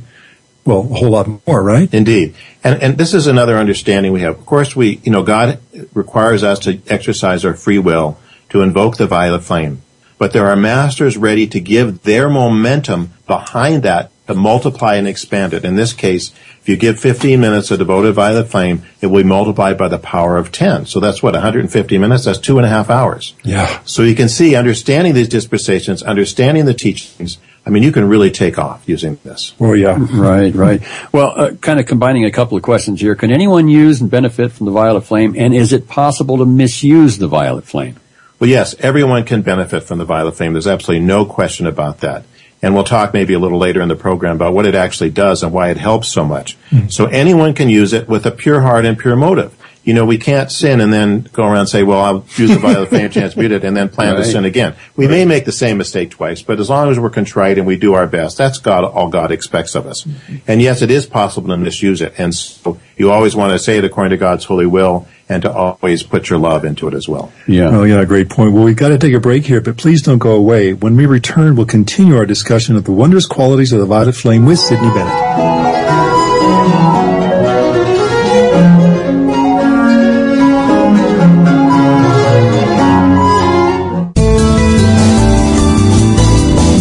well, 0.65 0.79
a 0.79 0.95
whole 0.95 1.09
lot 1.09 1.27
more, 1.45 1.61
right? 1.61 1.93
Indeed. 1.93 2.35
And, 2.63 2.81
and 2.81 2.97
this 2.97 3.13
is 3.13 3.27
another 3.27 3.57
understanding 3.57 4.11
we 4.11 4.21
have. 4.21 4.39
Of 4.39 4.45
course, 4.45 4.75
we, 4.75 5.01
you 5.03 5.11
know, 5.11 5.23
God 5.23 5.59
requires 5.93 6.43
us 6.43 6.59
to 6.59 6.79
exercise 6.87 7.43
our 7.43 7.53
free 7.53 7.79
will 7.79 8.17
to 8.49 8.61
invoke 8.61 8.97
the 8.97 9.07
violet 9.07 9.43
flame. 9.43 9.81
But 10.17 10.33
there 10.33 10.47
are 10.47 10.55
masters 10.55 11.17
ready 11.17 11.47
to 11.47 11.59
give 11.59 12.03
their 12.03 12.29
momentum 12.29 13.13
behind 13.27 13.83
that 13.83 14.11
to 14.31 14.39
multiply 14.39 14.95
and 14.95 15.07
expand 15.07 15.53
it. 15.53 15.65
In 15.65 15.75
this 15.75 15.93
case, 15.93 16.31
if 16.61 16.69
you 16.69 16.77
give 16.77 16.99
15 16.99 17.39
minutes 17.39 17.71
of 17.71 17.79
devoted 17.79 18.13
violet 18.13 18.47
flame, 18.47 18.83
it 19.01 19.07
will 19.07 19.23
be 19.23 19.27
multiplied 19.27 19.77
by 19.77 19.87
the 19.87 19.97
power 19.97 20.37
of 20.37 20.51
10. 20.51 20.85
So 20.85 20.99
that's 20.99 21.23
what, 21.23 21.33
150 21.33 21.97
minutes? 21.97 22.25
That's 22.25 22.39
two 22.39 22.57
and 22.57 22.65
a 22.65 22.69
half 22.69 22.89
hours. 22.89 23.33
Yeah. 23.43 23.81
So 23.85 24.03
you 24.03 24.15
can 24.15 24.29
see, 24.29 24.55
understanding 24.55 25.13
these 25.13 25.29
dispensations, 25.29 26.03
understanding 26.03 26.65
the 26.65 26.73
teachings, 26.73 27.37
I 27.65 27.69
mean, 27.69 27.83
you 27.83 27.91
can 27.91 28.07
really 28.07 28.31
take 28.31 28.57
off 28.57 28.87
using 28.87 29.19
this. 29.23 29.53
Oh, 29.59 29.73
yeah. 29.73 29.97
Right, 30.11 30.53
right. 30.55 30.81
Well, 31.11 31.33
uh, 31.35 31.51
kind 31.53 31.79
of 31.79 31.85
combining 31.85 32.25
a 32.25 32.31
couple 32.31 32.57
of 32.57 32.63
questions 32.63 33.01
here. 33.01 33.15
Can 33.15 33.31
anyone 33.31 33.67
use 33.67 34.01
and 34.01 34.09
benefit 34.09 34.51
from 34.51 34.65
the 34.65 34.71
violet 34.71 35.01
flame? 35.01 35.35
And 35.37 35.53
is 35.53 35.71
it 35.71 35.87
possible 35.87 36.37
to 36.37 36.45
misuse 36.45 37.19
the 37.19 37.27
violet 37.27 37.65
flame? 37.65 37.97
Well, 38.39 38.49
yes, 38.49 38.73
everyone 38.79 39.23
can 39.25 39.43
benefit 39.43 39.83
from 39.83 39.99
the 39.99 40.05
violet 40.05 40.35
flame. 40.35 40.53
There's 40.53 40.65
absolutely 40.65 41.05
no 41.05 41.25
question 41.25 41.67
about 41.67 41.99
that. 41.99 42.25
And 42.61 42.75
we'll 42.75 42.83
talk 42.83 43.13
maybe 43.13 43.33
a 43.33 43.39
little 43.39 43.57
later 43.57 43.81
in 43.81 43.87
the 43.87 43.95
program 43.95 44.35
about 44.35 44.53
what 44.53 44.65
it 44.65 44.75
actually 44.75 45.09
does 45.09 45.41
and 45.41 45.51
why 45.51 45.69
it 45.69 45.77
helps 45.77 46.07
so 46.09 46.23
much. 46.23 46.57
Mm-hmm. 46.69 46.89
So 46.89 47.05
anyone 47.07 47.53
can 47.53 47.69
use 47.69 47.91
it 47.91 48.07
with 48.07 48.25
a 48.25 48.31
pure 48.31 48.61
heart 48.61 48.85
and 48.85 48.97
pure 48.99 49.15
motive. 49.15 49.57
You 49.83 49.95
know, 49.95 50.05
we 50.05 50.19
can't 50.19 50.51
sin 50.51 50.79
and 50.79 50.93
then 50.93 51.27
go 51.33 51.43
around 51.43 51.61
and 51.61 51.69
say, 51.69 51.81
well, 51.81 52.01
I'll 52.01 52.25
use 52.35 52.51
the 52.51 52.59
violet 52.59 52.89
flame, 52.89 53.09
transmute 53.09 53.51
it, 53.51 53.63
and 53.63 53.75
then 53.75 53.89
plan 53.89 54.15
to 54.15 54.23
sin 54.23 54.45
again. 54.45 54.75
We 54.95 55.07
may 55.07 55.25
make 55.25 55.45
the 55.45 55.51
same 55.51 55.79
mistake 55.79 56.11
twice, 56.11 56.43
but 56.43 56.59
as 56.59 56.69
long 56.69 56.91
as 56.91 56.99
we're 56.99 57.09
contrite 57.09 57.57
and 57.57 57.65
we 57.65 57.77
do 57.77 57.95
our 57.95 58.05
best, 58.05 58.37
that's 58.37 58.59
God, 58.59 58.83
all 58.83 59.09
God 59.09 59.31
expects 59.31 59.73
of 59.73 59.87
us. 59.87 60.03
Mm-hmm. 60.03 60.37
And 60.45 60.61
yes, 60.61 60.83
it 60.83 60.91
is 60.91 61.07
possible 61.07 61.49
to 61.49 61.57
misuse 61.57 61.99
it. 61.99 62.13
And 62.19 62.35
so 62.35 62.79
you 62.95 63.09
always 63.09 63.35
want 63.35 63.53
to 63.53 63.59
say 63.59 63.79
it 63.79 63.83
according 63.83 64.11
to 64.11 64.17
God's 64.17 64.45
holy 64.45 64.67
will 64.67 65.07
and 65.31 65.43
to 65.43 65.51
always 65.51 66.03
put 66.03 66.29
your 66.29 66.37
love 66.37 66.65
into 66.65 66.89
it 66.89 66.93
as 66.93 67.07
well. 67.07 67.31
Yeah. 67.47 67.69
Oh, 67.69 67.83
yeah, 67.83 68.03
great 68.03 68.29
point. 68.29 68.51
Well, 68.51 68.65
we've 68.65 68.75
got 68.75 68.89
to 68.89 68.97
take 68.97 69.13
a 69.13 69.19
break 69.19 69.45
here, 69.45 69.61
but 69.61 69.77
please 69.77 70.01
don't 70.01 70.17
go 70.17 70.35
away. 70.35 70.73
When 70.73 70.97
we 70.97 71.05
return, 71.05 71.55
we'll 71.55 71.65
continue 71.65 72.17
our 72.17 72.25
discussion 72.25 72.75
of 72.75 72.83
the 72.83 72.91
wondrous 72.91 73.25
qualities 73.25 73.71
of 73.71 73.79
the 73.79 73.85
violet 73.85 74.13
flame 74.13 74.45
with 74.45 74.59
Sydney 74.59 74.89
Bennett. 74.89 75.61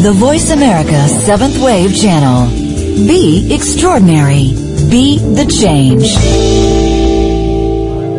The 0.02 0.12
Voice 0.12 0.50
America 0.50 1.06
Seventh 1.06 1.62
Wave 1.62 1.96
Channel. 1.96 2.48
Be 3.06 3.54
extraordinary. 3.54 4.50
Be 4.90 5.18
the 5.18 5.46
change. 5.46 6.89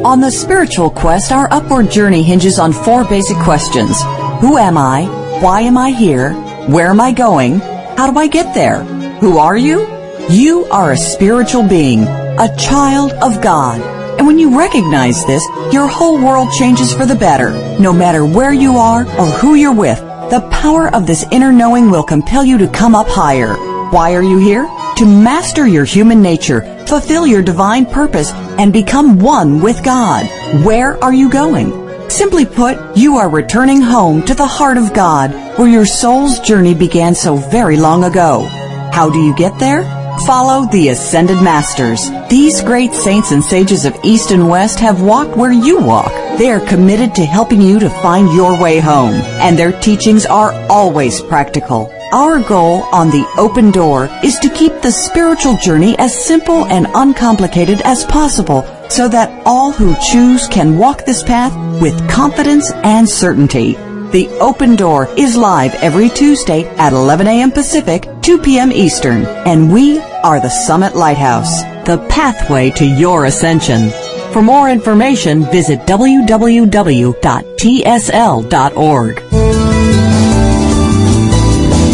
On 0.04 0.20
the 0.20 0.32
spiritual 0.32 0.90
quest, 0.90 1.32
our 1.32 1.48
upward 1.54 1.92
journey 1.92 2.24
hinges 2.24 2.58
on 2.58 2.74
four 2.74 3.04
basic 3.04 3.38
questions. 3.38 4.02
Who 4.42 4.58
am 4.58 4.76
I? 4.76 5.06
Why 5.44 5.62
am 5.62 5.78
I 5.78 5.92
here? 5.92 6.34
Where 6.66 6.88
am 6.88 7.00
I 7.00 7.12
going? 7.12 7.60
How 7.60 8.10
do 8.12 8.18
I 8.18 8.26
get 8.26 8.56
there? 8.56 8.84
Who 9.20 9.38
are 9.38 9.56
you? 9.56 9.88
You 10.28 10.66
are 10.72 10.92
a 10.92 10.98
spiritual 10.98 11.62
being, 11.68 12.08
a 12.08 12.50
child 12.58 13.12
of 13.22 13.44
God. 13.44 13.80
And 14.18 14.26
when 14.26 14.40
you 14.40 14.58
recognize 14.58 15.24
this, 15.28 15.46
your 15.72 15.88
whole 15.88 16.18
world 16.18 16.50
changes 16.52 16.92
for 16.92 17.06
the 17.06 17.14
better. 17.14 17.52
No 17.80 17.94
matter 17.94 18.26
where 18.26 18.54
you 18.54 18.78
are 18.78 19.02
or 19.20 19.28
who 19.28 19.54
you're 19.54 19.72
with, 19.72 20.00
the 20.32 20.50
power 20.52 20.92
of 20.96 21.06
this 21.06 21.26
inner 21.32 21.52
knowing 21.52 21.92
will 21.92 22.04
compel 22.04 22.44
you 22.44 22.58
to 22.58 22.68
come 22.68 22.96
up 22.96 23.08
higher. 23.08 23.54
Why 23.92 24.16
are 24.16 24.24
you 24.24 24.40
here? 24.40 24.66
To 24.96 25.06
master 25.06 25.68
your 25.68 25.86
human 25.86 26.24
nature, 26.24 26.81
fulfill 26.92 27.26
your 27.26 27.42
divine 27.42 27.86
purpose, 27.86 28.34
and 28.60 28.74
become 28.74 29.18
one 29.18 29.62
with 29.62 29.82
God. 29.82 30.26
Where 30.66 31.02
are 31.02 31.14
you 31.14 31.30
going? 31.30 31.72
Simply 32.10 32.46
put, 32.46 32.98
you 32.98 33.16
are 33.16 33.30
returning 33.30 33.80
home 33.80 34.22
to 34.24 34.36
the 34.36 34.46
heart 34.46 34.76
of 34.76 34.94
God, 34.94 35.32
where 35.58 35.70
your 35.70 35.86
soul's 35.86 36.42
journey 36.42 36.74
began 36.74 37.16
so 37.16 37.38
very 37.38 37.78
long 37.78 38.04
ago. 38.04 38.46
How 38.92 39.10
do 39.10 39.20
you 39.20 39.34
get 39.36 39.58
there? 39.58 39.84
Follow 40.28 40.68
the 40.70 40.90
Ascended 40.90 41.42
Masters. 41.42 42.02
These 42.30 42.60
great 42.60 42.92
saints 42.92 43.32
and 43.32 43.42
sages 43.42 43.86
of 43.86 43.98
East 44.04 44.32
and 44.32 44.50
West 44.50 44.78
have 44.82 45.02
walked 45.02 45.38
where 45.38 45.54
you 45.54 45.80
walk. 45.80 46.12
They 46.38 46.52
are 46.52 46.68
committed 46.68 47.16
to 47.16 47.26
helping 47.26 47.62
you 47.62 47.80
to 47.80 47.90
find 48.02 48.34
your 48.34 48.62
way 48.62 48.80
home, 48.80 49.16
and 49.40 49.58
their 49.58 49.80
teachings 49.80 50.26
are 50.26 50.52
always 50.70 51.22
practical. 51.22 51.90
Our 52.14 52.42
goal 52.44 52.84
on 52.92 53.10
the 53.10 53.26
open 53.38 53.72
door 53.72 54.10
is 54.22 54.38
to 54.40 54.50
keep 54.50 54.82
the 54.82 54.92
spiritual 54.92 55.56
journey 55.56 55.98
as 55.98 56.26
simple 56.26 56.66
and 56.66 56.86
uncomplicated 56.94 57.80
as 57.86 58.04
possible 58.04 58.64
so 58.90 59.08
that 59.08 59.42
all 59.46 59.72
who 59.72 59.96
choose 60.12 60.46
can 60.48 60.78
walk 60.78 61.06
this 61.06 61.24
path 61.24 61.56
with 61.82 62.10
confidence 62.10 62.70
and 62.84 63.08
certainty. 63.08 63.76
The 64.12 64.28
Open 64.42 64.76
Door 64.76 65.08
is 65.18 65.38
live 65.38 65.74
every 65.76 66.10
Tuesday 66.10 66.66
at 66.76 66.92
11 66.92 67.28
a.m. 67.28 67.50
Pacific, 67.50 68.10
2 68.22 68.40
p.m. 68.40 68.74
Eastern, 68.74 69.26
and 69.48 69.72
we 69.72 70.02
are 70.02 70.42
the 70.42 70.50
Summit 70.50 70.98
Lighthouse, 70.98 71.62
the 71.86 72.06
pathway 72.10 72.72
to 72.72 72.86
your 72.86 73.24
ascension. 73.24 73.90
For 74.34 74.42
more 74.42 74.70
information, 74.70 75.46
visit 75.46 75.80
www.tsl.org. 75.88 76.62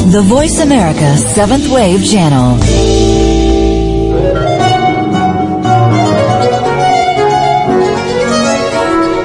The 0.10 0.22
Voice 0.22 0.62
America 0.62 1.18
Seventh 1.18 1.70
Wave 1.70 2.01
Channel. 2.10 2.58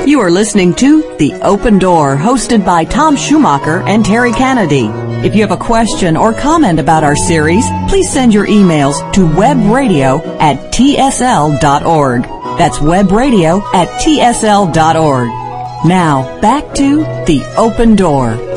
You 0.09 0.19
are 0.19 0.31
listening 0.31 0.75
to 0.75 1.03
The 1.19 1.35
Open 1.43 1.79
Door, 1.79 2.17
hosted 2.17 2.67
by 2.67 2.85
Tom 2.85 3.15
Schumacher 3.15 3.83
and 3.83 4.05
Terry 4.05 4.33
Kennedy. 4.33 4.87
If 5.25 5.37
you 5.37 5.43
have 5.43 5.53
a 5.53 5.57
question 5.57 6.17
or 6.17 6.35
comment 6.35 6.81
about 6.81 7.05
our 7.05 7.15
series, 7.15 7.65
please 7.89 8.11
send 8.11 8.35
your 8.35 8.49
emails 8.49 9.13
to 9.13 9.21
webradio 9.21 10.19
at 10.41 10.57
tsl.org. 10.73 12.23
That's 12.59 12.79
webradio 12.79 13.63
at 13.73 13.87
tsl.org. 14.01 15.29
Now, 15.87 16.41
back 16.41 16.75
to 16.75 17.05
The 17.27 17.55
Open 17.57 17.95
Door. 17.95 18.52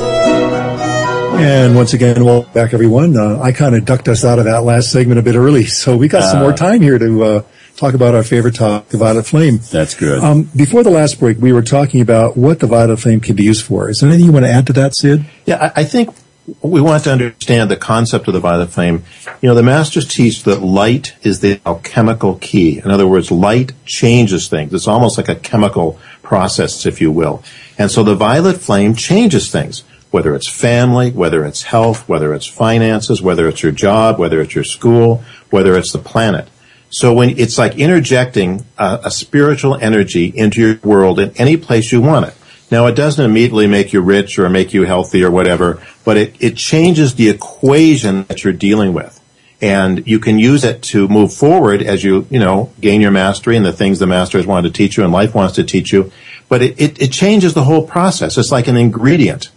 And 1.37 1.75
once 1.75 1.93
again, 1.93 2.23
welcome 2.23 2.53
back, 2.53 2.73
everyone. 2.73 3.17
Uh, 3.17 3.41
I 3.41 3.51
kind 3.51 3.75
of 3.75 3.83
ducked 3.83 4.07
us 4.07 4.23
out 4.23 4.39
of 4.39 4.45
that 4.45 4.63
last 4.63 4.89
segment 4.89 5.19
a 5.19 5.21
bit 5.21 5.35
early, 5.35 5.65
so 5.65 5.97
we 5.97 6.07
got 6.07 6.23
uh, 6.23 6.31
some 6.31 6.39
more 6.39 6.53
time 6.53 6.81
here 6.81 6.97
to 6.97 7.23
uh, 7.23 7.43
talk 7.75 7.93
about 7.93 8.15
our 8.15 8.23
favorite 8.23 8.55
topic, 8.55 8.87
the 8.87 8.97
violet 8.97 9.25
flame. 9.25 9.59
That's 9.69 9.95
good. 9.95 10.23
Um, 10.23 10.43
before 10.55 10.81
the 10.81 10.89
last 10.89 11.19
break, 11.19 11.37
we 11.37 11.51
were 11.51 11.61
talking 11.61 11.99
about 11.99 12.37
what 12.37 12.61
the 12.61 12.67
violet 12.67 12.97
flame 12.97 13.19
can 13.19 13.35
be 13.35 13.43
used 13.43 13.65
for. 13.65 13.89
Is 13.89 13.99
there 13.99 14.09
anything 14.09 14.27
you 14.27 14.31
want 14.31 14.45
to 14.45 14.51
add 14.51 14.65
to 14.67 14.73
that, 14.73 14.95
Sid? 14.95 15.25
Yeah, 15.45 15.71
I, 15.75 15.81
I 15.81 15.83
think 15.83 16.15
we 16.61 16.79
want 16.79 17.03
to 17.03 17.11
understand 17.11 17.69
the 17.69 17.75
concept 17.75 18.29
of 18.29 18.33
the 18.33 18.39
violet 18.39 18.69
flame. 18.69 19.03
You 19.41 19.49
know, 19.49 19.55
the 19.55 19.63
masters 19.63 20.07
teach 20.07 20.43
that 20.43 20.61
light 20.61 21.15
is 21.21 21.41
the 21.41 21.59
alchemical 21.65 22.35
key. 22.35 22.79
In 22.79 22.91
other 22.91 23.07
words, 23.07 23.29
light 23.29 23.73
changes 23.85 24.47
things. 24.47 24.73
It's 24.73 24.87
almost 24.87 25.17
like 25.17 25.27
a 25.27 25.35
chemical 25.35 25.99
process, 26.23 26.85
if 26.85 27.01
you 27.01 27.11
will. 27.11 27.43
And 27.77 27.91
so 27.91 28.03
the 28.03 28.15
violet 28.15 28.61
flame 28.61 28.95
changes 28.95 29.51
things 29.51 29.83
whether 30.15 30.33
it's 30.33 30.49
family, 30.49 31.11
whether 31.11 31.43
it's 31.43 31.63
health, 31.63 32.07
whether 32.07 32.33
it's 32.33 32.45
finances, 32.45 33.21
whether 33.21 33.49
it's 33.49 33.61
your 33.61 33.73
job, 33.73 34.17
whether 34.17 34.39
it's 34.39 34.55
your 34.55 34.63
school, 34.63 35.21
whether 35.49 35.75
it's 35.75 35.91
the 35.91 35.99
planet. 35.99 36.47
So 36.89 37.13
when 37.13 37.37
it's 37.37 37.57
like 37.57 37.77
interjecting 37.77 38.65
a, 38.77 39.01
a, 39.03 39.11
spiritual 39.11 39.75
energy 39.75 40.27
into 40.27 40.61
your 40.61 40.79
world 40.85 41.19
in 41.19 41.31
any 41.35 41.57
place 41.57 41.91
you 41.91 41.99
want 41.99 42.27
it. 42.27 42.33
Now 42.71 42.85
it 42.85 42.95
doesn't 42.95 43.25
immediately 43.25 43.67
make 43.67 43.91
you 43.91 43.99
rich 43.99 44.39
or 44.39 44.49
make 44.49 44.73
you 44.73 44.83
healthy 44.83 45.21
or 45.21 45.31
whatever, 45.31 45.85
but 46.05 46.15
it, 46.15 46.37
it 46.39 46.55
changes 46.55 47.15
the 47.15 47.27
equation 47.27 48.23
that 48.29 48.45
you're 48.45 48.53
dealing 48.53 48.93
with. 48.93 49.19
And 49.61 50.07
you 50.07 50.19
can 50.19 50.39
use 50.39 50.63
it 50.63 50.81
to 50.83 51.09
move 51.09 51.33
forward 51.33 51.81
as 51.81 52.05
you, 52.05 52.25
you 52.29 52.39
know, 52.39 52.71
gain 52.79 53.01
your 53.01 53.11
mastery 53.11 53.57
and 53.57 53.65
the 53.65 53.73
things 53.73 53.99
the 53.99 54.07
masters 54.07 54.47
wanted 54.47 54.73
to 54.73 54.77
teach 54.77 54.95
you 54.95 55.03
and 55.03 55.11
life 55.11 55.35
wants 55.35 55.55
to 55.55 55.65
teach 55.65 55.91
you. 55.91 56.09
But 56.47 56.61
it, 56.61 56.79
it, 56.79 57.01
it 57.01 57.11
changes 57.11 57.53
the 57.53 57.65
whole 57.65 57.85
process. 57.85 58.37
It's 58.37 58.53
like 58.53 58.69
an 58.69 58.77
ingredient 58.77 59.49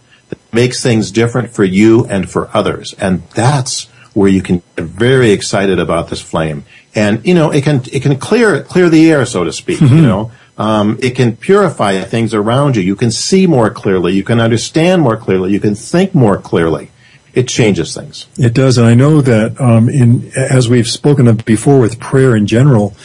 makes 0.51 0.81
things 0.81 1.11
different 1.11 1.51
for 1.51 1.63
you 1.63 2.05
and 2.05 2.29
for 2.29 2.49
others. 2.53 2.93
And 2.99 3.23
that's 3.29 3.85
where 4.13 4.29
you 4.29 4.41
can 4.41 4.63
get 4.75 4.85
very 4.85 5.31
excited 5.31 5.79
about 5.79 6.09
this 6.09 6.21
flame. 6.21 6.65
And, 6.95 7.25
you 7.25 7.33
know, 7.33 7.51
it 7.51 7.63
can, 7.63 7.83
it 7.91 8.01
can 8.01 8.17
clear, 8.17 8.63
clear 8.63 8.89
the 8.89 9.11
air, 9.11 9.25
so 9.25 9.43
to 9.43 9.53
speak, 9.53 9.79
mm-hmm. 9.79 9.95
you 9.95 10.01
know. 10.01 10.31
Um, 10.57 10.99
it 11.01 11.11
can 11.11 11.37
purify 11.37 12.01
things 12.03 12.33
around 12.33 12.75
you. 12.75 12.81
You 12.81 12.97
can 12.97 13.11
see 13.11 13.47
more 13.47 13.69
clearly. 13.69 14.13
You 14.13 14.23
can 14.23 14.41
understand 14.41 15.01
more 15.01 15.15
clearly. 15.15 15.53
You 15.53 15.59
can 15.61 15.73
think 15.73 16.13
more 16.13 16.37
clearly. 16.37 16.91
It 17.33 17.47
changes 17.47 17.95
things. 17.95 18.27
It 18.37 18.53
does, 18.53 18.77
and 18.77 18.87
I 18.87 18.95
know 18.95 19.21
that 19.21 19.61
um, 19.61 19.87
in 19.87 20.31
as 20.35 20.67
we've 20.67 20.87
spoken 20.87 21.27
of 21.27 21.45
before 21.45 21.79
with 21.79 21.99
prayer 21.99 22.35
in 22.35 22.47
general, 22.47 22.95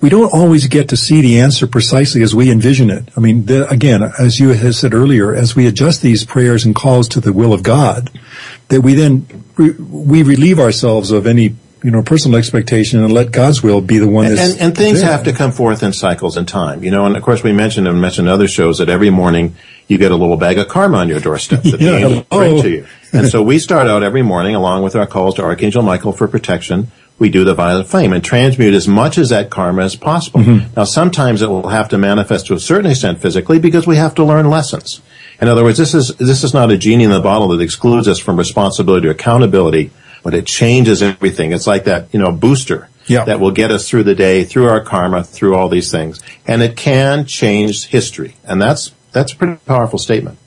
we 0.00 0.08
don't 0.08 0.32
always 0.32 0.66
get 0.66 0.88
to 0.88 0.96
see 0.96 1.20
the 1.20 1.40
answer 1.40 1.66
precisely 1.66 2.22
as 2.22 2.34
we 2.34 2.50
envision 2.50 2.90
it. 2.90 3.08
I 3.16 3.20
mean, 3.20 3.46
the, 3.46 3.68
again, 3.68 4.02
as 4.18 4.40
you 4.40 4.50
had 4.50 4.74
said 4.74 4.94
earlier, 4.94 5.34
as 5.34 5.54
we 5.54 5.66
adjust 5.66 6.00
these 6.00 6.24
prayers 6.24 6.64
and 6.64 6.74
calls 6.74 7.08
to 7.08 7.20
the 7.20 7.32
will 7.32 7.52
of 7.52 7.62
God, 7.62 8.10
that 8.68 8.80
we 8.80 8.94
then 8.94 9.26
re- 9.56 9.72
we 9.72 10.22
relieve 10.22 10.58
ourselves 10.58 11.10
of 11.10 11.26
any 11.26 11.56
you 11.82 11.90
know 11.90 12.02
personal 12.02 12.38
expectation 12.38 13.02
and 13.02 13.12
let 13.12 13.32
God's 13.32 13.62
will 13.62 13.80
be 13.80 13.98
the 13.98 14.08
one. 14.08 14.26
And, 14.26 14.38
and, 14.38 14.60
and 14.60 14.76
things 14.76 15.00
there. 15.00 15.10
have 15.10 15.24
to 15.24 15.32
come 15.32 15.52
forth 15.52 15.82
in 15.82 15.92
cycles 15.92 16.36
and 16.36 16.48
time, 16.48 16.82
you 16.82 16.90
know. 16.90 17.04
And 17.04 17.16
of 17.16 17.22
course, 17.22 17.42
we 17.42 17.52
mentioned 17.52 17.86
and 17.86 18.00
mentioned 18.00 18.28
other 18.28 18.48
shows 18.48 18.78
that 18.78 18.88
every 18.88 19.10
morning 19.10 19.54
you 19.86 19.98
get 19.98 20.12
a 20.12 20.16
little 20.16 20.36
bag 20.36 20.58
of 20.58 20.68
karma 20.68 20.98
on 20.98 21.08
your 21.08 21.20
doorstep 21.20 21.62
that 21.62 21.72
yeah. 21.80 21.90
the 21.90 21.96
angels 21.96 22.26
bring 22.30 22.62
to 22.62 22.68
oh. 22.68 22.70
you. 22.70 22.86
And 23.12 23.28
so 23.28 23.42
we 23.42 23.58
start 23.58 23.86
out 23.86 24.02
every 24.02 24.22
morning 24.22 24.54
along 24.54 24.82
with 24.82 24.94
our 24.94 25.06
calls 25.06 25.34
to 25.34 25.42
Archangel 25.42 25.82
Michael 25.82 26.12
for 26.12 26.28
protection 26.28 26.90
we 27.20 27.28
do 27.28 27.44
the 27.44 27.54
violet 27.54 27.86
flame 27.86 28.12
and 28.12 28.24
transmute 28.24 28.74
as 28.74 28.88
much 28.88 29.18
as 29.18 29.28
that 29.28 29.50
karma 29.50 29.82
as 29.82 29.94
possible. 29.94 30.40
Mm-hmm. 30.40 30.74
Now, 30.74 30.84
sometimes 30.84 31.42
it 31.42 31.50
will 31.50 31.68
have 31.68 31.90
to 31.90 31.98
manifest 31.98 32.46
to 32.46 32.54
a 32.54 32.58
certain 32.58 32.90
extent 32.90 33.20
physically 33.20 33.58
because 33.60 33.86
we 33.86 33.96
have 33.96 34.14
to 34.16 34.24
learn 34.24 34.48
lessons. 34.48 35.02
In 35.40 35.46
other 35.46 35.62
words, 35.62 35.78
this 35.78 35.94
is, 35.94 36.16
this 36.16 36.42
is 36.42 36.54
not 36.54 36.70
a 36.70 36.78
genie 36.78 37.04
in 37.04 37.10
the 37.10 37.20
bottle 37.20 37.48
that 37.48 37.60
excludes 37.60 38.08
us 38.08 38.18
from 38.18 38.38
responsibility 38.38 39.06
or 39.06 39.10
accountability, 39.10 39.90
but 40.22 40.34
it 40.34 40.46
changes 40.46 41.02
everything. 41.02 41.52
It's 41.52 41.66
like 41.66 41.84
that, 41.84 42.12
you 42.12 42.18
know, 42.18 42.32
booster 42.32 42.88
yeah. 43.06 43.24
that 43.24 43.38
will 43.38 43.50
get 43.50 43.70
us 43.70 43.88
through 43.88 44.04
the 44.04 44.14
day, 44.14 44.44
through 44.44 44.68
our 44.68 44.80
karma, 44.80 45.22
through 45.22 45.54
all 45.54 45.68
these 45.68 45.90
things. 45.90 46.22
And 46.46 46.62
it 46.62 46.76
can 46.76 47.26
change 47.26 47.86
history. 47.86 48.36
And 48.44 48.60
that's, 48.60 48.94
that's 49.12 49.34
a 49.34 49.36
pretty 49.36 49.56
powerful 49.66 49.98
statement. 49.98 50.38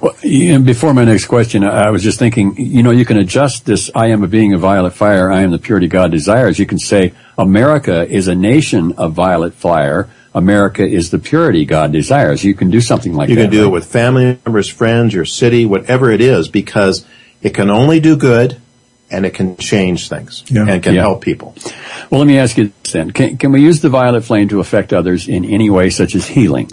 Well, 0.00 0.14
before 0.62 0.94
my 0.94 1.04
next 1.04 1.26
question, 1.26 1.64
I 1.64 1.90
was 1.90 2.02
just 2.02 2.18
thinking, 2.18 2.56
you 2.56 2.82
know, 2.82 2.90
you 2.90 3.04
can 3.04 3.16
adjust 3.16 3.64
this, 3.64 3.90
I 3.94 4.08
am 4.08 4.22
a 4.22 4.28
being 4.28 4.52
of 4.52 4.60
violet 4.60 4.92
fire, 4.92 5.30
I 5.30 5.42
am 5.42 5.50
the 5.50 5.58
purity 5.58 5.88
God 5.88 6.10
desires. 6.10 6.58
You 6.58 6.66
can 6.66 6.78
say, 6.78 7.12
America 7.38 8.06
is 8.08 8.28
a 8.28 8.34
nation 8.34 8.92
of 8.92 9.12
violet 9.12 9.54
fire. 9.54 10.08
America 10.34 10.86
is 10.86 11.10
the 11.10 11.18
purity 11.18 11.64
God 11.64 11.92
desires. 11.92 12.44
You 12.44 12.54
can 12.54 12.70
do 12.70 12.82
something 12.82 13.14
like 13.14 13.30
you 13.30 13.36
that. 13.36 13.40
You 13.40 13.46
can 13.46 13.52
do 13.52 13.62
right? 13.62 13.68
it 13.68 13.72
with 13.72 13.86
family 13.86 14.38
members, 14.44 14.68
friends, 14.68 15.14
your 15.14 15.24
city, 15.24 15.64
whatever 15.64 16.10
it 16.10 16.20
is, 16.20 16.48
because 16.48 17.06
it 17.40 17.54
can 17.54 17.70
only 17.70 18.00
do 18.00 18.16
good 18.16 18.60
and 19.10 19.24
it 19.24 19.34
can 19.34 19.56
change 19.56 20.08
things 20.08 20.44
yeah. 20.48 20.66
and 20.68 20.82
can 20.82 20.94
yeah. 20.94 21.00
help 21.00 21.22
people. 21.22 21.54
Well, 22.10 22.20
let 22.20 22.26
me 22.26 22.38
ask 22.38 22.58
you 22.58 22.72
this 22.82 22.92
then. 22.92 23.12
Can, 23.12 23.38
can 23.38 23.52
we 23.52 23.62
use 23.62 23.80
the 23.80 23.88
violet 23.88 24.24
flame 24.24 24.48
to 24.48 24.60
affect 24.60 24.92
others 24.92 25.28
in 25.28 25.44
any 25.44 25.70
way, 25.70 25.90
such 25.90 26.14
as 26.14 26.26
healing? 26.26 26.70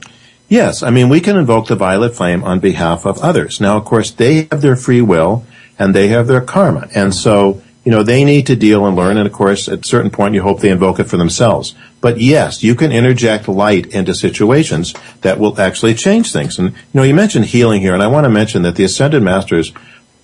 Yes, 0.50 0.84
I 0.84 0.89
mean, 0.89 1.10
we 1.10 1.22
can 1.22 1.38
invoke 1.38 1.68
the 1.68 1.76
violet 1.76 2.16
flame 2.16 2.44
on 2.44 2.60
behalf 2.60 3.06
of 3.06 3.18
others. 3.20 3.60
Now, 3.60 3.78
of 3.78 3.86
course, 3.86 4.12
they 4.12 4.48
have 4.52 4.62
their 4.62 4.76
free 4.76 5.02
will 5.02 5.46
and 5.80 5.96
they 5.96 6.10
have 6.10 6.28
their 6.28 6.41
karma. 6.41 6.88
And 6.94 7.14
so, 7.14 7.62
you 7.84 7.91
know, 7.91 8.04
they 8.04 8.24
need 8.24 8.48
to 8.48 8.56
deal 8.56 8.86
and 8.86 8.96
learn. 8.96 9.18
And 9.18 9.28
of 9.28 9.34
course, 9.34 9.68
at 9.68 9.80
a 9.80 9.88
certain 9.88 10.12
point, 10.12 10.36
you 10.36 10.44
hope 10.44 10.60
they 10.60 10.70
invoke 10.70 11.00
it 11.00 11.06
for 11.06 11.18
themselves. 11.18 11.76
But 12.02 12.20
yes, 12.20 12.64
you 12.64 12.76
can 12.76 12.91
interject 12.91 13.48
light 13.48 13.88
into 13.88 14.14
situations 14.14 14.94
that 15.22 15.39
will 15.39 15.60
actually 15.60 15.96
change 15.96 16.32
things. 16.32 16.60
And, 16.60 16.70
you 16.72 16.78
know, 16.94 17.04
you 17.04 17.14
mentioned 17.14 17.46
healing 17.46 17.82
here, 17.82 17.94
and 17.94 18.04
I 18.04 18.08
want 18.08 18.26
to 18.26 18.30
mention 18.30 18.62
that 18.62 18.76
the 18.76 18.84
Ascended 18.84 19.24
Masters 19.24 19.74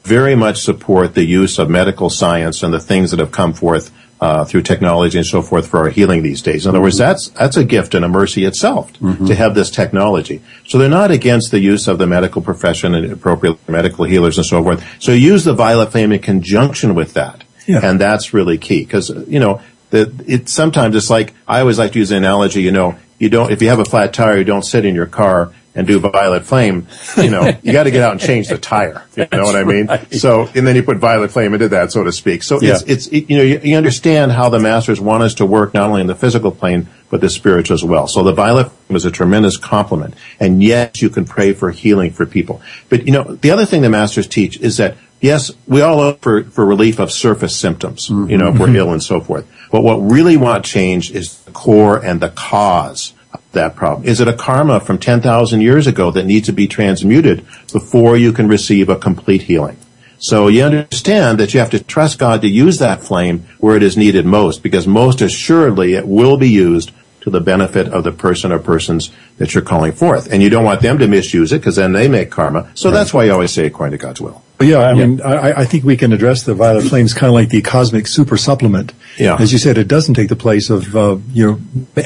very 0.03 0.35
much 0.35 0.57
support 0.57 1.13
the 1.13 1.25
use 1.25 1.59
of 1.59 1.69
medical 1.69 2.09
science 2.09 2.63
and 2.63 2.73
the 2.73 2.79
things 2.79 3.11
that 3.11 3.19
have 3.19 3.31
come 3.31 3.53
forth 3.53 3.91
uh, 4.21 4.43
through 4.45 4.61
technology 4.61 5.17
and 5.17 5.25
so 5.25 5.41
forth 5.41 5.67
for 5.67 5.79
our 5.79 5.89
healing 5.89 6.23
these 6.23 6.41
days. 6.41 6.65
In 6.65 6.69
other 6.69 6.81
words, 6.81 6.97
that's 6.97 7.29
that's 7.29 7.55
a 7.57 7.63
gift 7.63 7.93
and 7.95 8.03
a 8.03 8.09
mercy 8.09 8.43
itself 8.45 8.91
Mm-hmm. 8.99 9.27
to 9.27 9.35
have 9.35 9.55
this 9.55 9.69
technology. 9.69 10.41
So 10.67 10.77
they're 10.77 10.89
not 10.89 11.09
against 11.11 11.51
the 11.51 11.59
use 11.59 11.87
of 11.87 11.97
the 11.99 12.05
medical 12.07 12.41
profession 12.41 12.93
and 12.95 13.11
appropriate 13.13 13.57
medical 13.69 14.03
healers 14.05 14.37
and 14.37 14.45
so 14.45 14.61
forth. 14.61 14.83
So 14.99 15.13
use 15.13 15.45
the 15.45 15.53
violet 15.53 15.91
flame 15.91 16.11
in 16.11 16.19
conjunction 16.19 16.95
with 16.95 17.13
that, 17.13 17.43
Yeah. 17.65 17.79
and 17.83 17.99
that's 17.99 18.33
really 18.33 18.57
key 18.57 18.83
because 18.83 19.09
you 19.27 19.39
know 19.39 19.61
the 19.91 20.11
it 20.27 20.49
sometimes 20.49 20.95
it's 20.95 21.09
like 21.09 21.33
I 21.47 21.61
always 21.61 21.79
like 21.79 21.93
to 21.93 21.99
use 21.99 22.09
the 22.09 22.17
analogy. 22.17 22.61
You 22.61 22.71
know, 22.71 22.97
you 23.19 23.29
don't 23.29 23.51
if 23.51 23.61
you 23.61 23.69
have 23.69 23.79
a 23.79 23.85
flat 23.85 24.13
tire, 24.13 24.37
you 24.37 24.43
don't 24.43 24.65
sit 24.65 24.83
in 24.85 24.95
your 24.95 25.05
car 25.07 25.51
and 25.75 25.85
do 25.85 25.99
violet 25.99 26.45
flame. 26.45 26.87
You 27.17 27.29
know, 27.29 27.51
you 27.61 27.71
got 27.73 27.83
to 27.83 27.91
get 27.91 28.01
out 28.01 28.11
and 28.13 28.21
change 28.21 28.47
the 28.47 28.57
tire. 28.57 29.05
You 29.15 29.27
know 29.31 29.43
what 29.43 29.55
I 29.55 29.63
mean? 29.63 29.87
So 30.11 30.49
and 30.55 30.65
then 30.65 30.75
you 30.75 30.83
put 30.83 30.97
violet 30.97 31.31
flame 31.31 31.53
into 31.53 31.69
that, 31.69 31.91
so 31.91 32.03
to 32.03 32.11
speak. 32.11 32.43
So 32.43 32.57
it's 32.57 32.63
Yeah. 32.63 32.79
it's 32.85 33.07
it, 33.07 33.29
you 33.29 33.37
know 33.37 33.43
you, 33.43 33.59
you 33.63 33.77
understand 33.77 34.31
how 34.31 34.49
the 34.49 34.59
masters 34.59 34.99
want 34.99 35.23
us 35.23 35.33
to 35.35 35.45
work 35.45 35.73
not 35.73 35.89
only 35.89 36.01
in 36.01 36.07
the 36.07 36.15
physical 36.15 36.51
plane 36.51 36.87
but 37.09 37.21
the 37.21 37.29
spiritual 37.29 37.73
as 37.73 37.83
well. 37.83 38.07
So 38.07 38.23
the 38.23 38.33
violet 38.33 38.71
flame 38.71 38.95
is 38.95 39.05
a 39.05 39.11
tremendous 39.11 39.57
complement, 39.57 40.13
and 40.39 40.61
yes, 40.61 41.01
you 41.01 41.09
can 41.09 41.25
pray 41.25 41.53
for 41.53 41.71
healing 41.71 42.11
for 42.11 42.25
people. 42.25 42.61
But 42.89 43.05
you 43.05 43.13
know 43.13 43.23
the 43.23 43.51
other 43.51 43.65
thing 43.65 43.81
the 43.81 43.89
masters 43.89 44.27
teach 44.27 44.59
is 44.59 44.77
that 44.77 44.97
yes, 45.21 45.51
we 45.67 45.81
all 45.81 45.97
look 45.97 46.21
for 46.21 46.43
for 46.43 46.65
relief 46.65 46.99
of 46.99 47.11
surface 47.11 47.55
symptoms. 47.55 48.09
You 48.09 48.37
know, 48.37 48.49
if 48.49 48.59
we're 48.59 48.67
mm-hmm. 48.67 48.75
ill 48.75 48.91
and 48.91 49.03
so 49.03 49.19
forth. 49.19 49.47
But 49.71 49.83
what 49.83 49.97
really 49.97 50.35
want 50.35 50.65
change 50.65 51.11
is 51.11 51.39
the 51.43 51.51
core 51.51 52.03
and 52.03 52.19
the 52.19 52.29
cause 52.29 53.13
that 53.51 53.75
problem. 53.75 54.07
Is 54.07 54.19
it 54.19 54.27
a 54.27 54.33
karma 54.33 54.79
from 54.79 54.97
10,000 54.97 55.61
years 55.61 55.87
ago 55.87 56.11
that 56.11 56.25
needs 56.25 56.47
to 56.47 56.53
be 56.53 56.67
transmuted 56.67 57.45
before 57.71 58.17
you 58.17 58.31
can 58.31 58.47
receive 58.47 58.89
a 58.89 58.95
complete 58.95 59.43
healing? 59.43 59.77
So 60.19 60.47
you 60.47 60.63
understand 60.63 61.39
that 61.39 61.53
you 61.53 61.61
have 61.61 61.69
to 61.69 61.81
trust 61.81 62.19
God 62.19 62.41
to 62.41 62.49
use 62.49 62.77
that 62.79 63.01
flame 63.01 63.47
where 63.59 63.77
it 63.77 63.83
is 63.83 63.95
needed 63.95 64.25
most, 64.25 64.61
because 64.61 64.85
most 64.85 65.21
assuredly 65.21 65.93
it 65.93 66.07
will 66.07 66.37
be 66.37 66.49
used 66.49 66.91
to 67.21 67.29
the 67.29 67.41
benefit 67.41 67.87
of 67.87 68.03
the 68.03 68.11
person 68.11 68.51
or 68.51 68.59
persons 68.59 69.11
that 69.37 69.53
you're 69.53 69.63
calling 69.63 69.91
forth. 69.91 70.31
And 70.31 70.41
you 70.41 70.49
don't 70.49 70.63
want 70.63 70.81
them 70.81 70.97
to 70.99 71.07
misuse 71.07 71.51
it, 71.51 71.59
because 71.59 71.75
then 71.75 71.93
they 71.93 72.07
make 72.07 72.31
karma. 72.31 72.71
So 72.75 72.91
that's 72.91 73.13
why 73.13 73.25
you 73.25 73.33
always 73.33 73.51
say 73.51 73.65
according 73.65 73.97
to 73.97 74.03
God's 74.03 74.21
will. 74.21 74.43
But 74.57 74.67
yeah, 74.67 74.79
I 74.79 74.93
mean, 74.93 75.21
I, 75.21 75.61
I 75.61 75.65
think 75.65 75.85
we 75.85 75.95
can 75.95 76.11
address 76.11 76.43
the 76.43 76.53
violet 76.53 76.83
flames 76.83 77.13
kind 77.13 77.27
of 77.27 77.33
like 77.33 77.47
the 77.47 77.61
cosmic 77.61 78.07
super 78.07 78.35
supplement. 78.35 78.91
Yeah. 79.17 79.37
As 79.39 79.53
you 79.53 79.57
said, 79.57 79.77
it 79.77 79.87
doesn't 79.87 80.15
take 80.15 80.27
the 80.27 80.35
place 80.35 80.69
of, 80.69 80.93
uh, 80.95 81.17
you 81.31 81.45
know, 81.47 81.59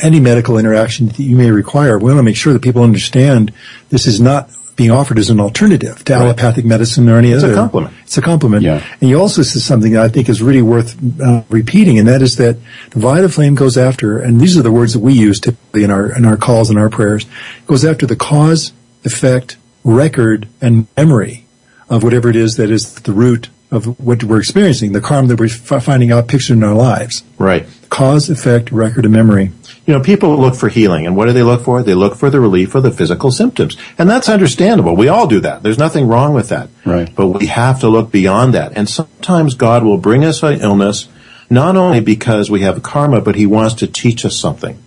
any 0.03 0.19
medical 0.19 0.59
interaction 0.59 1.07
that 1.07 1.19
you 1.19 1.35
may 1.35 1.49
require. 1.49 1.97
We 1.97 2.05
want 2.05 2.19
to 2.19 2.23
make 2.23 2.35
sure 2.35 2.53
that 2.53 2.61
people 2.61 2.83
understand 2.83 3.51
this 3.89 4.05
is 4.05 4.21
not 4.21 4.51
being 4.75 4.91
offered 4.91 5.19
as 5.19 5.29
an 5.29 5.39
alternative 5.39 6.03
to 6.05 6.13
allopathic 6.13 6.65
medicine 6.65 7.07
or 7.09 7.17
any 7.17 7.31
It's 7.31 7.43
a 7.43 7.47
other. 7.47 7.55
complement. 7.55 7.93
It's 8.03 8.17
a 8.17 8.21
complement. 8.21 8.63
Yeah. 8.63 8.83
And 9.01 9.09
you 9.09 9.19
also 9.19 9.41
said 9.43 9.61
something 9.61 9.91
that 9.93 10.01
I 10.03 10.07
think 10.09 10.29
is 10.29 10.41
really 10.41 10.61
worth 10.61 10.97
uh, 11.21 11.43
repeating, 11.49 11.99
and 11.99 12.07
that 12.07 12.21
is 12.21 12.37
that 12.37 12.57
the 12.91 12.99
violet 12.99 13.29
flame 13.29 13.55
goes 13.55 13.77
after, 13.77 14.17
and 14.19 14.39
these 14.41 14.57
are 14.57 14.61
the 14.63 14.71
words 14.71 14.93
that 14.93 14.99
we 14.99 15.13
use 15.13 15.39
typically 15.39 15.83
in 15.83 15.91
our 15.91 16.11
in 16.15 16.25
our 16.25 16.37
calls 16.37 16.69
and 16.69 16.79
our 16.79 16.89
prayers, 16.89 17.25
goes 17.67 17.85
after 17.85 18.05
the 18.05 18.15
cause, 18.15 18.73
effect, 19.03 19.57
record, 19.83 20.47
and 20.61 20.87
memory 20.97 21.45
of 21.89 22.01
whatever 22.03 22.29
it 22.29 22.35
is 22.35 22.55
that 22.57 22.69
is 22.71 22.95
the 22.95 23.11
root 23.11 23.49
of 23.69 23.99
what 23.99 24.23
we're 24.23 24.39
experiencing, 24.39 24.91
the 24.91 25.01
karma 25.01 25.27
that 25.27 25.39
we're 25.39 25.45
f- 25.47 25.83
finding 25.83 26.11
out 26.11 26.27
pictured 26.27 26.53
in 26.57 26.63
our 26.63 26.75
lives. 26.75 27.23
Right. 27.39 27.65
Cause, 27.89 28.29
effect, 28.29 28.71
record, 28.71 29.05
and 29.05 29.13
memory. 29.13 29.51
You 29.85 29.93
know, 29.93 29.99
people 29.99 30.37
look 30.39 30.55
for 30.55 30.69
healing, 30.69 31.05
and 31.05 31.15
what 31.15 31.25
do 31.25 31.33
they 31.33 31.43
look 31.43 31.63
for? 31.63 31.83
They 31.83 31.93
look 31.93 32.15
for 32.15 32.29
the 32.29 32.39
relief 32.39 32.73
of 32.73 32.83
the 32.83 32.91
physical 32.91 33.31
symptoms. 33.31 33.75
And 33.97 34.09
that's 34.09 34.29
understandable. 34.29 34.95
We 34.95 35.09
all 35.09 35.27
do 35.27 35.41
that. 35.41 35.61
There's 35.61 35.77
nothing 35.77 36.07
wrong 36.07 36.33
with 36.33 36.49
that. 36.49 36.69
Right. 36.85 37.13
But 37.13 37.27
we 37.27 37.47
have 37.47 37.81
to 37.81 37.89
look 37.89 38.09
beyond 38.09 38.53
that. 38.53 38.77
And 38.77 38.87
sometimes 38.87 39.55
God 39.55 39.83
will 39.83 39.97
bring 39.97 40.23
us 40.23 40.41
an 40.41 40.61
illness, 40.61 41.09
not 41.49 41.75
only 41.75 41.99
because 41.99 42.49
we 42.49 42.61
have 42.61 42.81
karma, 42.81 43.19
but 43.19 43.35
He 43.35 43.45
wants 43.45 43.75
to 43.75 43.87
teach 43.87 44.23
us 44.23 44.37
something. 44.37 44.81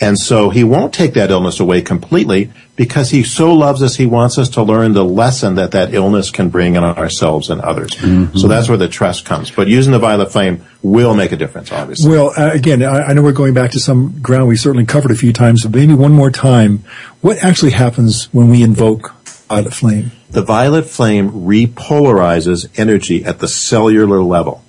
And 0.00 0.18
so 0.18 0.50
He 0.50 0.62
won't 0.64 0.92
take 0.92 1.14
that 1.14 1.30
illness 1.30 1.58
away 1.60 1.82
completely 1.82 2.50
because 2.76 3.10
He 3.10 3.22
so 3.22 3.52
loves 3.54 3.82
us, 3.82 3.96
He 3.96 4.06
wants 4.06 4.38
us 4.38 4.48
to 4.50 4.62
learn 4.62 4.92
the 4.92 5.04
lesson 5.04 5.54
that 5.54 5.70
that 5.70 5.94
illness 5.94 6.30
can 6.30 6.50
bring 6.50 6.76
in 6.76 6.84
ourselves 6.84 7.48
and 7.50 7.60
others. 7.60 7.96
So 8.38 8.48
that's 8.48 8.68
where 8.68 8.78
the 8.78 8.88
trust 8.88 9.24
comes. 9.24 9.50
But 9.50 9.68
using 9.68 9.92
the 9.92 9.98
violet 9.98 10.30
flame 10.32 10.64
will 10.82 11.14
make 11.14 11.32
a 11.32 11.36
difference, 11.36 11.72
obviously. 11.72 12.10
Well, 12.10 12.32
uh, 12.36 12.50
again, 12.52 12.82
I, 12.82 13.04
I 13.08 13.12
know 13.14 13.22
we're 13.22 13.32
going 13.32 13.54
back 13.54 13.70
to 13.72 13.80
some 13.80 14.20
ground 14.20 14.48
we 14.48 14.56
certainly 14.56 14.84
covered 14.84 15.10
a 15.10 15.16
few 15.16 15.32
times, 15.32 15.62
but 15.62 15.74
maybe 15.74 15.94
one 15.94 16.12
more 16.12 16.30
time. 16.30 16.84
What 17.22 17.38
actually 17.42 17.72
happens 17.72 18.26
when 18.32 18.48
we 18.48 18.62
invoke 18.62 19.14
violet 19.48 19.72
flame? 19.74 20.12
the 20.30 20.42
violet 20.42 20.84
flame 20.84 21.30
repolarizes 21.30 22.68
energy 22.78 23.24
at 23.24 23.38
the 23.38 23.48
cellular 23.48 24.22
level. 24.22 24.62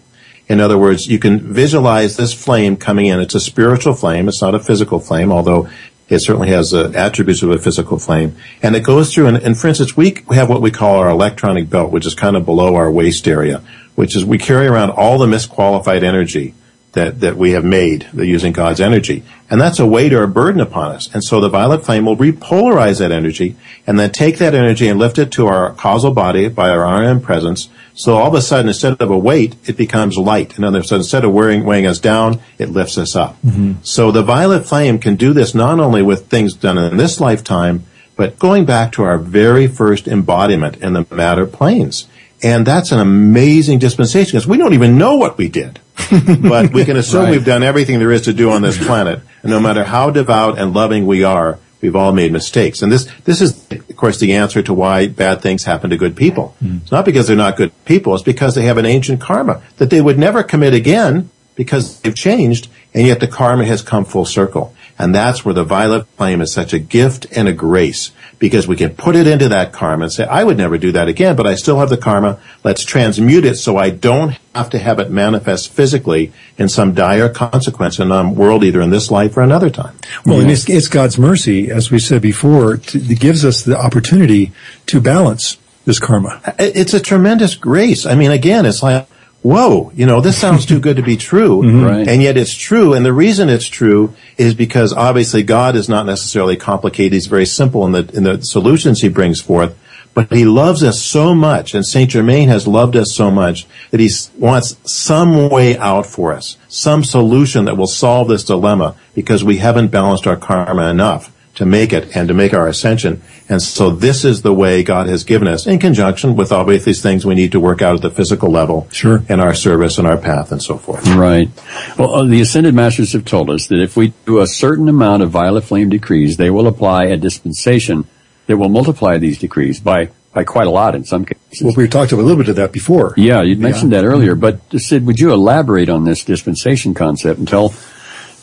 In 0.47 0.59
other 0.61 0.77
words, 0.77 1.07
you 1.07 1.19
can 1.19 1.39
visualize 1.39 2.15
this 2.15 2.33
flame 2.33 2.77
coming 2.77 3.07
in. 3.07 3.19
It's 3.19 3.35
a 3.35 3.39
spiritual 3.39 3.93
flame. 3.93 4.27
It's 4.27 4.41
not 4.41 4.55
a 4.55 4.59
physical 4.59 4.99
flame, 4.99 5.31
although 5.31 5.67
it 6.09 6.19
certainly 6.19 6.49
has 6.49 6.73
uh, 6.73 6.91
attributes 6.95 7.43
of 7.43 7.49
a 7.49 7.57
physical 7.57 7.99
flame. 7.99 8.35
And 8.61 8.75
it 8.75 8.83
goes 8.83 9.13
through, 9.13 9.27
and, 9.27 9.37
and 9.37 9.57
for 9.57 9.67
instance, 9.67 9.97
we 9.97 10.23
have 10.31 10.49
what 10.49 10.61
we 10.61 10.71
call 10.71 10.95
our 10.95 11.09
electronic 11.09 11.69
belt, 11.69 11.91
which 11.91 12.05
is 12.05 12.13
kind 12.13 12.37
of 12.37 12.45
below 12.45 12.75
our 12.75 12.89
waist 12.89 13.27
area, 13.27 13.61
which 13.95 14.15
is 14.15 14.23
we 14.23 14.37
carry 14.37 14.67
around 14.67 14.91
all 14.91 15.17
the 15.17 15.27
misqualified 15.27 16.03
energy 16.03 16.53
that, 16.93 17.19
that 17.19 17.37
we 17.37 17.51
have 17.51 17.63
made 17.63 18.07
using 18.13 18.53
God's 18.53 18.81
energy. 18.81 19.23
And 19.49 19.61
that's 19.61 19.79
a 19.79 19.85
weight 19.85 20.13
or 20.13 20.23
a 20.23 20.27
burden 20.27 20.59
upon 20.59 20.91
us. 20.91 21.13
And 21.13 21.23
so 21.23 21.39
the 21.39 21.49
violet 21.49 21.85
flame 21.85 22.05
will 22.05 22.17
repolarize 22.17 22.99
that 22.99 23.11
energy 23.11 23.55
and 23.85 23.99
then 23.99 24.11
take 24.11 24.37
that 24.39 24.55
energy 24.55 24.87
and 24.87 24.99
lift 24.99 25.19
it 25.19 25.31
to 25.33 25.47
our 25.47 25.73
causal 25.73 26.11
body 26.11 26.49
by 26.49 26.69
our 26.69 26.85
I 26.85 27.05
am 27.05 27.21
presence. 27.21 27.69
So 27.93 28.15
all 28.15 28.27
of 28.27 28.33
a 28.33 28.41
sudden, 28.41 28.67
instead 28.67 29.01
of 29.01 29.11
a 29.11 29.17
weight, 29.17 29.55
it 29.65 29.77
becomes 29.77 30.17
light. 30.17 30.57
In 30.57 30.63
other 30.63 30.79
words, 30.79 30.91
instead 30.91 31.23
of 31.23 31.33
weighing, 31.33 31.63
weighing 31.63 31.85
us 31.85 31.99
down, 31.99 32.41
it 32.57 32.69
lifts 32.69 32.97
us 32.97 33.15
up. 33.15 33.41
Mm-hmm. 33.41 33.73
So 33.83 34.11
the 34.11 34.23
violet 34.23 34.65
flame 34.65 34.99
can 34.99 35.15
do 35.15 35.33
this 35.33 35.55
not 35.55 35.79
only 35.79 36.01
with 36.01 36.27
things 36.27 36.53
done 36.53 36.77
in 36.77 36.97
this 36.97 37.19
lifetime, 37.19 37.85
but 38.15 38.39
going 38.39 38.65
back 38.65 38.91
to 38.93 39.03
our 39.03 39.17
very 39.17 39.67
first 39.67 40.07
embodiment 40.07 40.77
in 40.77 40.93
the 40.93 41.05
matter 41.11 41.45
planes. 41.45 42.07
And 42.43 42.67
that's 42.67 42.91
an 42.91 42.99
amazing 42.99 43.79
dispensation 43.79 44.31
because 44.31 44.47
we 44.47 44.57
don't 44.57 44.73
even 44.73 44.97
know 44.97 45.15
what 45.15 45.37
we 45.37 45.47
did. 45.47 45.79
but 46.41 46.71
we 46.73 46.85
can 46.85 46.97
assume 46.97 47.23
Right. 47.23 47.31
we've 47.31 47.45
done 47.45 47.63
everything 47.63 47.99
there 47.99 48.11
is 48.11 48.23
to 48.23 48.33
do 48.33 48.51
on 48.51 48.61
this 48.61 48.77
planet. 48.85 49.19
And 49.41 49.51
no 49.51 49.59
matter 49.59 49.83
how 49.83 50.09
devout 50.09 50.57
and 50.59 50.73
loving 50.73 51.05
we 51.05 51.23
are, 51.23 51.59
we've 51.81 51.95
all 51.95 52.11
made 52.11 52.31
mistakes. 52.31 52.81
And 52.81 52.91
this, 52.91 53.09
this 53.25 53.41
is, 53.41 53.65
of 53.71 53.95
course, 53.95 54.19
the 54.19 54.33
answer 54.33 54.61
to 54.61 54.73
why 54.73 55.07
bad 55.07 55.41
things 55.41 55.63
happen 55.63 55.89
to 55.89 55.97
good 55.97 56.15
people. 56.15 56.55
Mm-hmm. 56.63 56.77
It's 56.83 56.91
not 56.91 57.05
because 57.05 57.27
they're 57.27 57.35
not 57.35 57.57
good 57.57 57.71
people. 57.85 58.13
It's 58.13 58.23
because 58.23 58.55
they 58.55 58.63
have 58.65 58.77
an 58.77 58.85
ancient 58.85 59.21
karma 59.21 59.61
that 59.77 59.89
they 59.89 60.01
would 60.01 60.17
never 60.19 60.43
commit 60.43 60.73
again 60.73 61.29
because 61.55 61.99
they've 62.01 62.15
changed. 62.15 62.69
And 62.93 63.05
yet 63.05 63.19
the 63.19 63.27
karma 63.27 63.65
has 63.65 63.81
come 63.81 64.05
full 64.05 64.25
circle. 64.25 64.73
And 64.99 65.13
that's 65.13 65.45
where 65.45 65.53
the 65.53 65.63
violet 65.63 66.07
flame 66.17 66.41
is 66.41 66.51
such 66.51 66.73
a 66.73 66.79
gift 66.79 67.27
and 67.35 67.47
a 67.47 67.53
grace 67.53 68.11
because 68.39 68.67
we 68.67 68.75
can 68.75 68.91
put 68.91 69.15
it 69.15 69.25
into 69.25 69.49
that 69.49 69.73
karma 69.73 70.03
and 70.03 70.13
say, 70.13 70.23
I 70.25 70.43
would 70.43 70.57
never 70.57 70.77
do 70.77 70.91
that 70.91 71.07
again, 71.07 71.35
but 71.35 71.47
I 71.47 71.55
still 71.55 71.79
have 71.79 71.89
the 71.89 71.97
karma. 71.97 72.39
Let's 72.63 72.83
transmute 72.83 73.45
it 73.45 73.55
so 73.55 73.77
I 73.77 73.89
don't 73.89 74.37
have 74.53 74.69
to 74.71 74.79
have 74.79 74.99
it 74.99 75.09
manifest 75.09 75.71
physically 75.71 76.31
in 76.57 76.69
some 76.69 76.93
dire 76.93 77.29
consequence 77.29 77.99
in 77.99 78.11
a 78.11 78.29
world 78.29 78.63
either 78.63 78.81
in 78.81 78.91
this 78.91 79.09
life 79.09 79.35
or 79.37 79.41
another 79.41 79.69
time. 79.69 79.97
Well, 80.25 80.41
and 80.41 80.51
it's, 80.51 80.69
it's 80.69 80.87
God's 80.87 81.17
mercy, 81.17 81.71
as 81.71 81.89
we 81.89 81.99
said 81.99 82.21
before, 82.21 82.77
to, 82.77 82.99
that 82.99 83.19
gives 83.19 83.43
us 83.43 83.63
the 83.63 83.77
opportunity 83.77 84.51
to 84.87 85.01
balance 85.01 85.57
this 85.85 85.99
karma. 85.99 86.41
It's 86.59 86.93
a 86.93 86.99
tremendous 86.99 87.55
grace. 87.55 88.05
I 88.05 88.15
mean, 88.15 88.31
again, 88.31 88.65
it's 88.65 88.83
like, 88.83 89.07
whoa, 89.47 89.91
you 89.95 90.05
know, 90.05 90.19
this 90.19 90.37
sounds 90.37 90.65
too 90.65 90.79
good 90.79 90.97
to 90.97 91.03
be 91.03 91.17
true. 91.17 91.47
Mm-hmm. 91.67 91.83
Right. 91.83 92.07
And 92.07 92.21
yet 92.21 92.37
it's 92.37 92.55
true. 92.55 92.93
And 92.93 93.05
the 93.05 93.13
reason 93.13 93.49
it's 93.49 93.67
true 93.67 94.13
is 94.37 94.53
because 94.53 94.93
obviously 94.93 95.43
God 95.43 95.75
is 95.75 95.89
not 95.89 96.05
necessarily 96.05 96.55
complicated. 96.55 97.13
He's 97.13 97.27
very 97.27 97.45
simple 97.45 97.85
in 97.85 97.91
the, 97.93 98.09
in 98.13 98.23
the 98.23 98.41
solutions 98.41 99.01
he 99.01 99.09
brings 99.09 99.41
forth. 99.41 99.77
But 100.13 100.31
he 100.31 100.45
loves 100.45 100.83
us 100.83 101.01
so 101.01 101.35
much, 101.35 101.73
and 101.75 101.85
Saint 101.85 102.11
Germain 102.11 102.47
has 102.47 102.67
loved 102.67 102.95
us 102.95 103.13
so 103.13 103.29
much 103.29 103.67
that 103.91 103.99
he 103.99 104.09
wants 104.37 104.77
some 104.83 105.49
way 105.49 105.77
out 105.77 106.05
for 106.05 106.33
us, 106.33 106.57
some 106.67 107.03
solution 107.03 107.65
that 107.65 107.77
will 107.77 107.87
solve 107.87 108.27
this 108.27 108.43
dilemma 108.43 108.95
because 109.13 109.43
we 109.43 109.57
haven't 109.57 109.89
balanced 109.89 110.25
our 110.25 110.37
karma 110.37 110.89
enough 110.89 111.31
to 111.57 111.65
make 111.65 111.91
it 111.91 112.15
and 112.15 112.27
to 112.27 112.35
make 112.35 112.53
our 112.53 112.67
ascension. 112.67 113.21
And 113.49 113.61
so 113.61 113.89
this 113.89 114.23
is 114.23 114.43
the 114.43 114.53
way 114.53 114.83
God 114.83 115.07
has 115.07 115.23
given 115.23 115.47
us 115.47 115.65
in 115.65 115.79
conjunction 115.79 116.35
with 116.35 116.51
obviously 116.51 116.91
these 116.91 117.01
things 117.01 117.25
we 117.25 117.33
need 117.33 117.51
to 117.53 117.59
work 117.59 117.81
out 117.81 117.95
at 117.95 118.01
the 118.03 118.11
physical 118.11 118.51
level. 118.51 118.87
Sure. 118.91 119.23
In 119.27 119.39
our 119.39 119.55
service 119.55 119.97
and 119.97 120.07
our 120.07 120.17
path 120.17 120.51
and 120.51 120.61
so 120.61 120.77
forth. 120.77 121.07
Right. 121.07 121.49
Well, 121.97 122.13
uh, 122.13 122.25
the 122.25 122.41
Ascended 122.41 122.75
Masters 122.75 123.13
have 123.13 123.25
told 123.25 123.49
us 123.49 123.67
that 123.67 123.81
if 123.81 123.97
we 123.97 124.13
do 124.27 124.39
a 124.39 124.45
certain 124.45 124.87
amount 124.87 125.23
of 125.23 125.31
violet 125.31 125.63
flame 125.63 125.89
decrees, 125.89 126.37
they 126.37 126.51
will 126.51 126.67
apply 126.67 127.05
a 127.05 127.17
dispensation 127.17 128.05
that 128.45 128.57
will 128.57 128.69
multiply 128.69 129.17
these 129.17 129.39
decrees 129.39 129.79
by, 129.79 130.09
by 130.33 130.43
quite 130.43 130.67
a 130.67 130.69
lot 130.71 130.93
in 130.93 131.05
some 131.05 131.25
cases. 131.25 131.63
Well, 131.63 131.73
we 131.75 131.87
talked 131.87 132.11
a 132.11 132.15
little 132.15 132.37
bit 132.37 132.49
of 132.49 132.57
that 132.57 132.71
before. 132.71 133.15
yeah, 133.17 133.41
you 133.41 133.55
mentioned 133.55 133.93
that 133.93 134.05
earlier, 134.05 134.35
but 134.35 134.61
uh, 134.73 134.77
Sid, 134.77 135.07
would 135.07 135.19
you 135.19 135.33
elaborate 135.33 135.89
on 135.89 136.05
this 136.05 136.23
dispensation 136.23 136.93
concept 136.93 137.39
and 137.39 137.47
tell, 137.47 137.73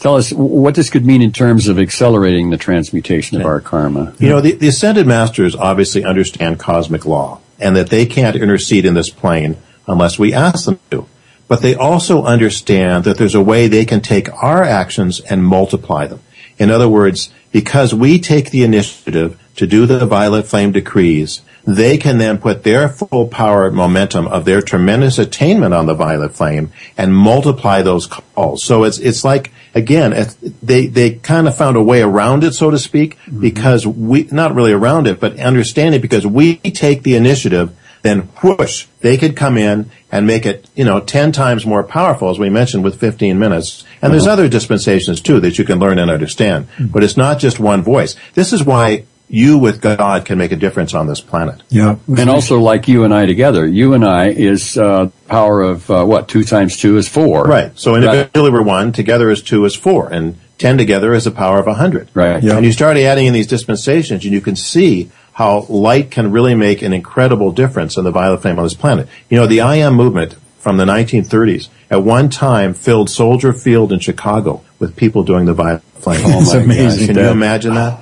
tell 0.04 0.16
us 0.16 0.30
what 0.34 0.74
this 0.74 0.90
could 0.90 1.06
mean 1.06 1.22
in 1.22 1.32
terms 1.32 1.66
of 1.66 1.78
accelerating 1.78 2.50
the 2.50 2.58
transmutation 2.58 3.40
of 3.40 3.46
our 3.46 3.58
karma? 3.58 4.14
You 4.18 4.28
know, 4.28 4.42
the, 4.42 4.52
the 4.52 4.68
Ascended 4.68 5.06
Masters 5.06 5.56
obviously 5.56 6.04
understand 6.04 6.60
cosmic 6.60 7.06
law. 7.06 7.40
and 7.58 7.74
that 7.76 7.88
they 7.88 8.04
can't 8.04 8.36
intercede 8.36 8.84
in 8.84 8.92
this 8.92 9.08
plane 9.08 9.56
unless 9.86 10.18
we 10.18 10.34
ask 10.34 10.66
them 10.66 10.78
to. 10.90 11.06
But 11.48 11.62
they 11.62 11.74
also 11.74 12.22
understand 12.24 13.04
that 13.04 13.16
there's 13.16 13.34
a 13.34 13.40
way 13.40 13.66
they 13.66 13.86
can 13.86 14.00
take 14.00 14.30
our 14.42 14.62
actions 14.62 15.20
and 15.20 15.42
multiply 15.44 16.06
them. 16.06 16.20
In 16.58 16.70
other 16.70 16.88
words, 16.88 17.32
because 17.54 17.94
we 17.94 18.18
take 18.18 18.50
the 18.50 18.64
initiative 18.64 19.40
to 19.54 19.64
do 19.64 19.86
the 19.86 20.04
violet 20.04 20.44
flame 20.44 20.72
decrees, 20.72 21.40
they 21.64 21.96
can 21.96 22.18
then 22.18 22.36
put 22.36 22.64
their 22.64 22.88
full 22.88 23.28
power 23.28 23.70
momentum 23.70 24.26
of 24.26 24.44
their 24.44 24.60
tremendous 24.60 25.20
attainment 25.20 25.72
on 25.72 25.86
the 25.86 25.94
violet 25.94 26.34
flame 26.34 26.72
and 26.98 27.14
multiply 27.14 27.80
those 27.80 28.08
calls. 28.08 28.64
So 28.64 28.82
it's 28.82 28.98
it's 28.98 29.22
like 29.22 29.52
again, 29.72 30.12
it's, 30.12 30.34
they 30.64 30.88
they 30.88 31.12
kind 31.12 31.46
of 31.46 31.56
found 31.56 31.76
a 31.76 31.82
way 31.82 32.02
around 32.02 32.42
it, 32.42 32.54
so 32.54 32.72
to 32.72 32.78
speak, 32.78 33.16
mm-hmm. 33.18 33.40
because 33.40 33.86
we 33.86 34.24
not 34.32 34.52
really 34.52 34.72
around 34.72 35.06
it, 35.06 35.20
but 35.20 35.38
understand 35.38 35.94
it 35.94 36.02
because 36.02 36.26
we 36.26 36.56
take 36.56 37.04
the 37.04 37.14
initiative. 37.14 37.70
Then 38.04 38.28
whoosh, 38.42 38.86
they 39.00 39.16
could 39.16 39.34
come 39.34 39.56
in 39.56 39.90
and 40.12 40.26
make 40.26 40.44
it, 40.44 40.68
you 40.74 40.84
know, 40.84 41.00
10 41.00 41.32
times 41.32 41.64
more 41.64 41.82
powerful, 41.82 42.28
as 42.28 42.38
we 42.38 42.50
mentioned, 42.50 42.84
with 42.84 43.00
15 43.00 43.38
minutes. 43.38 43.82
And 43.82 44.04
uh-huh. 44.04 44.08
there's 44.10 44.26
other 44.26 44.46
dispensations 44.46 45.22
too 45.22 45.40
that 45.40 45.58
you 45.58 45.64
can 45.64 45.78
learn 45.78 45.98
and 45.98 46.10
understand. 46.10 46.68
Mm-hmm. 46.68 46.88
But 46.88 47.02
it's 47.02 47.16
not 47.16 47.38
just 47.38 47.58
one 47.58 47.82
voice. 47.82 48.14
This 48.34 48.52
is 48.52 48.62
why 48.62 49.06
you 49.28 49.56
with 49.56 49.80
God 49.80 50.26
can 50.26 50.36
make 50.36 50.52
a 50.52 50.56
difference 50.56 50.92
on 50.92 51.06
this 51.06 51.22
planet. 51.22 51.62
Yeah. 51.70 51.96
And 52.06 52.28
also 52.28 52.60
like 52.60 52.88
you 52.88 53.04
and 53.04 53.14
I 53.14 53.24
together, 53.24 53.66
you 53.66 53.94
and 53.94 54.04
I 54.04 54.28
is 54.28 54.76
uh, 54.76 55.08
power 55.26 55.62
of 55.62 55.90
uh, 55.90 56.04
what? 56.04 56.28
Two 56.28 56.44
times 56.44 56.76
two 56.76 56.98
is 56.98 57.08
four. 57.08 57.44
Right. 57.44 57.72
So 57.78 57.94
individually 57.94 58.50
right. 58.50 58.52
we're 58.52 58.62
one, 58.62 58.92
together 58.92 59.30
is 59.30 59.42
two 59.42 59.64
is 59.64 59.74
four, 59.74 60.12
and 60.12 60.38
ten 60.58 60.76
together 60.76 61.14
is 61.14 61.26
a 61.26 61.30
power 61.30 61.58
of 61.58 61.66
a 61.66 61.74
hundred. 61.74 62.10
Right. 62.12 62.42
Yeah. 62.42 62.56
And 62.58 62.66
you 62.66 62.72
start 62.72 62.98
adding 62.98 63.24
in 63.24 63.32
these 63.32 63.46
dispensations, 63.46 64.24
and 64.24 64.34
you 64.34 64.42
can 64.42 64.56
see 64.56 65.10
how 65.34 65.66
light 65.68 66.10
can 66.10 66.30
really 66.30 66.54
make 66.54 66.80
an 66.82 66.92
incredible 66.92 67.52
difference 67.52 67.96
in 67.96 68.04
the 68.04 68.10
violet 68.10 68.40
flame 68.42 68.58
on 68.58 68.64
this 68.64 68.74
planet. 68.74 69.08
You 69.28 69.38
know, 69.38 69.46
the 69.46 69.60
I 69.60 69.76
am 69.76 69.94
movement 69.94 70.36
from 70.58 70.76
the 70.78 70.84
1930s 70.84 71.68
at 71.90 72.02
one 72.02 72.30
time 72.30 72.72
filled 72.72 73.10
Soldier 73.10 73.52
Field 73.52 73.92
in 73.92 73.98
Chicago 73.98 74.62
with 74.78 74.96
people 74.96 75.22
doing 75.22 75.44
the 75.44 75.52
violet 75.54 75.82
flame. 75.94 76.20
Oh, 76.24 76.54
my 76.54 76.62
amazing. 76.62 77.08
Can 77.08 77.16
you 77.16 77.28
imagine 77.28 77.74
that? 77.74 78.00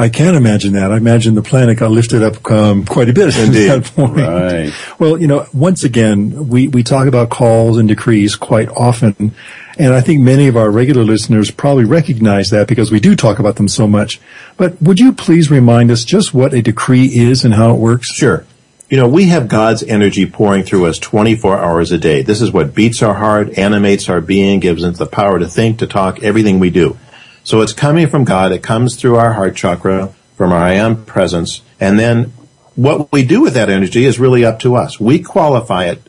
I 0.00 0.08
can't 0.08 0.36
imagine 0.36 0.74
that. 0.74 0.92
I 0.92 0.96
imagine 0.96 1.34
the 1.34 1.42
planet 1.42 1.78
got 1.78 1.90
lifted 1.90 2.22
up 2.22 2.48
um, 2.52 2.84
quite 2.84 3.08
a 3.08 3.12
bit 3.12 3.36
Indeed. 3.36 3.68
at 3.68 3.82
that 3.82 3.94
point. 3.96 4.16
Right. 4.16 4.72
Well, 5.00 5.20
you 5.20 5.26
know, 5.26 5.46
once 5.52 5.82
again, 5.82 6.48
we, 6.48 6.68
we 6.68 6.84
talk 6.84 7.08
about 7.08 7.30
calls 7.30 7.78
and 7.78 7.88
decrees 7.88 8.36
quite 8.36 8.68
often. 8.68 9.34
And 9.78 9.94
I 9.94 10.00
think 10.00 10.20
many 10.20 10.48
of 10.48 10.56
our 10.56 10.70
regular 10.72 11.04
listeners 11.04 11.52
probably 11.52 11.84
recognize 11.84 12.50
that 12.50 12.66
because 12.66 12.90
we 12.90 12.98
do 12.98 13.14
talk 13.14 13.38
about 13.38 13.56
them 13.56 13.68
so 13.68 13.86
much. 13.86 14.20
But 14.56 14.82
would 14.82 14.98
you 14.98 15.12
please 15.12 15.52
remind 15.52 15.92
us 15.92 16.04
just 16.04 16.34
what 16.34 16.52
a 16.52 16.60
decree 16.60 17.06
is 17.06 17.44
and 17.44 17.54
how 17.54 17.74
it 17.74 17.78
works? 17.78 18.12
Sure. 18.12 18.44
You 18.90 18.96
know, 18.96 19.06
we 19.06 19.26
have 19.26 19.46
God's 19.48 19.84
energy 19.84 20.26
pouring 20.26 20.64
through 20.64 20.86
us 20.86 20.98
24 20.98 21.58
hours 21.58 21.92
a 21.92 21.98
day. 21.98 22.22
This 22.22 22.40
is 22.40 22.50
what 22.50 22.74
beats 22.74 23.02
our 23.02 23.14
heart, 23.14 23.56
animates 23.56 24.08
our 24.08 24.20
being, 24.20 24.58
gives 24.58 24.82
us 24.82 24.98
the 24.98 25.06
power 25.06 25.38
to 25.38 25.46
think, 25.46 25.78
to 25.78 25.86
talk, 25.86 26.22
everything 26.24 26.58
we 26.58 26.70
do. 26.70 26.98
So 27.44 27.60
it's 27.60 27.72
coming 27.72 28.08
from 28.08 28.24
God. 28.24 28.50
It 28.50 28.62
comes 28.62 28.96
through 28.96 29.16
our 29.16 29.34
heart 29.34 29.54
chakra, 29.54 30.12
from 30.34 30.52
our 30.52 30.58
I 30.58 30.74
am 30.74 31.04
presence. 31.04 31.60
And 31.78 31.98
then 31.98 32.32
what 32.74 33.12
we 33.12 33.24
do 33.24 33.42
with 33.42 33.54
that 33.54 33.70
energy 33.70 34.04
is 34.04 34.18
really 34.18 34.44
up 34.44 34.58
to 34.60 34.74
us. 34.74 34.98
We 34.98 35.22
qualify 35.22 35.84
it 35.84 36.02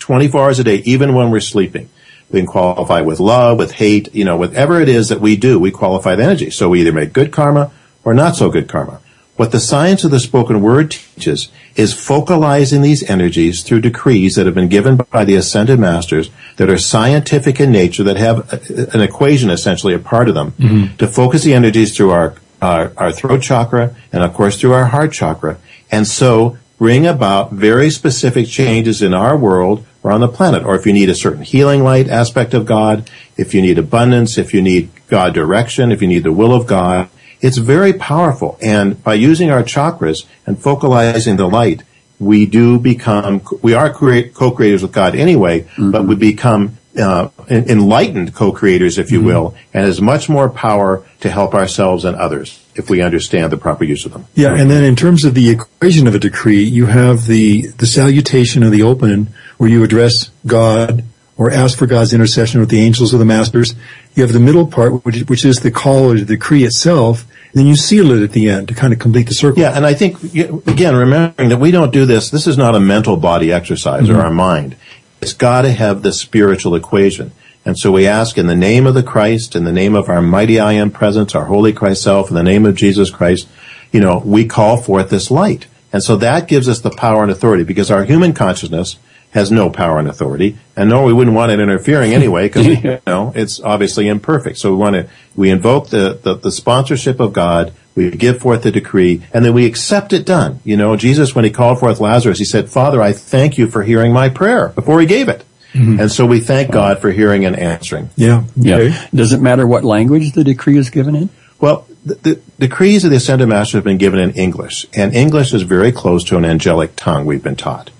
24 0.00 0.42
hours 0.42 0.58
a 0.58 0.64
day, 0.64 0.76
even 0.84 1.14
when 1.14 1.30
we're 1.30 1.40
sleeping. 1.40 1.88
We 2.30 2.40
can 2.40 2.46
qualify 2.46 3.02
with 3.02 3.20
love, 3.20 3.58
with 3.58 3.72
hate, 3.72 4.14
you 4.14 4.24
know, 4.24 4.36
whatever 4.36 4.80
it 4.80 4.88
is 4.88 5.08
that 5.08 5.20
we 5.20 5.36
do, 5.36 5.58
we 5.58 5.70
qualify 5.70 6.16
the 6.16 6.24
energy. 6.24 6.50
So 6.50 6.68
we 6.68 6.80
either 6.80 6.92
make 6.92 7.12
good 7.12 7.32
karma 7.32 7.70
or 8.04 8.14
not 8.14 8.36
so 8.36 8.50
good 8.50 8.68
karma. 8.68 9.00
What 9.36 9.52
the 9.52 9.60
science 9.60 10.02
of 10.02 10.10
the 10.10 10.18
spoken 10.18 10.62
word 10.62 10.90
teaches 10.92 11.50
is 11.76 11.92
focalizing 11.92 12.80
these 12.80 13.08
energies 13.08 13.62
through 13.62 13.82
decrees 13.82 14.34
that 14.34 14.46
have 14.46 14.54
been 14.54 14.68
given 14.68 14.96
by 14.96 15.24
the 15.24 15.34
ascended 15.34 15.78
masters 15.78 16.30
that 16.56 16.70
are 16.70 16.78
scientific 16.78 17.60
in 17.60 17.70
nature, 17.70 18.02
that 18.02 18.16
have 18.16 18.50
an 18.94 19.02
equation 19.02 19.50
essentially 19.50 19.92
a 19.92 19.98
part 19.98 20.30
of 20.30 20.34
them, 20.34 20.52
mm-hmm. 20.52 20.96
to 20.96 21.06
focus 21.06 21.44
the 21.44 21.52
energies 21.52 21.94
through 21.94 22.12
our, 22.12 22.34
our, 22.62 22.92
our 22.96 23.12
throat 23.12 23.42
chakra 23.42 23.94
and 24.10 24.22
of 24.22 24.32
course 24.32 24.58
through 24.58 24.72
our 24.72 24.86
heart 24.86 25.12
chakra. 25.12 25.58
And 25.90 26.06
so 26.06 26.56
bring 26.78 27.06
about 27.06 27.52
very 27.52 27.90
specific 27.90 28.46
changes 28.46 29.02
in 29.02 29.12
our 29.12 29.36
world 29.36 29.84
or 30.06 30.12
on 30.12 30.20
the 30.20 30.28
planet. 30.28 30.62
Or 30.64 30.76
if 30.76 30.86
you 30.86 30.92
need 30.92 31.10
a 31.10 31.16
certain 31.16 31.42
healing 31.42 31.82
light 31.82 32.06
aspect 32.06 32.54
of 32.54 32.64
God, 32.64 33.10
if 33.36 33.52
you 33.54 33.60
need 33.60 33.76
abundance, 33.76 34.38
if 34.38 34.54
you 34.54 34.62
need 34.62 34.88
God 35.08 35.34
direction, 35.34 35.90
if 35.90 36.00
you 36.00 36.06
need 36.06 36.22
the 36.22 36.32
will 36.32 36.54
of 36.54 36.68
God, 36.68 37.08
it's 37.40 37.58
very 37.58 37.92
powerful. 37.92 38.56
And 38.62 39.02
by 39.02 39.14
using 39.14 39.50
our 39.50 39.64
chakras 39.64 40.24
and 40.46 40.62
focalizing 40.62 41.36
the 41.36 41.48
light, 41.48 41.82
we 42.20 42.46
do 42.46 42.78
become, 42.78 43.42
we 43.62 43.74
are 43.74 43.92
co-creators 43.92 44.82
with 44.82 44.92
God 44.92 45.16
anyway, 45.16 45.62
mm-hmm. 45.62 45.90
but 45.90 46.06
we 46.06 46.14
become 46.14 46.78
uh, 46.96 47.28
enlightened 47.50 48.32
co-creators, 48.32 48.98
if 48.98 49.10
you 49.10 49.18
mm-hmm. 49.18 49.26
will, 49.26 49.54
and 49.74 49.84
has 49.84 50.00
much 50.00 50.28
more 50.28 50.48
power 50.48 51.04
to 51.20 51.30
help 51.30 51.52
ourselves 51.52 52.04
and 52.04 52.16
others 52.16 52.64
if 52.74 52.88
we 52.88 53.02
understand 53.02 53.50
the 53.50 53.56
proper 53.56 53.84
use 53.84 54.06
of 54.06 54.12
them. 54.12 54.26
Yeah, 54.34 54.54
and 54.54 54.70
then 54.70 54.84
in 54.84 54.96
terms 54.96 55.24
of 55.24 55.34
the 55.34 55.50
equation 55.50 56.06
of 56.06 56.14
a 56.14 56.18
decree, 56.18 56.62
you 56.62 56.86
have 56.86 57.26
the 57.26 57.66
the 57.78 57.86
salutation 57.86 58.62
of 58.62 58.70
the 58.70 58.82
open, 58.82 59.34
where 59.58 59.70
you 59.70 59.82
address 59.82 60.30
God 60.46 61.04
or 61.36 61.50
ask 61.50 61.78
for 61.78 61.86
God's 61.86 62.12
intercession 62.12 62.60
with 62.60 62.70
the 62.70 62.80
angels 62.80 63.12
or 63.12 63.18
the 63.18 63.24
masters. 63.24 63.74
You 64.14 64.22
have 64.22 64.32
the 64.32 64.40
middle 64.40 64.66
part, 64.66 65.04
which, 65.04 65.20
which 65.22 65.44
is 65.44 65.60
the 65.60 65.70
call 65.70 66.12
or 66.12 66.14
the 66.14 66.24
decree 66.24 66.64
itself, 66.64 67.26
then 67.52 67.66
you 67.66 67.76
seal 67.76 68.10
it 68.10 68.22
at 68.22 68.32
the 68.32 68.48
end 68.48 68.68
to 68.68 68.74
kind 68.74 68.92
of 68.92 68.98
complete 68.98 69.28
the 69.28 69.34
circle. 69.34 69.60
Yeah, 69.60 69.76
and 69.76 69.86
I 69.86 69.94
think 69.94 70.22
again, 70.34 70.94
remembering 70.94 71.50
that 71.50 71.58
we 71.58 71.70
don't 71.70 71.92
do 71.92 72.04
this. 72.04 72.30
This 72.30 72.46
is 72.46 72.58
not 72.58 72.74
a 72.74 72.80
mental 72.80 73.16
body 73.16 73.52
exercise 73.52 74.04
mm-hmm. 74.04 74.16
or 74.16 74.22
our 74.22 74.30
mind. 74.30 74.76
It's 75.20 75.32
got 75.32 75.62
to 75.62 75.72
have 75.72 76.02
the 76.02 76.12
spiritual 76.12 76.74
equation. 76.74 77.32
And 77.64 77.78
so 77.78 77.90
we 77.90 78.06
ask 78.06 78.38
in 78.38 78.46
the 78.46 78.54
name 78.54 78.86
of 78.86 78.94
the 78.94 79.02
Christ, 79.02 79.56
in 79.56 79.64
the 79.64 79.72
name 79.72 79.94
of 79.94 80.08
our 80.08 80.22
mighty 80.22 80.60
I 80.60 80.74
am 80.74 80.90
presence, 80.90 81.34
our 81.34 81.46
holy 81.46 81.72
Christ 81.72 82.02
self, 82.02 82.28
in 82.28 82.36
the 82.36 82.42
name 82.42 82.64
of 82.64 82.76
Jesus 82.76 83.10
Christ, 83.10 83.48
you 83.90 84.00
know, 84.00 84.22
we 84.24 84.46
call 84.46 84.76
forth 84.76 85.10
this 85.10 85.30
light. 85.30 85.66
And 85.92 86.02
so 86.02 86.16
that 86.16 86.48
gives 86.48 86.68
us 86.68 86.80
the 86.80 86.90
power 86.90 87.22
and 87.22 87.32
authority 87.32 87.64
because 87.64 87.90
our 87.90 88.04
human 88.04 88.34
consciousness 88.34 88.98
has 89.30 89.50
no 89.50 89.68
power 89.68 89.98
and 89.98 90.08
authority, 90.08 90.56
and 90.76 90.90
nor 90.90 91.04
we 91.04 91.12
wouldn't 91.12 91.36
want 91.36 91.52
it 91.52 91.60
interfering 91.60 92.14
anyway, 92.14 92.48
because 92.48 92.66
you 92.84 93.00
know 93.06 93.32
it's 93.34 93.60
obviously 93.60 94.08
imperfect. 94.08 94.58
So 94.58 94.70
we 94.70 94.76
want 94.76 94.94
to 94.94 95.08
we 95.34 95.50
invoke 95.50 95.90
the, 95.90 96.18
the, 96.22 96.34
the 96.34 96.52
sponsorship 96.52 97.20
of 97.20 97.32
God. 97.32 97.72
We 97.94 98.10
give 98.10 98.40
forth 98.40 98.62
the 98.62 98.70
decree, 98.70 99.22
and 99.32 99.44
then 99.44 99.54
we 99.54 99.64
accept 99.66 100.12
it 100.12 100.26
done. 100.26 100.60
You 100.64 100.76
know, 100.76 100.96
Jesus, 100.96 101.34
when 101.34 101.44
he 101.44 101.50
called 101.50 101.80
forth 101.80 102.00
Lazarus, 102.00 102.38
he 102.38 102.44
said, 102.44 102.70
"Father, 102.70 103.00
I 103.02 103.12
thank 103.12 103.58
you 103.58 103.68
for 103.68 103.82
hearing 103.82 104.12
my 104.12 104.28
prayer." 104.28 104.68
Before 104.68 105.00
he 105.00 105.06
gave 105.06 105.28
it. 105.28 105.44
Mm-hmm. 105.72 106.00
And 106.00 106.10
so 106.10 106.24
we 106.24 106.40
thank 106.40 106.70
God 106.70 107.00
for 107.00 107.10
hearing 107.10 107.44
and 107.44 107.54
answering. 107.54 108.08
Yeah. 108.16 108.44
Okay. 108.58 108.88
Yeah. 108.88 109.06
Does 109.14 109.32
it 109.32 109.42
matter 109.42 109.66
what 109.66 109.84
language 109.84 110.32
the 110.32 110.42
decree 110.42 110.78
is 110.78 110.88
given 110.88 111.14
in? 111.14 111.28
Well, 111.60 111.86
the, 112.04 112.14
the, 112.14 112.40
decrees 112.58 113.04
of 113.04 113.10
the 113.10 113.16
Ascended 113.16 113.48
Master 113.48 113.78
have 113.78 113.84
been 113.84 113.98
given 113.98 114.20
in 114.20 114.30
English, 114.32 114.86
and 114.94 115.14
English 115.14 115.52
is 115.52 115.62
very 115.62 115.92
close 115.92 116.24
to 116.24 116.36
an 116.36 116.44
angelic 116.44 116.96
tongue, 116.96 117.26
we've 117.26 117.42
been 117.42 117.56
taught. 117.56 117.90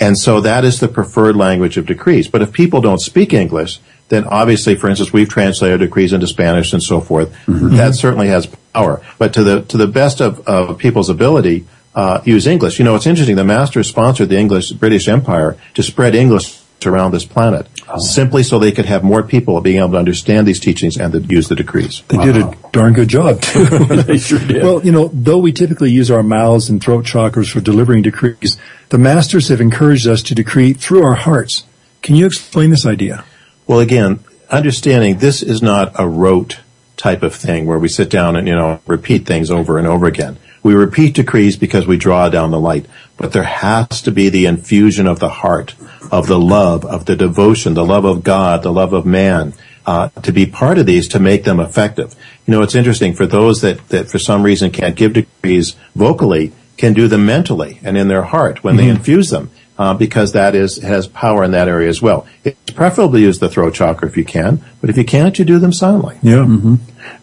And 0.00 0.18
so 0.18 0.40
that 0.40 0.64
is 0.64 0.80
the 0.80 0.88
preferred 0.88 1.36
language 1.36 1.76
of 1.76 1.86
decrees. 1.86 2.28
But 2.28 2.42
if 2.42 2.52
people 2.52 2.80
don't 2.80 3.00
speak 3.00 3.32
English, 3.32 3.80
then 4.08 4.24
obviously, 4.24 4.74
for 4.74 4.88
instance, 4.88 5.12
we've 5.12 5.28
translated 5.28 5.80
decrees 5.80 6.12
into 6.12 6.26
Spanish 6.26 6.72
and 6.72 6.82
so 6.82 7.00
forth. 7.00 7.32
Mm-hmm. 7.46 7.76
That 7.76 7.94
certainly 7.94 8.28
has 8.28 8.46
power. 8.72 9.00
But 9.18 9.32
to 9.34 9.44
the 9.44 9.62
to 9.62 9.76
the 9.76 9.86
best 9.86 10.20
of, 10.20 10.46
of 10.46 10.78
people's 10.78 11.08
ability, 11.08 11.66
uh, 11.94 12.20
use 12.24 12.46
English. 12.46 12.78
You 12.78 12.84
know, 12.84 12.96
it's 12.96 13.06
interesting. 13.06 13.36
The 13.36 13.44
masters 13.44 13.88
sponsored 13.88 14.28
the 14.28 14.38
English 14.38 14.72
British 14.72 15.08
Empire 15.08 15.56
to 15.74 15.82
spread 15.82 16.14
English 16.14 16.60
around 16.86 17.12
this 17.12 17.24
planet, 17.24 17.66
oh. 17.88 17.98
simply 17.98 18.42
so 18.42 18.58
they 18.58 18.72
could 18.72 18.86
have 18.86 19.02
more 19.02 19.22
people 19.22 19.60
being 19.60 19.78
able 19.78 19.92
to 19.92 19.98
understand 19.98 20.46
these 20.46 20.60
teachings 20.60 20.96
and 20.96 21.12
to 21.12 21.20
use 21.20 21.48
the 21.48 21.56
decrees. 21.56 22.02
They 22.08 22.16
wow. 22.16 22.24
did 22.24 22.36
a 22.36 22.56
darn 22.72 22.92
good 22.92 23.08
job 23.08 23.40
too. 23.40 23.64
they 23.66 24.18
sure 24.18 24.38
did. 24.38 24.62
Well, 24.62 24.84
you 24.84 24.92
know, 24.92 25.10
though 25.12 25.38
we 25.38 25.52
typically 25.52 25.90
use 25.90 26.10
our 26.10 26.22
mouths 26.22 26.68
and 26.68 26.82
throat 26.82 27.04
chakras 27.04 27.50
for 27.50 27.60
delivering 27.60 28.02
decrees, 28.02 28.58
the 28.90 28.98
masters 28.98 29.48
have 29.48 29.60
encouraged 29.60 30.06
us 30.06 30.22
to 30.24 30.34
decree 30.34 30.72
through 30.72 31.02
our 31.02 31.14
hearts. 31.14 31.64
Can 32.02 32.14
you 32.16 32.26
explain 32.26 32.70
this 32.70 32.86
idea? 32.86 33.24
Well, 33.66 33.80
again, 33.80 34.20
understanding 34.50 35.18
this 35.18 35.42
is 35.42 35.62
not 35.62 35.92
a 35.98 36.06
rote 36.06 36.60
type 36.96 37.22
of 37.22 37.34
thing 37.34 37.66
where 37.66 37.78
we 37.78 37.88
sit 37.88 38.10
down 38.10 38.36
and, 38.36 38.46
you 38.46 38.54
know, 38.54 38.80
repeat 38.86 39.26
things 39.26 39.50
over 39.50 39.78
and 39.78 39.86
over 39.86 40.06
again. 40.06 40.38
We 40.62 40.74
repeat 40.74 41.14
decrees 41.14 41.56
because 41.56 41.86
we 41.86 41.98
draw 41.98 42.30
down 42.30 42.50
the 42.50 42.58
light, 42.58 42.86
but 43.16 43.32
there 43.32 43.42
has 43.42 44.00
to 44.02 44.10
be 44.10 44.30
the 44.30 44.46
infusion 44.46 45.06
of 45.06 45.18
the 45.18 45.28
heart, 45.28 45.74
of 46.10 46.26
the 46.26 46.38
love, 46.38 46.84
of 46.84 47.04
the 47.06 47.16
devotion, 47.16 47.74
the 47.74 47.84
love 47.84 48.04
of 48.04 48.24
God, 48.24 48.62
the 48.62 48.72
love 48.72 48.92
of 48.92 49.06
man, 49.06 49.54
uh, 49.86 50.08
to 50.22 50.32
be 50.32 50.46
part 50.46 50.78
of 50.78 50.86
these 50.86 51.08
to 51.08 51.18
make 51.18 51.44
them 51.44 51.60
effective. 51.60 52.14
You 52.46 52.52
know, 52.52 52.62
it's 52.62 52.74
interesting 52.74 53.14
for 53.14 53.26
those 53.26 53.60
that, 53.60 53.88
that 53.88 54.08
for 54.08 54.18
some 54.18 54.42
reason 54.42 54.70
can't 54.70 54.96
give 54.96 55.12
decrees 55.12 55.76
vocally, 55.94 56.52
can 56.76 56.92
do 56.92 57.06
them 57.08 57.26
mentally 57.26 57.78
and 57.82 57.96
in 57.96 58.08
their 58.08 58.22
heart 58.22 58.64
when 58.64 58.76
mm-hmm. 58.76 58.86
they 58.86 58.90
infuse 58.90 59.30
them. 59.30 59.50
Uh, 59.76 59.92
because 59.92 60.34
that 60.34 60.54
is 60.54 60.80
has 60.82 61.08
power 61.08 61.42
in 61.42 61.50
that 61.50 61.66
area 61.66 61.88
as 61.88 62.00
well. 62.00 62.28
It's 62.44 62.70
preferable 62.70 63.14
to 63.14 63.20
use 63.20 63.40
the 63.40 63.48
throat 63.48 63.74
chakra 63.74 64.06
if 64.06 64.16
you 64.16 64.24
can, 64.24 64.64
but 64.80 64.88
if 64.88 64.96
you 64.96 65.04
can't, 65.04 65.36
you 65.36 65.44
do 65.44 65.58
them 65.58 65.72
silently. 65.72 66.16
Yeah. 66.22 66.44
Mm-hmm. 66.44 66.74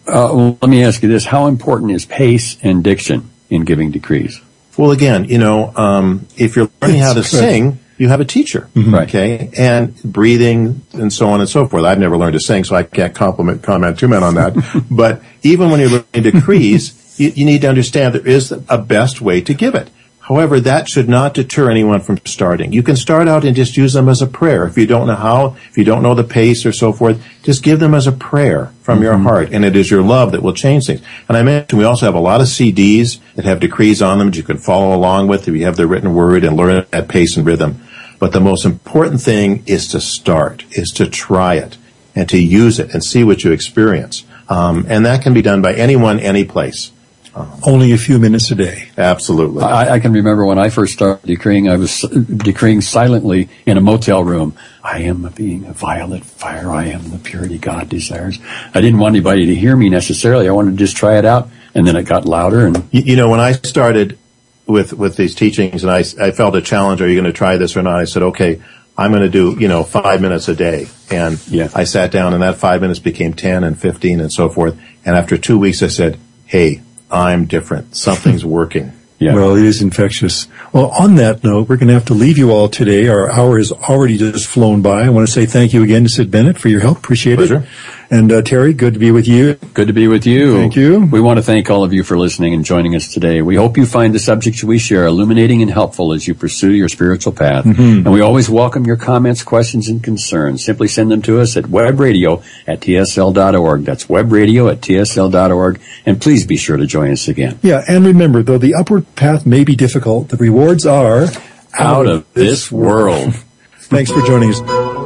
Uh, 0.06 0.34
well, 0.36 0.58
let 0.62 0.70
me 0.70 0.84
ask 0.84 1.02
you 1.02 1.08
this: 1.08 1.24
How 1.24 1.48
important 1.48 1.92
is 1.92 2.04
pace 2.04 2.58
and 2.62 2.84
diction 2.84 3.30
in 3.50 3.64
giving 3.64 3.90
decrees? 3.90 4.42
Well, 4.78 4.92
again, 4.92 5.26
you 5.26 5.38
know, 5.38 5.72
um, 5.78 6.28
if 6.36 6.58
you're 6.58 6.70
learning 6.82 7.00
how 7.00 7.14
to 7.14 7.24
sing, 7.24 7.80
you 8.02 8.10
have 8.10 8.20
a 8.20 8.26
teacher, 8.26 8.68
Mm-hmm. 8.74 8.96
Okay, 8.96 9.52
and 9.58 9.96
breathing 10.04 10.82
and 10.94 11.14
so 11.14 11.30
on 11.30 11.40
and 11.40 11.48
so 11.48 11.68
forth. 11.68 11.86
I've 11.86 12.00
never 12.00 12.18
learned 12.18 12.34
to 12.34 12.40
sing, 12.40 12.64
so 12.64 12.76
I 12.76 12.84
can't 12.84 13.14
compliment 13.14 13.62
comment 13.62 14.00
too 14.00 14.08
much 14.08 14.24
on 14.24 14.36
that. 14.36 14.86
but 14.92 15.22
even 15.44 15.70
when 15.70 15.80
you're 15.80 15.90
learning 15.90 16.24
decrees, 16.32 17.20
you, 17.20 17.30
you 17.30 17.46
need 17.46 17.62
to 17.62 17.70
understand 17.70 18.16
there 18.16 18.28
is 18.28 18.52
a 18.52 18.78
best 18.80 19.22
way 19.22 19.40
to 19.42 19.54
give 19.54 19.76
it. 19.76 19.92
However, 20.32 20.60
that 20.62 20.88
should 20.88 21.10
not 21.10 21.34
deter 21.34 21.70
anyone 21.70 22.00
from 22.00 22.20
starting. 22.26 22.72
You 22.72 22.84
can 22.84 22.96
start 22.96 23.28
out 23.28 23.44
and 23.44 23.56
just 23.56 23.76
use 23.76 23.94
them 23.94 24.08
as 24.08 24.22
a 24.22 24.28
prayer. 24.28 24.66
If 24.66 24.78
you 24.78 24.86
don't 24.86 25.08
know 25.08 25.16
how, 25.16 25.58
if 25.70 25.78
you 25.78 25.84
don't 25.84 26.04
know 26.04 26.16
the 26.16 26.24
pace 26.24 26.66
or 26.66 26.72
so 26.72 26.94
forth, 26.94 27.22
just 27.44 27.64
give 27.64 27.80
them 27.80 27.94
as 27.94 28.08
a 28.08 28.12
prayer 28.12 28.72
from 28.82 29.02
your 29.02 29.18
heart. 29.18 29.50
And 29.52 29.66
it 29.66 29.76
is 29.76 29.92
your 29.92 30.04
love 30.04 30.32
that 30.32 30.44
will 30.44 30.54
change 30.54 30.86
things. 30.86 31.02
And 31.28 31.36
I 31.36 31.44
mentioned 31.44 31.80
we 31.80 31.86
also 31.86 32.06
have 32.06 32.16
a 32.16 32.20
lot 32.20 32.40
of 32.40 32.48
CDs 32.48 33.20
that 33.36 33.46
have 33.46 33.60
decrees 33.60 34.02
on 34.02 34.20
them 34.20 34.28
that 34.30 34.38
you 34.38 34.44
can 34.44 34.58
follow 34.58 34.96
along 34.96 35.28
with 35.28 35.48
if 35.48 35.56
you 35.56 35.66
have 35.66 35.76
the 35.76 35.88
written 35.88 36.14
word 36.14 36.44
and 36.44 36.56
learn 36.56 36.86
at 36.94 37.10
pace 37.10 37.36
and 37.36 37.46
rhythm. 37.46 37.82
But 38.22 38.34
the 38.34 38.40
most 38.40 38.66
important 38.66 39.20
thing 39.20 39.64
is 39.66 39.88
to 39.88 40.00
start, 40.00 40.64
is 40.70 40.92
to 40.92 41.10
try 41.10 41.56
it 41.56 41.78
and 42.14 42.30
to 42.30 42.38
use 42.38 42.78
it 42.78 42.94
and 42.94 43.04
see 43.04 43.24
what 43.24 43.44
you 43.44 43.52
experience. 43.52 44.26
Um, 44.48 44.86
and 44.88 45.08
that 45.08 45.24
can 45.24 45.34
be 45.34 45.42
done 45.42 45.64
by 45.64 45.74
anyone, 45.74 46.20
any 46.20 46.46
place. 46.46 46.92
Only 47.66 47.94
a 47.94 47.98
few 47.98 48.20
minutes 48.20 48.52
a 48.52 48.56
day. 48.56 48.90
Absolutely. 48.96 49.64
I, 49.64 49.96
I 49.96 50.00
can 50.00 50.14
remember 50.14 50.46
when 50.46 50.60
I 50.60 50.70
first 50.70 50.94
started 50.94 51.26
decreeing, 51.26 51.68
I 51.68 51.78
was 51.78 52.02
decreeing 52.02 52.82
silently 52.82 53.50
in 53.66 53.78
a 53.78 53.82
motel 53.82 54.24
room. 54.24 54.54
I 54.84 55.00
am 55.00 55.26
a 55.26 55.32
being 55.32 55.66
of 55.66 55.78
violet 55.78 56.24
fire. 56.24 56.70
I 56.70 56.88
am 56.88 57.10
the 57.10 57.18
purity 57.18 57.58
God 57.58 57.90
desires. 57.90 58.38
I 58.76 58.82
didn't 58.82 59.00
want 59.00 59.16
anybody 59.16 59.48
to 59.48 59.56
hear 59.56 59.76
me 59.76 59.90
necessarily. 59.90 60.48
I 60.48 60.52
wanted 60.52 60.72
to 60.72 60.78
just 60.78 60.96
try 60.96 61.18
it 61.18 61.26
out. 61.26 61.50
And 61.74 61.88
then 61.88 61.96
it 61.96 62.04
got 62.04 62.26
louder 62.26 62.68
and 62.68 62.88
You, 62.92 63.02
you 63.02 63.16
know, 63.16 63.30
when 63.30 63.40
I 63.40 63.54
started 63.54 64.20
with 64.72 64.94
with 64.94 65.16
these 65.18 65.36
teachings, 65.36 65.84
and 65.84 65.92
I, 65.92 66.00
I 66.20 66.32
felt 66.32 66.56
a 66.56 66.62
challenge. 66.62 67.02
Are 67.02 67.08
you 67.08 67.16
going 67.16 67.32
to 67.32 67.38
try 67.38 67.58
this 67.58 67.76
or 67.78 67.82
not? 67.84 68.00
I 68.00 68.06
said, 68.06 68.24
okay, 68.24 68.62
I'm 68.98 69.12
going 69.12 69.24
to 69.24 69.30
do 69.30 69.56
you 69.60 69.68
know 69.68 69.84
five 69.84 70.22
minutes 70.22 70.48
a 70.48 70.56
day, 70.56 70.88
and 71.12 71.40
Yeah. 71.48 71.70
I 71.76 71.84
sat 71.84 72.12
down, 72.12 72.34
and 72.34 72.42
that 72.44 72.58
five 72.58 72.82
minutes 72.82 73.00
became 73.00 73.34
ten 73.34 73.64
and 73.64 73.80
fifteen 73.80 74.20
and 74.20 74.32
so 74.32 74.50
forth. 74.50 74.80
And 75.06 75.16
after 75.16 75.38
two 75.38 75.58
weeks, 75.60 75.82
I 75.84 75.88
said, 75.88 76.18
hey, 76.46 76.82
I'm 77.12 77.46
different. 77.46 77.96
Something's 77.96 78.46
working. 78.60 78.94
yeah. 79.20 79.34
Well, 79.36 79.56
it 79.56 79.64
is 79.66 79.82
infectious. 79.82 80.48
Well, 80.74 80.88
on 81.00 81.16
that 81.16 81.44
note, 81.44 81.68
we're 81.70 81.78
going 81.78 81.88
to 81.90 81.94
have 81.94 82.06
to 82.06 82.14
leave 82.14 82.38
you 82.38 82.52
all 82.52 82.70
today. 82.70 83.08
Our 83.08 83.30
hour 83.32 83.58
has 83.58 83.72
already 83.72 84.18
just 84.18 84.48
flown 84.48 84.82
by. 84.82 85.02
I 85.04 85.10
want 85.10 85.28
to 85.28 85.32
say 85.34 85.46
thank 85.46 85.74
you 85.74 85.84
again 85.84 86.04
to 86.04 86.10
Sid 86.10 86.32
Bennett 86.32 86.58
for 86.60 86.70
your 86.70 86.80
help. 86.82 86.98
Appreciate 87.00 87.36
Pleasure. 87.38 87.58
it. 87.60 88.01
And 88.12 88.30
uh, 88.30 88.42
Terry, 88.42 88.74
good 88.74 88.94
to 88.94 89.00
be 89.00 89.10
with 89.10 89.26
you. 89.26 89.54
Good 89.74 89.88
to 89.88 89.94
be 89.94 90.10
with 90.10 90.26
you. 90.26 90.54
Thank 90.54 90.76
you. 90.76 91.00
We 91.06 91.22
want 91.22 91.38
to 91.38 91.42
thank 91.42 91.72
all 91.72 91.86
of 91.86 91.94
you 91.94 92.04
for 92.04 92.18
listening 92.18 92.54
and 92.54 92.66
joining 92.66 92.94
us 92.94 93.14
today. 93.14 93.42
We 93.42 93.56
hope 93.56 93.78
you 93.78 93.86
find 93.86 94.14
the 94.14 94.20
subjects 94.20 94.66
we 94.66 94.80
share 94.80 95.06
illuminating 95.06 95.62
and 95.62 95.72
helpful 95.72 96.12
as 96.12 96.28
you 96.28 96.36
pursue 96.36 96.74
your 96.74 96.90
spiritual 96.90 97.32
path. 97.32 97.64
Mm-hmm. 97.64 98.06
And 98.06 98.12
we 98.12 98.20
always 98.20 98.50
welcome 98.50 98.86
your 98.86 98.98
comments, 98.98 99.44
questions, 99.44 99.88
and 99.88 100.04
concerns. 100.04 100.66
Simply 100.66 100.90
send 100.90 101.10
them 101.10 101.22
to 101.22 101.40
us 101.40 101.56
at 101.56 101.64
webradio 101.64 102.44
at 102.68 102.82
tsl.org. 102.82 103.86
That's 103.86 104.06
webradio 104.08 104.70
at 104.70 104.82
tsl.org. 104.82 105.80
And 106.06 106.20
please 106.22 106.46
be 106.46 106.58
sure 106.58 106.76
to 106.76 106.86
join 106.86 107.12
us 107.12 107.30
again. 107.30 107.60
Yeah, 107.62 107.82
and 107.88 108.06
remember, 108.06 108.44
though 108.44 108.58
the 108.58 108.74
upward 108.74 109.16
path 109.16 109.46
may 109.46 109.64
be 109.64 109.78
difficult, 109.78 110.28
the 110.28 110.38
rewards 110.38 110.86
are 110.86 111.28
Out 111.80 112.08
of 112.08 112.34
this 112.34 112.70
world. 112.70 113.34
Thanks 113.80 114.12
for 114.12 114.22
joining 114.22 114.50
us. 114.50 115.01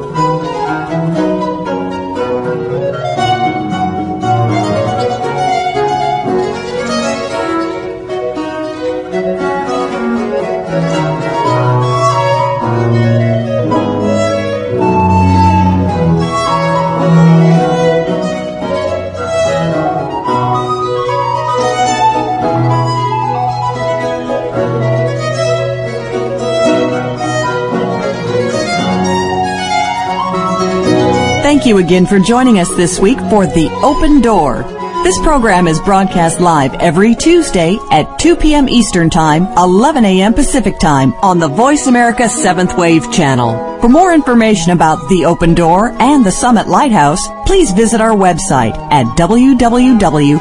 You 31.66 31.78
again 31.78 32.06
for 32.06 32.20
joining 32.20 32.60
us 32.60 32.68
this 32.76 33.00
week 33.00 33.18
for 33.28 33.44
The 33.44 33.68
Open 33.82 34.20
Door. 34.20 34.62
This 35.02 35.18
program 35.18 35.66
is 35.66 35.80
broadcast 35.80 36.38
live 36.38 36.72
every 36.74 37.16
Tuesday 37.16 37.76
at 37.90 38.20
2 38.20 38.36
p.m. 38.36 38.68
Eastern 38.68 39.10
Time, 39.10 39.46
11 39.58 40.04
a.m. 40.04 40.32
Pacific 40.32 40.78
Time 40.78 41.12
on 41.14 41.40
the 41.40 41.48
Voice 41.48 41.88
America 41.88 42.22
7th 42.22 42.78
Wave 42.78 43.10
channel. 43.10 43.80
For 43.80 43.88
more 43.88 44.14
information 44.14 44.70
about 44.70 45.08
The 45.08 45.24
Open 45.24 45.54
Door 45.54 46.00
and 46.00 46.24
the 46.24 46.30
Summit 46.30 46.68
Lighthouse, 46.68 47.26
please 47.46 47.72
visit 47.72 48.00
our 48.00 48.14
website 48.14 48.76
at 48.92 49.06
www.tsl.org. 49.18 50.38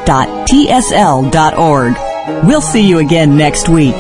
We'll 2.48 2.62
see 2.62 2.88
you 2.88 3.00
again 3.00 3.36
next 3.36 3.68
week. 3.68 3.96